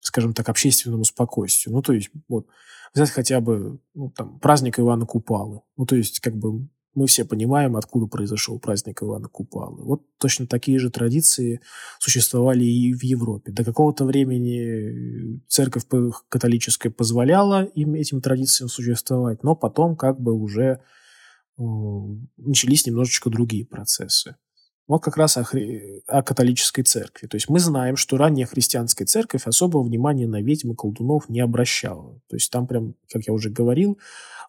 скажем 0.02 0.34
так, 0.34 0.50
общественному 0.50 1.06
спокойствию. 1.06 1.74
Ну 1.76 1.82
то 1.82 1.94
есть 1.94 2.10
вот 2.28 2.48
взять 2.94 3.10
хотя 3.10 3.40
бы 3.40 3.80
ну, 3.94 4.10
там, 4.12 4.40
праздник 4.40 4.80
Ивана 4.80 5.06
Купалы. 5.06 5.62
Ну 5.78 5.86
то 5.86 5.96
есть 5.96 6.20
как 6.20 6.36
бы 6.36 6.68
мы 6.96 7.08
все 7.08 7.24
понимаем, 7.24 7.76
откуда 7.76 8.08
произошел 8.08 8.60
праздник 8.60 9.04
Ивана 9.04 9.28
Купалы. 9.28 9.84
Вот 9.84 10.02
точно 10.18 10.48
такие 10.48 10.80
же 10.80 10.90
традиции 10.90 11.62
существовали 12.00 12.64
и 12.64 12.94
в 12.94 13.04
Европе. 13.04 13.52
До 13.52 13.64
какого-то 13.64 14.06
времени 14.06 15.40
церковь 15.48 15.84
католическая 16.30 16.92
позволяла 16.92 17.64
им 17.64 17.94
этим 17.94 18.22
традициям 18.22 18.70
существовать, 18.70 19.44
но 19.44 19.56
потом 19.56 19.96
как 19.96 20.20
бы 20.20 20.34
уже 20.34 20.82
э, 21.58 21.62
начались 22.38 22.86
немножечко 22.86 23.30
другие 23.30 23.66
процессы. 23.66 24.36
Вот 24.90 25.04
как 25.04 25.18
раз 25.18 25.38
о, 25.38 25.44
хри... 25.44 26.02
о 26.08 26.24
католической 26.24 26.82
церкви. 26.82 27.28
То 27.28 27.36
есть 27.36 27.48
мы 27.48 27.60
знаем, 27.60 27.96
что 27.96 28.18
ранняя 28.18 28.48
христианская 28.48 29.06
церковь 29.06 29.46
особого 29.46 29.84
внимания 29.84 30.28
на 30.28 30.42
ведьм 30.42 30.72
и 30.72 30.76
колдунов 30.76 31.30
не 31.30 31.42
обращала. 31.42 32.20
То 32.28 32.36
есть 32.36 32.52
там 32.52 32.66
прям, 32.66 32.96
как 33.08 33.28
я 33.28 33.34
уже 33.34 33.52
говорил, 33.52 34.00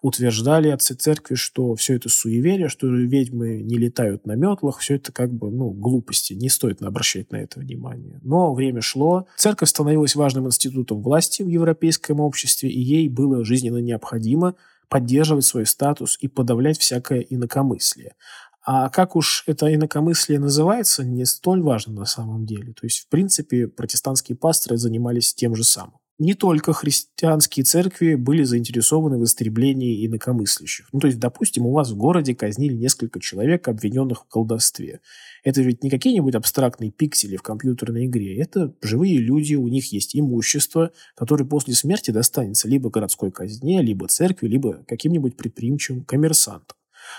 утверждали 0.03 0.69
отцы 0.69 0.95
церкви, 0.95 1.35
что 1.35 1.75
все 1.75 1.97
это 1.97 2.09
суеверие, 2.09 2.69
что 2.69 2.87
ведьмы 2.89 3.63
не 3.63 3.77
летают 3.77 4.27
на 4.27 4.35
метлах, 4.35 4.79
все 4.79 4.97
это 4.97 5.13
как 5.13 5.33
бы, 5.33 5.51
ну, 5.51 5.71
глупости, 5.71 6.33
не 6.33 6.49
стоит 6.49 6.83
обращать 6.83 7.31
на 7.31 7.37
это 7.37 7.61
внимание. 7.61 8.19
Но 8.23 8.55
время 8.55 8.81
шло, 8.81 9.27
церковь 9.37 9.69
становилась 9.69 10.15
важным 10.15 10.47
институтом 10.47 11.03
власти 11.03 11.43
в 11.43 11.49
европейском 11.49 12.21
обществе, 12.21 12.71
и 12.71 12.81
ей 12.81 13.09
было 13.09 13.45
жизненно 13.45 13.79
необходимо 13.79 14.55
поддерживать 14.89 15.45
свой 15.45 15.67
статус 15.67 16.19
и 16.21 16.29
подавлять 16.29 16.79
всякое 16.79 17.21
инакомыслие. 17.21 18.15
А 18.63 18.91
как 18.91 19.17
уж 19.17 19.45
это 19.47 19.73
инакомыслие 19.73 20.39
называется, 20.39 21.05
не 21.05 21.25
столь 21.25 21.63
важно 21.63 21.95
на 21.95 22.05
самом 22.05 22.45
деле. 22.45 22.73
То 22.73 22.85
есть, 22.85 23.01
в 23.01 23.09
принципе, 23.09 23.69
протестантские 23.69 24.37
пасторы 24.37 24.77
занимались 24.77 25.35
тем 25.35 25.55
же 25.55 25.65
самым 25.65 26.00
не 26.21 26.35
только 26.35 26.75
христианские 26.75 27.65
церкви 27.65 28.15
были 28.15 28.43
заинтересованы 28.43 29.19
в 29.19 29.25
истреблении 29.25 30.07
инакомыслящих. 30.07 30.87
Ну, 30.93 31.01
то 31.01 31.07
есть, 31.07 31.19
допустим, 31.19 31.65
у 31.65 31.73
вас 31.73 31.91
в 31.91 31.97
городе 31.97 32.35
казнили 32.35 32.75
несколько 32.75 33.21
человек, 33.21 33.67
обвиненных 33.69 34.25
в 34.25 34.29
колдовстве. 34.29 35.01
Это 35.45 35.63
ведь 35.63 35.83
не 35.83 35.89
какие-нибудь 35.89 36.35
абстрактные 36.35 36.91
пиксели 36.91 37.37
в 37.37 37.43
компьютерной 37.43 38.05
игре. 38.05 38.37
Это 38.37 38.75
живые 38.83 39.17
люди, 39.17 39.55
у 39.55 39.67
них 39.69 39.93
есть 39.93 40.15
имущество, 40.15 40.93
которое 41.17 41.47
после 41.47 41.73
смерти 41.73 42.11
достанется 42.11 42.69
либо 42.69 42.91
городской 42.91 43.33
казне, 43.33 43.81
либо 43.81 44.07
церкви, 44.07 44.47
либо 44.47 44.85
каким-нибудь 44.87 45.39
предприимчивым 45.39 46.05
коммерсантам. 46.05 46.77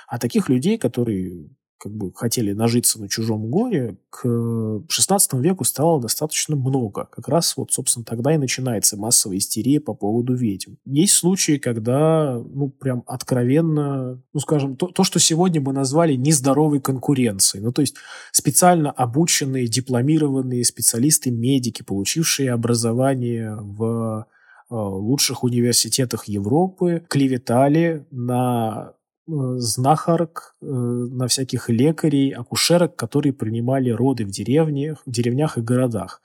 А 0.08 0.20
таких 0.20 0.48
людей, 0.48 0.78
которые 0.78 1.50
как 1.82 1.94
бы 1.94 2.12
хотели 2.14 2.54
нажиться 2.54 3.02
на 3.02 3.10
чужом 3.10 3.50
горе, 3.50 3.98
к 4.12 4.28
XVI 4.28 5.20
веку 5.42 5.64
стало 5.64 6.00
достаточно 6.00 6.56
много. 6.56 7.08
Как 7.12 7.28
раз 7.28 7.58
вот, 7.58 7.72
собственно, 7.72 8.06
тогда 8.06 8.36
и 8.36 8.38
начинается 8.38 8.98
массовая 8.98 9.38
истерия 9.38 9.80
по 9.80 9.96
поводу 9.96 10.36
ведьм. 10.36 10.76
Есть 10.86 11.16
случаи, 11.16 11.58
когда, 11.58 12.40
ну, 12.54 12.70
прям 12.70 13.04
откровенно, 13.08 14.22
ну, 14.32 14.40
скажем, 14.40 14.76
то, 14.76 14.88
то 14.88 15.04
что 15.04 15.20
сегодня 15.20 15.60
мы 15.60 15.74
назвали 15.74 16.14
нездоровой 16.14 16.82
конкуренцией. 16.82 17.64
Ну, 17.64 17.72
то 17.72 17.82
есть 17.82 17.96
специально 18.32 18.92
обученные, 18.92 19.68
дипломированные 19.68 20.64
специалисты, 20.64 21.32
медики, 21.32 21.82
получившие 21.82 22.52
образование 22.52 23.56
в 23.60 24.28
э, 24.70 24.76
лучших 24.76 25.44
университетах 25.44 26.26
Европы, 26.26 27.04
клеветали 27.10 28.06
на 28.12 28.94
знахарок, 29.28 30.56
э, 30.62 30.66
на 30.66 31.28
всяких 31.28 31.70
лекарей, 31.70 32.32
акушерок, 32.32 32.96
которые 32.96 33.34
принимали 33.34 33.90
роды 33.90 34.26
в 34.26 34.30
деревнях, 34.30 35.02
в 35.06 35.12
деревнях 35.12 35.58
и 35.58 35.62
городах. 35.62 36.22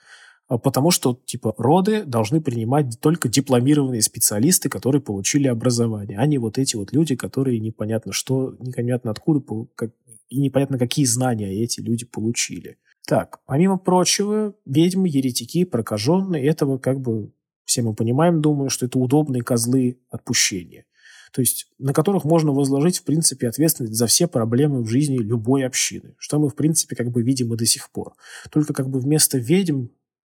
А 0.48 0.58
потому 0.58 0.90
что, 0.90 1.18
типа, 1.24 1.54
роды 1.58 2.04
должны 2.04 2.40
принимать 2.40 3.00
только 3.00 3.28
дипломированные 3.28 4.00
специалисты, 4.00 4.68
которые 4.68 5.02
получили 5.02 5.48
образование, 5.48 6.18
а 6.18 6.26
не 6.26 6.38
вот 6.38 6.56
эти 6.56 6.76
вот 6.76 6.92
люди, 6.92 7.16
которые 7.16 7.58
непонятно 7.58 8.12
что, 8.12 8.54
непонятно 8.60 9.10
откуда, 9.10 9.66
как, 9.74 9.90
и 10.28 10.38
непонятно 10.38 10.78
какие 10.78 11.04
знания 11.04 11.52
эти 11.52 11.80
люди 11.80 12.04
получили. 12.04 12.78
Так, 13.06 13.40
помимо 13.46 13.76
прочего, 13.76 14.54
ведьмы, 14.64 15.08
еретики, 15.08 15.64
прокаженные, 15.64 16.44
этого 16.46 16.78
как 16.78 17.00
бы 17.00 17.32
все 17.64 17.82
мы 17.82 17.94
понимаем, 17.94 18.40
думаю, 18.40 18.70
что 18.70 18.86
это 18.86 18.98
удобные 18.98 19.42
козлы 19.42 19.98
отпущения 20.10 20.84
то 21.32 21.40
есть 21.40 21.68
на 21.78 21.92
которых 21.92 22.24
можно 22.24 22.52
возложить, 22.52 22.98
в 22.98 23.04
принципе, 23.04 23.48
ответственность 23.48 23.94
за 23.94 24.06
все 24.06 24.26
проблемы 24.26 24.82
в 24.82 24.88
жизни 24.88 25.18
любой 25.18 25.64
общины, 25.64 26.14
что 26.18 26.38
мы, 26.38 26.48
в 26.48 26.54
принципе, 26.54 26.96
как 26.96 27.10
бы 27.10 27.22
видим 27.22 27.52
и 27.52 27.56
до 27.56 27.66
сих 27.66 27.90
пор. 27.90 28.14
Только 28.50 28.72
как 28.72 28.88
бы 28.88 29.00
вместо 29.00 29.38
ведьм 29.38 29.86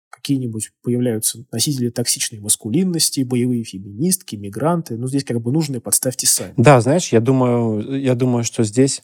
какие-нибудь 0.09 0.71
появляются 0.81 1.45
носители 1.51 1.89
токсичной 1.89 2.39
маскулинности, 2.39 3.21
боевые 3.21 3.63
феминистки, 3.63 4.35
мигранты. 4.35 4.97
Ну, 4.97 5.07
здесь 5.07 5.23
как 5.23 5.41
бы 5.41 5.51
нужно 5.51 5.79
подставьте 5.79 6.25
сами. 6.25 6.53
Да, 6.57 6.81
знаешь, 6.81 7.09
я 7.11 7.19
думаю, 7.19 8.01
я 8.01 8.15
думаю, 8.15 8.43
что 8.43 8.63
здесь 8.63 9.03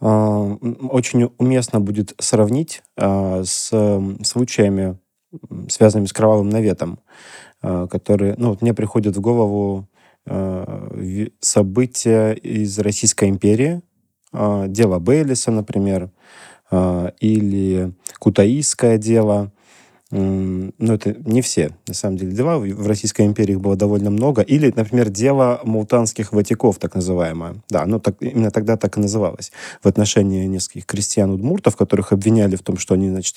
э, 0.00 0.06
очень 0.06 1.30
уместно 1.38 1.80
будет 1.80 2.14
сравнить 2.18 2.82
э, 2.96 3.44
с 3.44 3.70
случаями, 4.24 4.98
связанными 5.68 6.06
с 6.06 6.12
кровавым 6.12 6.48
наветом, 6.48 6.98
э, 7.62 7.86
которые, 7.90 8.34
ну, 8.38 8.50
вот 8.50 8.62
мне 8.62 8.74
приходит 8.74 9.16
в 9.16 9.20
голову 9.20 9.89
события 11.40 12.32
из 12.32 12.78
Российской 12.78 13.28
империи, 13.28 13.82
э, 14.32 14.66
дело 14.68 14.98
Бейлиса, 14.98 15.50
например, 15.50 16.10
э, 16.70 17.10
или 17.20 17.92
Кутаисское 18.18 18.98
дело. 18.98 19.50
Но 20.12 20.72
это 20.94 21.14
не 21.24 21.40
все, 21.40 21.70
на 21.86 21.94
самом 21.94 22.16
деле, 22.16 22.32
дела. 22.32 22.58
В 22.58 22.86
Российской 22.88 23.26
империи 23.26 23.52
их 23.52 23.60
было 23.60 23.76
довольно 23.76 24.10
много. 24.10 24.42
Или, 24.42 24.72
например, 24.74 25.08
дело 25.08 25.60
мултанских 25.62 26.32
ватиков, 26.32 26.78
так 26.78 26.96
называемое. 26.96 27.62
Да, 27.68 27.82
оно 27.82 28.00
так, 28.00 28.16
именно 28.18 28.50
тогда 28.50 28.76
так 28.76 28.98
и 28.98 29.00
называлось. 29.00 29.52
В 29.80 29.86
отношении 29.86 30.46
нескольких 30.46 30.86
крестьян-удмуртов, 30.86 31.76
которых 31.76 32.10
обвиняли 32.10 32.56
в 32.56 32.62
том, 32.62 32.76
что 32.76 32.94
они, 32.94 33.08
значит, 33.08 33.36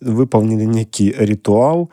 выполнили 0.00 0.64
некий 0.64 1.12
ритуал, 1.18 1.90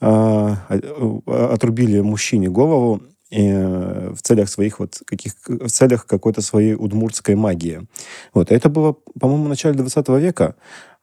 отрубили 0.00 2.00
мужчине 2.00 2.48
голову 2.48 3.02
э, 3.30 4.12
в 4.14 4.22
целях 4.22 4.48
своих 4.48 4.78
вот 4.78 5.00
каких 5.06 5.32
в 5.46 5.68
целях 5.68 6.06
какой-то 6.06 6.42
своей 6.42 6.74
удмуртской 6.74 7.34
магии. 7.34 7.86
Вот. 8.34 8.52
это 8.52 8.68
было, 8.68 8.96
по-моему, 9.18 9.48
начале 9.48 9.74
20 9.74 10.08
века. 10.08 10.54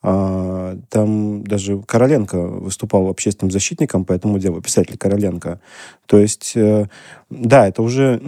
А, 0.05 0.77
там 0.89 1.45
даже 1.45 1.81
Короленко 1.81 2.37
выступал 2.37 3.07
общественным 3.07 3.51
защитником 3.51 4.03
по 4.03 4.11
этому 4.11 4.37
делу, 4.37 4.61
писатель 4.61 4.97
Короленко. 4.97 5.61
То 6.07 6.19
есть, 6.19 6.53
э, 6.55 6.87
да, 7.29 7.67
это 7.67 7.81
уже 7.81 8.21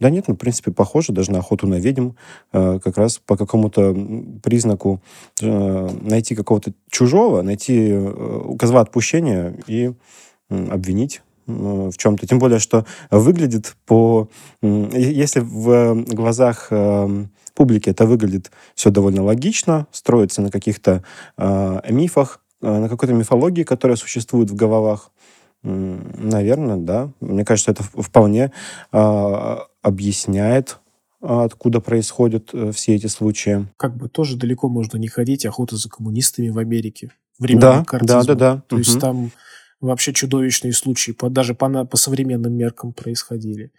да 0.00 0.10
нет, 0.10 0.28
ну, 0.28 0.34
в 0.34 0.36
принципе, 0.36 0.70
похоже 0.70 1.12
даже 1.12 1.32
на 1.32 1.38
охоту 1.38 1.66
на 1.66 1.76
ведьм. 1.76 2.10
Э, 2.52 2.78
как 2.82 2.96
раз 2.98 3.18
по 3.18 3.36
какому-то 3.36 3.96
признаку 4.42 5.02
э, 5.42 5.88
найти 6.02 6.34
какого-то 6.34 6.72
чужого, 6.88 7.42
найти 7.42 7.90
э, 7.90 8.78
отпущения 8.78 9.58
и 9.66 9.92
э, 10.50 10.68
обвинить 10.70 11.22
в 11.46 11.96
чем-то. 11.96 12.26
Тем 12.26 12.38
более, 12.38 12.58
что 12.58 12.84
выглядит 13.10 13.74
по... 13.86 14.28
Если 14.60 15.40
в 15.40 16.04
глазах 16.04 16.68
э, 16.70 17.24
публики 17.54 17.88
это 17.88 18.04
выглядит 18.04 18.50
все 18.74 18.90
довольно 18.90 19.22
логично, 19.24 19.86
строится 19.90 20.42
на 20.42 20.50
каких-то 20.50 21.02
э, 21.38 21.80
мифах, 21.88 22.42
э, 22.60 22.70
на 22.70 22.88
какой-то 22.88 23.14
мифологии, 23.14 23.62
которая 23.62 23.96
существует 23.96 24.50
в 24.50 24.54
головах, 24.54 25.10
Наверное, 25.62 26.76
да. 26.76 27.10
Мне 27.20 27.44
кажется, 27.44 27.72
это 27.72 27.82
вполне 27.82 28.52
а, 28.92 29.66
объясняет, 29.82 30.78
откуда 31.20 31.80
происходят 31.80 32.50
э, 32.52 32.72
все 32.72 32.94
эти 32.94 33.06
случаи. 33.06 33.66
Как 33.76 33.96
бы 33.96 34.08
тоже 34.08 34.36
далеко 34.36 34.68
можно 34.68 34.98
не 34.98 35.08
ходить. 35.08 35.46
Охота 35.46 35.76
за 35.76 35.88
коммунистами 35.88 36.48
в 36.48 36.58
Америке. 36.58 37.10
Времена 37.38 37.84
да, 37.90 37.98
да, 38.00 38.22
да, 38.22 38.34
да. 38.34 38.62
То 38.66 38.76
угу. 38.76 38.80
есть 38.80 39.00
там 39.00 39.30
вообще 39.80 40.12
чудовищные 40.12 40.72
случаи, 40.72 41.12
по, 41.12 41.30
даже 41.30 41.54
по, 41.54 41.84
по 41.84 41.96
современным 41.96 42.52
меркам 42.52 42.92
происходили. 42.92 43.72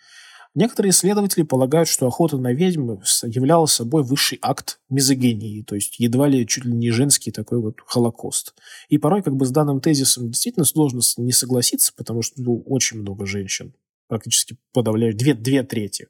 Некоторые 0.55 0.89
исследователи 0.89 1.43
полагают, 1.43 1.87
что 1.87 2.07
охота 2.07 2.37
на 2.37 2.53
ведьм 2.53 2.97
являла 3.23 3.67
собой 3.67 4.03
высший 4.03 4.39
акт 4.41 4.79
мизогинии, 4.89 5.61
то 5.61 5.75
есть 5.75 5.99
едва 5.99 6.27
ли 6.27 6.47
чуть 6.47 6.65
ли 6.65 6.73
не 6.73 6.89
женский 6.89 7.31
такой 7.31 7.61
вот 7.61 7.75
холокост. 7.85 8.55
И 8.89 8.97
порой 8.97 9.21
как 9.21 9.35
бы 9.35 9.45
с 9.45 9.51
данным 9.51 9.79
тезисом 9.79 10.31
действительно 10.31 10.65
сложно 10.65 11.01
не 11.17 11.31
согласиться, 11.31 11.93
потому 11.95 12.23
что 12.23 12.41
ну, 12.41 12.63
очень 12.65 12.99
много 12.99 13.27
женщин, 13.27 13.75
практически 14.09 14.57
подавляют, 14.73 15.15
две, 15.15 15.33
две 15.33 15.63
трети 15.63 16.07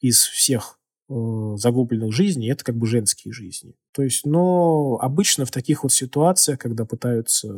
из 0.00 0.22
всех 0.22 0.78
э, 1.10 1.14
загубленных 1.56 2.12
жизней, 2.12 2.50
это 2.50 2.64
как 2.64 2.76
бы 2.76 2.86
женские 2.86 3.34
жизни. 3.34 3.74
То 3.92 4.02
есть, 4.02 4.24
но 4.24 4.98
обычно 5.02 5.44
в 5.44 5.50
таких 5.50 5.82
вот 5.82 5.92
ситуациях, 5.92 6.58
когда 6.58 6.86
пытаются 6.86 7.52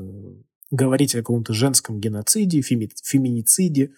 говорить 0.70 1.14
о 1.14 1.18
каком-то 1.18 1.52
женском 1.52 2.00
геноциде, 2.00 2.62
феми, 2.62 2.90
феминициде, 3.02 3.92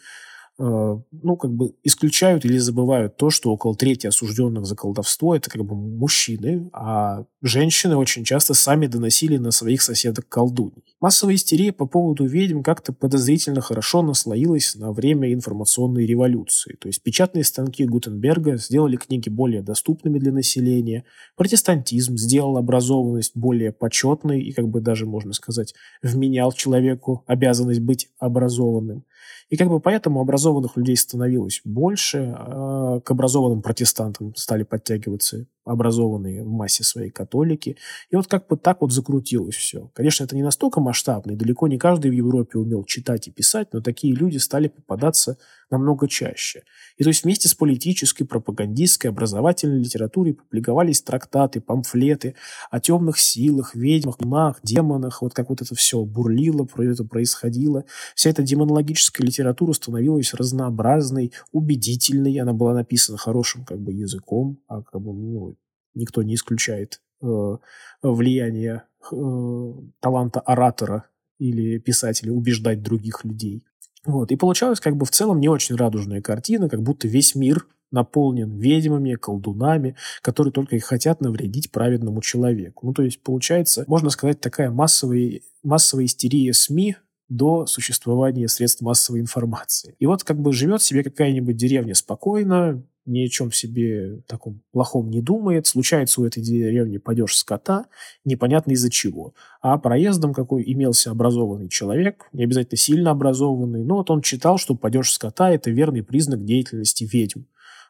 ну, 0.58 1.36
как 1.38 1.52
бы 1.52 1.74
исключают 1.84 2.46
или 2.46 2.56
забывают 2.56 3.16
то, 3.16 3.28
что 3.28 3.52
около 3.52 3.76
трети 3.76 4.06
осужденных 4.06 4.64
за 4.64 4.74
колдовство– 4.74 5.36
это 5.36 5.50
как 5.50 5.64
бы 5.64 5.74
мужчины, 5.74 6.70
а 6.72 7.24
женщины 7.42 7.96
очень 7.96 8.24
часто 8.24 8.54
сами 8.54 8.86
доносили 8.86 9.36
на 9.36 9.50
своих 9.50 9.82
соседок 9.82 10.28
колдуней. 10.28 10.96
Массовая 10.98 11.34
истерия 11.34 11.72
по 11.72 11.84
поводу 11.86 12.24
ведьм 12.24 12.62
как-то 12.62 12.94
подозрительно 12.94 13.60
хорошо 13.60 14.00
наслоилась 14.00 14.74
на 14.76 14.92
время 14.92 15.30
информационной 15.32 16.06
революции. 16.06 16.74
То 16.80 16.88
есть 16.88 17.02
печатные 17.02 17.44
станки 17.44 17.84
Гутенберга 17.84 18.56
сделали 18.56 18.96
книги 18.96 19.28
более 19.28 19.60
доступными 19.60 20.18
для 20.18 20.32
населения, 20.32 21.04
протестантизм 21.36 22.16
сделал 22.16 22.56
образованность 22.56 23.32
более 23.34 23.72
почетной 23.72 24.40
и, 24.40 24.52
как 24.52 24.68
бы 24.68 24.80
даже, 24.80 25.04
можно 25.04 25.34
сказать, 25.34 25.74
вменял 26.02 26.50
человеку 26.52 27.24
обязанность 27.26 27.80
быть 27.80 28.08
образованным. 28.18 29.04
И 29.48 29.56
как 29.56 29.68
бы 29.68 29.80
поэтому 29.80 30.20
образованных 30.46 30.76
людей 30.76 30.96
становилось 30.96 31.60
больше, 31.64 32.34
а 32.36 33.00
к 33.00 33.10
образованным 33.10 33.62
протестантам 33.62 34.34
стали 34.36 34.62
подтягиваться 34.62 35.46
образованные 35.64 36.44
в 36.44 36.48
массе 36.48 36.84
своей 36.84 37.10
католики. 37.10 37.76
И 38.10 38.16
вот 38.16 38.28
как 38.28 38.46
бы 38.46 38.56
так 38.56 38.80
вот 38.80 38.92
закрутилось 38.92 39.56
все. 39.56 39.90
Конечно, 39.94 40.24
это 40.24 40.36
не 40.36 40.44
настолько 40.44 40.80
масштабно, 40.80 41.32
и 41.32 41.36
далеко 41.36 41.66
не 41.66 41.76
каждый 41.76 42.10
в 42.10 42.14
Европе 42.14 42.58
умел 42.58 42.84
читать 42.84 43.26
и 43.26 43.32
писать, 43.32 43.68
но 43.72 43.80
такие 43.80 44.14
люди 44.14 44.38
стали 44.38 44.68
попадаться 44.68 45.38
намного 45.70 46.08
чаще. 46.08 46.62
И 46.96 47.02
то 47.02 47.10
есть 47.10 47.24
вместе 47.24 47.48
с 47.48 47.54
политической, 47.54 48.24
пропагандистской, 48.24 49.10
образовательной 49.10 49.80
литературой 49.80 50.34
публиковались 50.34 51.02
трактаты, 51.02 51.60
памфлеты 51.60 52.34
о 52.70 52.80
темных 52.80 53.18
силах, 53.18 53.74
ведьмах, 53.74 54.20
мах, 54.20 54.60
демонах, 54.62 55.22
вот 55.22 55.34
как 55.34 55.50
вот 55.50 55.62
это 55.62 55.74
все 55.74 56.04
бурлило, 56.04 56.64
про 56.64 56.84
это 56.84 57.04
происходило. 57.04 57.84
Вся 58.14 58.30
эта 58.30 58.42
демонологическая 58.42 59.26
литература 59.26 59.72
становилась 59.72 60.34
разнообразной, 60.34 61.32
убедительной, 61.52 62.38
она 62.38 62.52
была 62.52 62.74
написана 62.74 63.18
хорошим 63.18 63.64
как 63.64 63.80
бы 63.80 63.92
языком, 63.92 64.58
а 64.68 64.82
как 64.82 65.00
бы, 65.00 65.12
ну, 65.12 65.56
никто 65.94 66.22
не 66.22 66.34
исключает 66.34 67.00
э, 67.22 67.56
влияние 68.02 68.84
э, 69.10 69.72
таланта 70.00 70.40
оратора 70.40 71.06
или 71.38 71.78
писателя 71.78 72.32
убеждать 72.32 72.82
других 72.82 73.24
людей. 73.24 73.64
Вот. 74.06 74.32
И 74.32 74.36
получалась 74.36 74.80
как 74.80 74.96
бы 74.96 75.04
в 75.04 75.10
целом 75.10 75.40
не 75.40 75.48
очень 75.48 75.76
радужная 75.76 76.22
картина, 76.22 76.68
как 76.68 76.82
будто 76.82 77.08
весь 77.08 77.34
мир 77.34 77.66
наполнен 77.90 78.58
ведьмами, 78.58 79.14
колдунами, 79.14 79.96
которые 80.22 80.52
только 80.52 80.76
и 80.76 80.80
хотят 80.80 81.20
навредить 81.20 81.70
праведному 81.70 82.20
человеку. 82.20 82.86
Ну, 82.86 82.92
то 82.92 83.02
есть, 83.02 83.22
получается, 83.22 83.84
можно 83.86 84.10
сказать, 84.10 84.40
такая 84.40 84.70
массовая, 84.70 85.40
массовая 85.62 86.06
истерия 86.06 86.52
СМИ 86.52 86.96
до 87.28 87.66
существования 87.66 88.48
средств 88.48 88.82
массовой 88.82 89.20
информации. 89.20 89.96
И 89.98 90.06
вот 90.06 90.22
как 90.24 90.40
бы 90.40 90.52
живет 90.52 90.82
себе 90.82 91.02
какая-нибудь 91.02 91.56
деревня 91.56 91.94
спокойно, 91.94 92.82
ни 93.06 93.24
о 93.24 93.28
чем 93.28 93.52
себе 93.52 94.20
таком 94.26 94.62
плохом 94.72 95.10
не 95.10 95.20
думает. 95.20 95.66
Случается 95.66 96.20
у 96.20 96.24
этой 96.24 96.42
деревни 96.42 96.98
падеж 96.98 97.36
скота, 97.36 97.86
непонятно 98.24 98.72
из-за 98.72 98.90
чего. 98.90 99.34
А 99.62 99.78
проездом 99.78 100.34
какой 100.34 100.62
имелся 100.66 101.10
образованный 101.10 101.68
человек, 101.68 102.28
не 102.32 102.44
обязательно 102.44 102.76
сильно 102.76 103.10
образованный, 103.12 103.84
но 103.84 103.96
вот 103.96 104.10
он 104.10 104.20
читал, 104.20 104.58
что 104.58 104.74
падеж 104.74 105.12
скота– 105.12 105.50
это 105.52 105.70
верный 105.70 106.02
признак 106.02 106.44
деятельности 106.44 107.08
ведьм. 107.10 107.42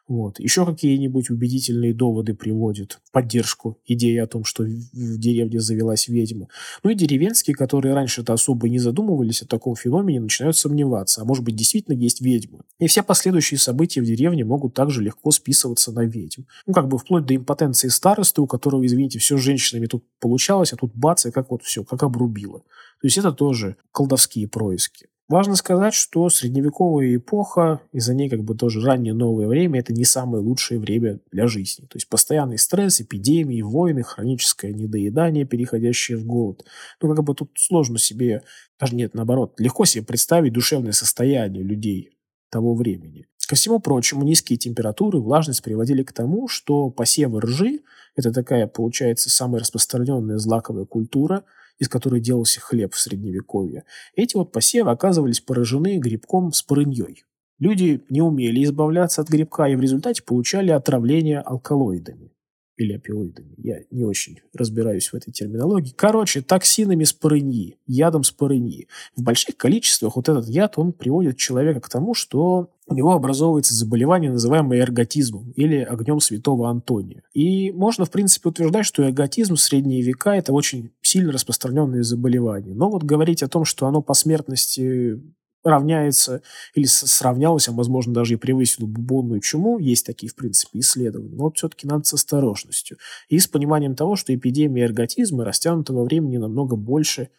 Вот. 0.07 0.39
Еще 0.39 0.65
какие-нибудь 0.65 1.29
убедительные 1.29 1.93
доводы 1.93 2.33
приводит 2.33 2.99
в 3.03 3.11
поддержку 3.11 3.77
идеи 3.85 4.17
о 4.17 4.27
том, 4.27 4.45
что 4.45 4.63
в 4.63 5.17
деревне 5.19 5.59
завелась 5.59 6.07
ведьма. 6.07 6.47
Ну 6.83 6.91
и 6.91 6.95
деревенские, 6.95 7.55
которые 7.55 7.93
раньше-то 7.93 8.31
особо 8.31 8.69
не 8.69 8.79
задумывались 8.79 9.41
о 9.41 9.47
таком 9.47 9.75
феномене, 9.75 10.21
начинают 10.21 10.55
сомневаться, 10.55 11.21
а 11.21 11.25
может 11.25 11.43
быть 11.43 11.57
действительно 11.57 11.95
есть 11.95 12.21
ведьма. 12.21 12.61
И 12.79 12.87
все 12.87 13.03
последующие 13.03 13.57
события 13.57 13.99
в 13.99 14.05
деревне 14.05 14.45
могут 14.45 14.73
также 14.73 15.03
легко 15.03 15.31
списываться 15.31 15.91
на 15.91 16.05
ведьм. 16.05 16.43
Ну 16.65 16.73
как 16.73 16.87
бы 16.87 16.97
вплоть 16.97 17.25
до 17.25 17.35
импотенции 17.35 17.89
старосты, 17.89 18.41
у 18.41 18.47
которого, 18.47 18.85
извините, 18.85 19.19
все 19.19 19.37
с 19.37 19.41
женщинами 19.41 19.87
тут 19.87 20.05
получалось, 20.21 20.71
а 20.71 20.77
тут 20.77 20.95
бац, 20.95 21.25
и 21.25 21.31
как 21.31 21.51
вот 21.51 21.63
все, 21.63 21.83
как 21.83 22.03
обрубило. 22.03 22.59
То 23.01 23.07
есть 23.07 23.17
это 23.17 23.33
тоже 23.33 23.75
колдовские 23.91 24.47
происки. 24.47 25.07
Важно 25.29 25.57
сказать, 25.57 25.93
что 25.93 26.29
средневековая 26.29 27.17
эпоха, 27.17 27.81
и 27.91 27.99
за 27.99 28.13
ней 28.13 28.29
как 28.29 28.45
бы 28.45 28.55
тоже 28.55 28.79
раннее 28.79 29.13
новое 29.13 29.47
время, 29.47 29.81
это 29.81 29.91
не 29.91 30.05
самое 30.05 30.41
лучшее 30.41 30.79
время 30.79 31.19
для 31.33 31.47
жизни. 31.47 31.83
То 31.83 31.97
есть 31.97 32.07
постоянный 32.07 32.57
стресс, 32.57 33.01
эпидемии, 33.01 33.61
войны, 33.61 34.03
хроническое 34.03 34.71
недоедание, 34.71 35.43
переходящее 35.43 36.17
в 36.17 36.25
голод. 36.25 36.63
Ну, 37.01 37.13
как 37.13 37.25
бы 37.25 37.35
тут 37.35 37.51
сложно 37.55 37.97
себе, 37.97 38.43
даже 38.79 38.95
нет, 38.95 39.15
наоборот, 39.15 39.59
легко 39.59 39.83
себе 39.83 40.05
представить 40.05 40.53
душевное 40.53 40.93
состояние 40.93 41.61
людей 41.61 42.17
того 42.49 42.73
времени. 42.73 43.27
Ко 43.49 43.55
всему 43.55 43.79
прочему, 43.79 44.23
низкие 44.23 44.57
температуры, 44.57 45.19
влажность 45.19 45.61
приводили 45.61 46.03
к 46.03 46.13
тому, 46.13 46.47
что 46.47 46.89
посевы 46.89 47.41
ржи, 47.41 47.81
это 48.15 48.31
такая, 48.31 48.65
получается, 48.67 49.29
самая 49.29 49.59
распространенная 49.59 50.37
злаковая 50.37 50.85
культура– 50.85 51.43
из 51.79 51.89
которой 51.89 52.21
делался 52.21 52.61
хлеб 52.61 52.93
в 52.93 52.99
Средневековье, 52.99 53.83
эти 54.15 54.35
вот 54.35 54.51
посевы 54.51 54.91
оказывались 54.91 55.41
поражены 55.41 55.97
грибком 55.97 56.53
с 56.53 56.61
порыньей. 56.63 57.25
Люди 57.59 58.03
не 58.09 58.21
умели 58.21 58.63
избавляться 58.63 59.21
от 59.21 59.29
грибка 59.29 59.65
и 59.65 59.75
в 59.75 59.81
результате 59.81 60.23
получали 60.23 60.71
отравление 60.71 61.39
алкалоидами 61.39 62.36
или 62.77 62.93
опиоидами. 62.93 63.55
Я 63.57 63.79
не 63.91 64.05
очень 64.05 64.39
разбираюсь 64.53 65.09
в 65.09 65.15
этой 65.15 65.31
терминологии. 65.31 65.93
Короче, 65.95 66.41
токсинами 66.41 67.03
с 67.03 67.13
парыньи, 67.13 67.77
ядом 67.87 68.23
с 68.23 68.31
парыньи. 68.31 68.87
В 69.15 69.23
больших 69.23 69.57
количествах 69.57 70.15
вот 70.15 70.29
этот 70.29 70.47
яд, 70.47 70.77
он 70.77 70.93
приводит 70.93 71.37
человека 71.37 71.81
к 71.81 71.89
тому, 71.89 72.13
что 72.13 72.69
у 72.85 72.93
него 72.93 73.11
образовывается 73.13 73.73
заболевание, 73.73 74.31
называемое 74.31 74.79
эрготизмом 74.79 75.51
или 75.51 75.77
огнем 75.77 76.21
святого 76.21 76.69
Антония. 76.69 77.23
И 77.33 77.71
можно, 77.71 78.05
в 78.05 78.11
принципе, 78.11 78.49
утверждать, 78.49 78.85
что 78.85 79.03
эрготизм 79.03 79.55
в 79.55 79.61
средние 79.61 80.01
века– 80.01 80.35
это 80.35 80.53
очень 80.53 80.91
сильно 81.01 81.33
распространенное 81.33 82.03
заболевание. 82.03 82.73
Но 82.73 82.89
вот 82.89 83.03
говорить 83.03 83.43
о 83.43 83.49
том, 83.49 83.65
что 83.65 83.87
оно 83.87 84.01
по 84.01 84.13
смертности 84.13 85.19
равняется 85.67 86.41
или 86.73 86.85
сравнялось, 86.85 87.67
а 87.67 87.71
возможно 87.71 88.13
даже 88.13 88.33
и 88.33 88.37
превысило 88.37 88.85
бубонную 88.85 89.41
чуму, 89.41 89.79
есть 89.79 90.05
такие, 90.05 90.29
в 90.29 90.35
принципе, 90.35 90.79
исследования, 90.79 91.35
но 91.35 91.51
все-таки 91.51 91.87
надо 91.87 92.03
с 92.05 92.13
осторожностью. 92.13 92.97
И 93.29 93.39
с 93.39 93.47
пониманием 93.47 93.95
того, 93.95 94.15
что 94.15 94.33
эпидемия 94.33 94.83
эрготизма 94.83 95.45
растянута 95.45 95.93
во 95.93 96.03
времени 96.03 96.37
намного 96.37 96.75
больше, 96.75 97.29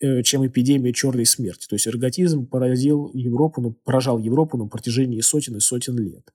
э, 0.00 0.22
чем 0.22 0.46
эпидемия 0.46 0.92
черной 0.92 1.26
смерти. 1.26 1.66
То 1.66 1.74
есть 1.74 1.86
эрготизм 1.86 2.46
поразил 2.46 3.10
Европу, 3.12 3.60
ну, 3.60 3.72
поражал 3.84 4.18
Европу 4.18 4.56
на 4.56 4.66
протяжении 4.66 5.20
сотен 5.20 5.56
и 5.56 5.60
сотен 5.60 5.98
лет. 5.98 6.32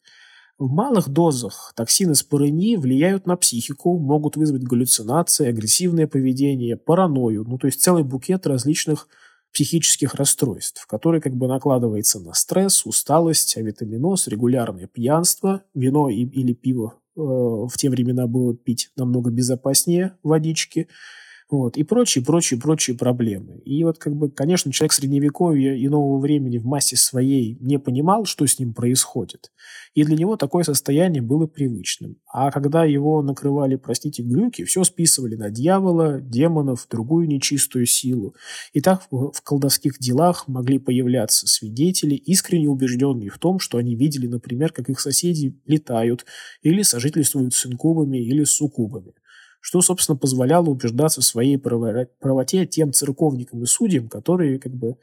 В 0.60 0.70
малых 0.70 1.08
дозах 1.08 1.72
токсины 1.74 2.16
спорыньи 2.16 2.76
влияют 2.76 3.26
на 3.26 3.38
психику, 3.38 3.98
могут 3.98 4.36
вызвать 4.36 4.64
галлюцинации, 4.64 5.48
агрессивное 5.48 6.06
поведение, 6.06 6.76
паранойю, 6.76 7.46
ну 7.48 7.58
то 7.58 7.68
есть 7.68 7.82
целый 7.82 8.04
букет 8.04 8.46
различных 8.46 9.08
психических 9.54 10.16
расстройств, 10.16 10.86
который 10.88 11.22
как 11.22 11.36
бы 11.36 11.48
накладывается 11.48 12.20
на 12.20 12.34
стресс, 12.34 12.86
усталость, 12.86 13.58
авитаминоз, 13.58 14.28
регулярное 14.28 14.88
пьянство. 14.88 15.64
Вино 15.74 16.10
или 16.10 16.54
пиво 16.54 16.96
э, 17.16 17.22
в 17.22 17.72
те 17.76 17.90
времена 17.90 18.28
было 18.28 18.56
пить 18.56 18.92
намного 18.96 19.32
безопаснее 19.32 20.18
водички– 20.24 20.88
вот, 21.50 21.78
и 21.78 21.84
прочие, 21.84 22.24
прочие, 22.24 22.60
прочие 22.60 22.96
проблемы. 22.96 23.58
И 23.66 23.84
вот, 23.84 23.98
как 23.98 24.16
бы, 24.16 24.30
конечно, 24.30 24.72
человек 24.72 24.94
средневековья 24.94 25.74
и 25.74 25.88
нового 25.88 26.20
времени 26.20 26.60
в 26.60 26.66
массе 26.66 26.96
своей 26.96 27.58
не 27.60 27.80
понимал, 27.80 28.26
что 28.26 28.46
с 28.46 28.60
ним 28.60 28.76
происходит. 28.76 29.52
И 29.96 30.04
для 30.04 30.16
него 30.16 30.38
такое 30.38 30.64
состояние 30.64 31.24
было 31.24 31.48
привычным. 31.48 32.18
А 32.32 32.52
когда 32.52 32.86
его 32.86 33.24
накрывали, 33.24 33.78
простите, 33.78 34.22
глюки, 34.22 34.64
все 34.64 34.84
списывали 34.84 35.36
на 35.36 35.50
дьявола, 35.50 36.22
демонов, 36.22 36.88
другую 36.88 37.28
нечистую 37.28 37.88
силу. 37.88 38.36
И 38.74 38.82
так 38.82 39.08
в, 39.10 39.32
колдовских 39.42 39.98
делах 39.98 40.48
могли 40.48 40.78
появляться 40.78 41.48
свидетели, 41.48 42.14
искренне 42.14 42.70
убежденные 42.70 43.32
в 43.32 43.40
том, 43.40 43.58
что 43.58 43.80
они 43.80 43.96
видели, 43.96 44.28
например, 44.28 44.72
как 44.72 44.88
их 44.90 45.00
соседи 45.00 45.60
летают 45.66 46.28
или 46.62 46.84
сожительствуют 46.84 47.56
с 47.56 47.66
инкубами 47.66 48.20
или 48.20 48.44
с 48.44 48.52
суккубами 48.52 49.14
что, 49.60 49.82
собственно, 49.82 50.18
позволяло 50.18 50.70
убеждаться 50.70 51.22
в 51.22 51.26
своей 51.26 51.58
правоте 51.58 52.66
тем 52.66 52.94
церковникам 52.94 53.64
и 53.64 53.66
судьям, 53.66 54.08
которые 54.08 54.60
как 54.60 54.74
бы 54.74 54.90
э, 54.90 54.94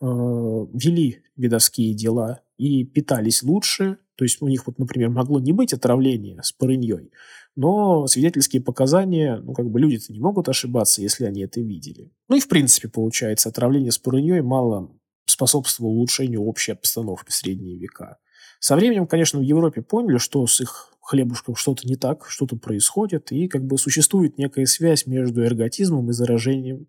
вели 0.00 1.22
видовские 1.36 1.94
дела 1.94 2.40
и 2.58 2.84
питались 2.84 3.42
лучше. 3.42 3.98
То 4.16 4.24
есть 4.24 4.42
у 4.42 4.48
них, 4.48 4.66
вот, 4.66 4.78
например, 4.78 5.10
могло 5.10 5.40
не 5.40 5.52
быть 5.52 5.72
отравления 5.72 6.40
с 6.42 6.52
парыньей, 6.52 7.10
но 7.56 8.06
свидетельские 8.06 8.62
показания, 8.62 9.40
ну, 9.42 9.52
как 9.52 9.70
бы 9.70 9.80
люди-то 9.80 10.12
не 10.12 10.20
могут 10.20 10.48
ошибаться, 10.48 11.02
если 11.02 11.24
они 11.24 11.42
это 11.42 11.60
видели. 11.60 12.10
Ну 12.28 12.36
и, 12.36 12.40
в 12.40 12.48
принципе, 12.48 12.88
получается, 12.88 13.48
отравление 13.48 13.92
с 13.92 13.98
парыньей 13.98 14.42
мало 14.42 14.90
способствовало 15.26 15.92
улучшению 15.92 16.42
общей 16.42 16.72
обстановки 16.72 17.30
в 17.30 17.34
средние 17.34 17.78
века. 17.78 18.18
Со 18.60 18.76
временем, 18.76 19.06
конечно, 19.06 19.40
в 19.40 19.42
Европе 19.42 19.82
поняли, 19.82 20.18
что 20.18 20.46
с 20.46 20.60
их 20.60 20.91
хлебушком 21.02 21.56
что-то 21.56 21.86
не 21.86 21.96
так, 21.96 22.26
что-то 22.28 22.56
происходит, 22.56 23.32
и 23.32 23.48
как 23.48 23.64
бы 23.64 23.76
существует 23.76 24.38
некая 24.38 24.66
связь 24.66 25.06
между 25.06 25.44
эрготизмом 25.44 26.10
и 26.10 26.12
заражением 26.12 26.86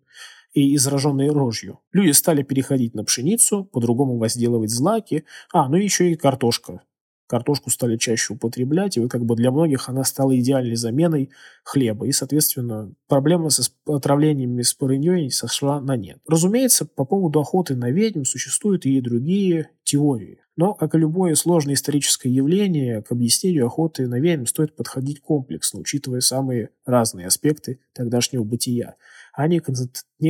и 0.52 0.76
зараженной 0.76 1.30
рожью. 1.30 1.80
Люди 1.92 2.12
стали 2.12 2.42
переходить 2.42 2.94
на 2.94 3.04
пшеницу, 3.04 3.64
по-другому 3.64 4.16
возделывать 4.16 4.70
злаки, 4.70 5.24
а, 5.52 5.68
ну 5.68 5.76
еще 5.76 6.12
и 6.12 6.14
картошка. 6.14 6.82
Картошку 7.26 7.70
стали 7.70 7.96
чаще 7.96 8.34
употреблять, 8.34 8.96
и 8.96 9.00
вот 9.00 9.10
как 9.10 9.24
бы 9.24 9.34
для 9.34 9.50
многих 9.50 9.88
она 9.88 10.04
стала 10.04 10.38
идеальной 10.38 10.76
заменой 10.76 11.30
хлеба. 11.62 12.06
И, 12.06 12.12
соответственно, 12.12 12.92
проблема 13.08 13.48
с 13.50 13.72
отравлениями 13.86 14.62
с 14.62 14.74
парыньей 14.74 15.30
сошла 15.30 15.80
на 15.80 15.96
нет. 15.96 16.18
Разумеется, 16.28 16.84
по 16.84 17.04
поводу 17.04 17.40
охоты 17.40 17.76
на 17.76 17.90
ведьм 17.90 18.24
существуют 18.24 18.84
и 18.84 19.00
другие 19.00 19.70
теории. 19.84 20.40
Но, 20.56 20.72
как 20.74 20.94
и 20.94 20.98
любое 20.98 21.34
сложное 21.34 21.74
историческое 21.74 22.30
явление, 22.30 23.02
к 23.02 23.10
объяснению 23.10 23.66
охоты 23.66 24.06
на 24.06 24.20
ведьм 24.20 24.44
стоит 24.44 24.76
подходить 24.76 25.20
комплексно, 25.20 25.80
учитывая 25.80 26.20
самые 26.20 26.70
разные 26.86 27.26
аспекты 27.26 27.80
тогдашнего 27.92 28.44
бытия. 28.44 28.94
Они, 29.32 29.60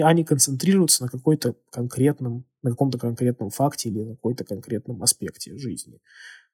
они 0.01 0.25
концентрируются 0.25 1.03
на 1.03 1.09
какой-то 1.11 1.57
конкретном, 1.71 2.47
на 2.63 2.71
каком-то 2.71 2.99
конкретном 2.99 3.51
факте 3.51 3.91
или 3.91 4.03
на 4.03 4.15
какой-то 4.15 4.45
конкретном 4.45 5.03
аспекте 5.03 5.59
жизни. 5.59 6.01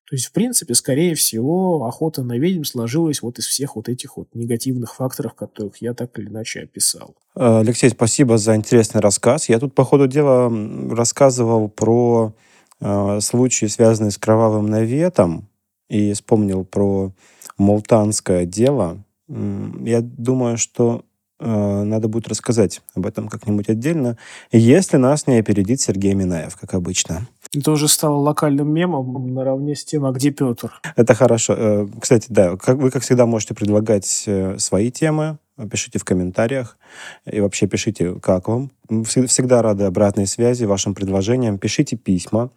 То 0.09 0.17
есть, 0.17 0.27
в 0.27 0.33
принципе, 0.33 0.75
скорее 0.75 1.15
всего, 1.15 1.85
охота 1.87 2.25
на 2.25 2.37
ведьм 2.37 2.65
сложилась 2.65 3.23
вот 3.23 3.39
из 3.39 3.47
всех 3.47 3.77
вот 3.77 3.89
этих 3.89 4.17
вот 4.17 4.29
негативных 4.35 4.97
факторов, 4.97 5.35
которых 5.35 5.81
я 5.81 5.95
так 5.95 6.19
или 6.19 6.27
иначе 6.27 6.63
описал. 6.63 7.15
Алексей, 7.35 7.91
спасибо 7.91 8.37
за 8.37 8.57
интересный 8.57 9.01
рассказ. 9.01 9.49
Я 9.49 9.61
тут, 9.61 9.75
по 9.75 9.85
ходу 9.85 10.09
дела, 10.09 10.53
рассказывал 10.91 11.69
про 11.69 12.35
э, 12.81 13.21
случаи, 13.21 13.67
связанные 13.67 14.11
с 14.11 14.19
кровавым 14.19 14.67
наветом, 14.67 15.49
и 15.89 16.13
вспомнил 16.13 16.65
про 16.65 17.13
молтанское 17.59 18.47
дело. 18.47 19.05
Я 19.29 20.01
думаю, 20.01 20.57
что 20.57 21.05
э, 21.05 21.10
надо 21.41 22.09
будет 22.09 22.28
рассказать 22.28 22.82
об 22.95 23.07
этом 23.07 23.28
как-нибудь 23.28 23.68
отдельно, 23.68 24.16
если 24.53 24.97
нас 24.99 25.26
не 25.26 25.38
опередит 25.38 25.80
Сергей 25.80 26.14
Минаев, 26.14 26.57
как 26.57 26.74
обычно. 26.74 27.26
Это 27.53 27.72
уже 27.72 27.88
стало 27.88 28.14
локальным 28.16 28.72
мемом 28.72 29.34
наравне 29.34 29.74
с 29.74 29.84
тем, 29.84 30.05
а 30.05 30.12
где 30.12 30.30
Петр? 30.30 30.72
Это 30.95 31.14
хорошо. 31.14 31.55
Э, 31.57 31.88
кстати, 32.01 32.26
да, 32.28 32.57
вы, 32.66 32.93
как 32.93 33.03
всегда, 33.03 33.26
можете 33.26 33.55
предлагать 33.55 34.22
э, 34.26 34.57
свои 34.59 34.93
темы, 34.93 35.38
пишите 35.70 35.99
в 35.99 36.05
комментариях 36.05 36.78
и 37.26 37.41
вообще 37.41 37.66
пишите, 37.66 38.14
как 38.20 38.47
вам. 38.47 38.70
Всегда 39.05 39.62
рады 39.62 39.84
обратной 39.84 40.28
связи, 40.28 40.64
вашим 40.64 40.95
предложениям. 40.95 41.59
Пишите 41.59 41.97
письма. 41.97 42.51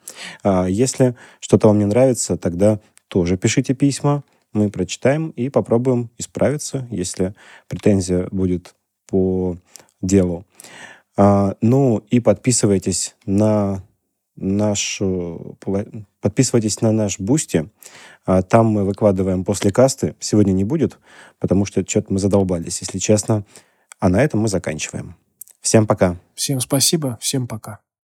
А 0.44 0.68
если 0.68 1.16
что-то 1.40 1.70
вам 1.70 1.80
не 1.80 1.86
нравится, 1.86 2.38
тогда 2.38 2.80
тоже 3.08 3.36
пишите 3.36 3.74
письма. 3.74 4.24
Мы 4.54 4.70
прочитаем 4.70 5.30
и 5.32 5.50
попробуем 5.50 6.10
исправиться, 6.18 6.88
если 6.90 7.34
претензия 7.68 8.28
будет 8.32 8.76
по 9.08 9.58
делу. 10.02 10.46
А, 11.16 11.56
ну 11.62 11.98
и 12.10 12.20
подписывайтесь 12.20 13.16
на 13.26 13.84
нашу... 14.36 15.58
Подписывайтесь 16.22 16.82
на 16.82 16.92
наш 16.92 17.20
Бусти. 17.20 17.70
А, 18.26 18.42
там 18.42 18.68
мы 18.68 18.86
выкладываем 18.86 19.44
послекасты. 19.44 20.16
Сегодня 20.20 20.54
не 20.54 20.64
будет, 20.64 20.98
потому 21.40 21.66
что 21.66 21.88
что-то 21.88 22.14
мы 22.14 22.20
задолбались, 22.20 22.82
если 22.82 22.98
честно. 22.98 23.46
А 24.00 24.10
на 24.10 24.24
этом 24.24 24.42
мы 24.42 24.48
заканчиваем. 24.48 25.16
Всем 25.62 25.88
пока. 25.88 26.18
Всем 26.36 26.60
спасибо, 26.60 27.18
всем 27.22 27.48
пока. 27.48 27.83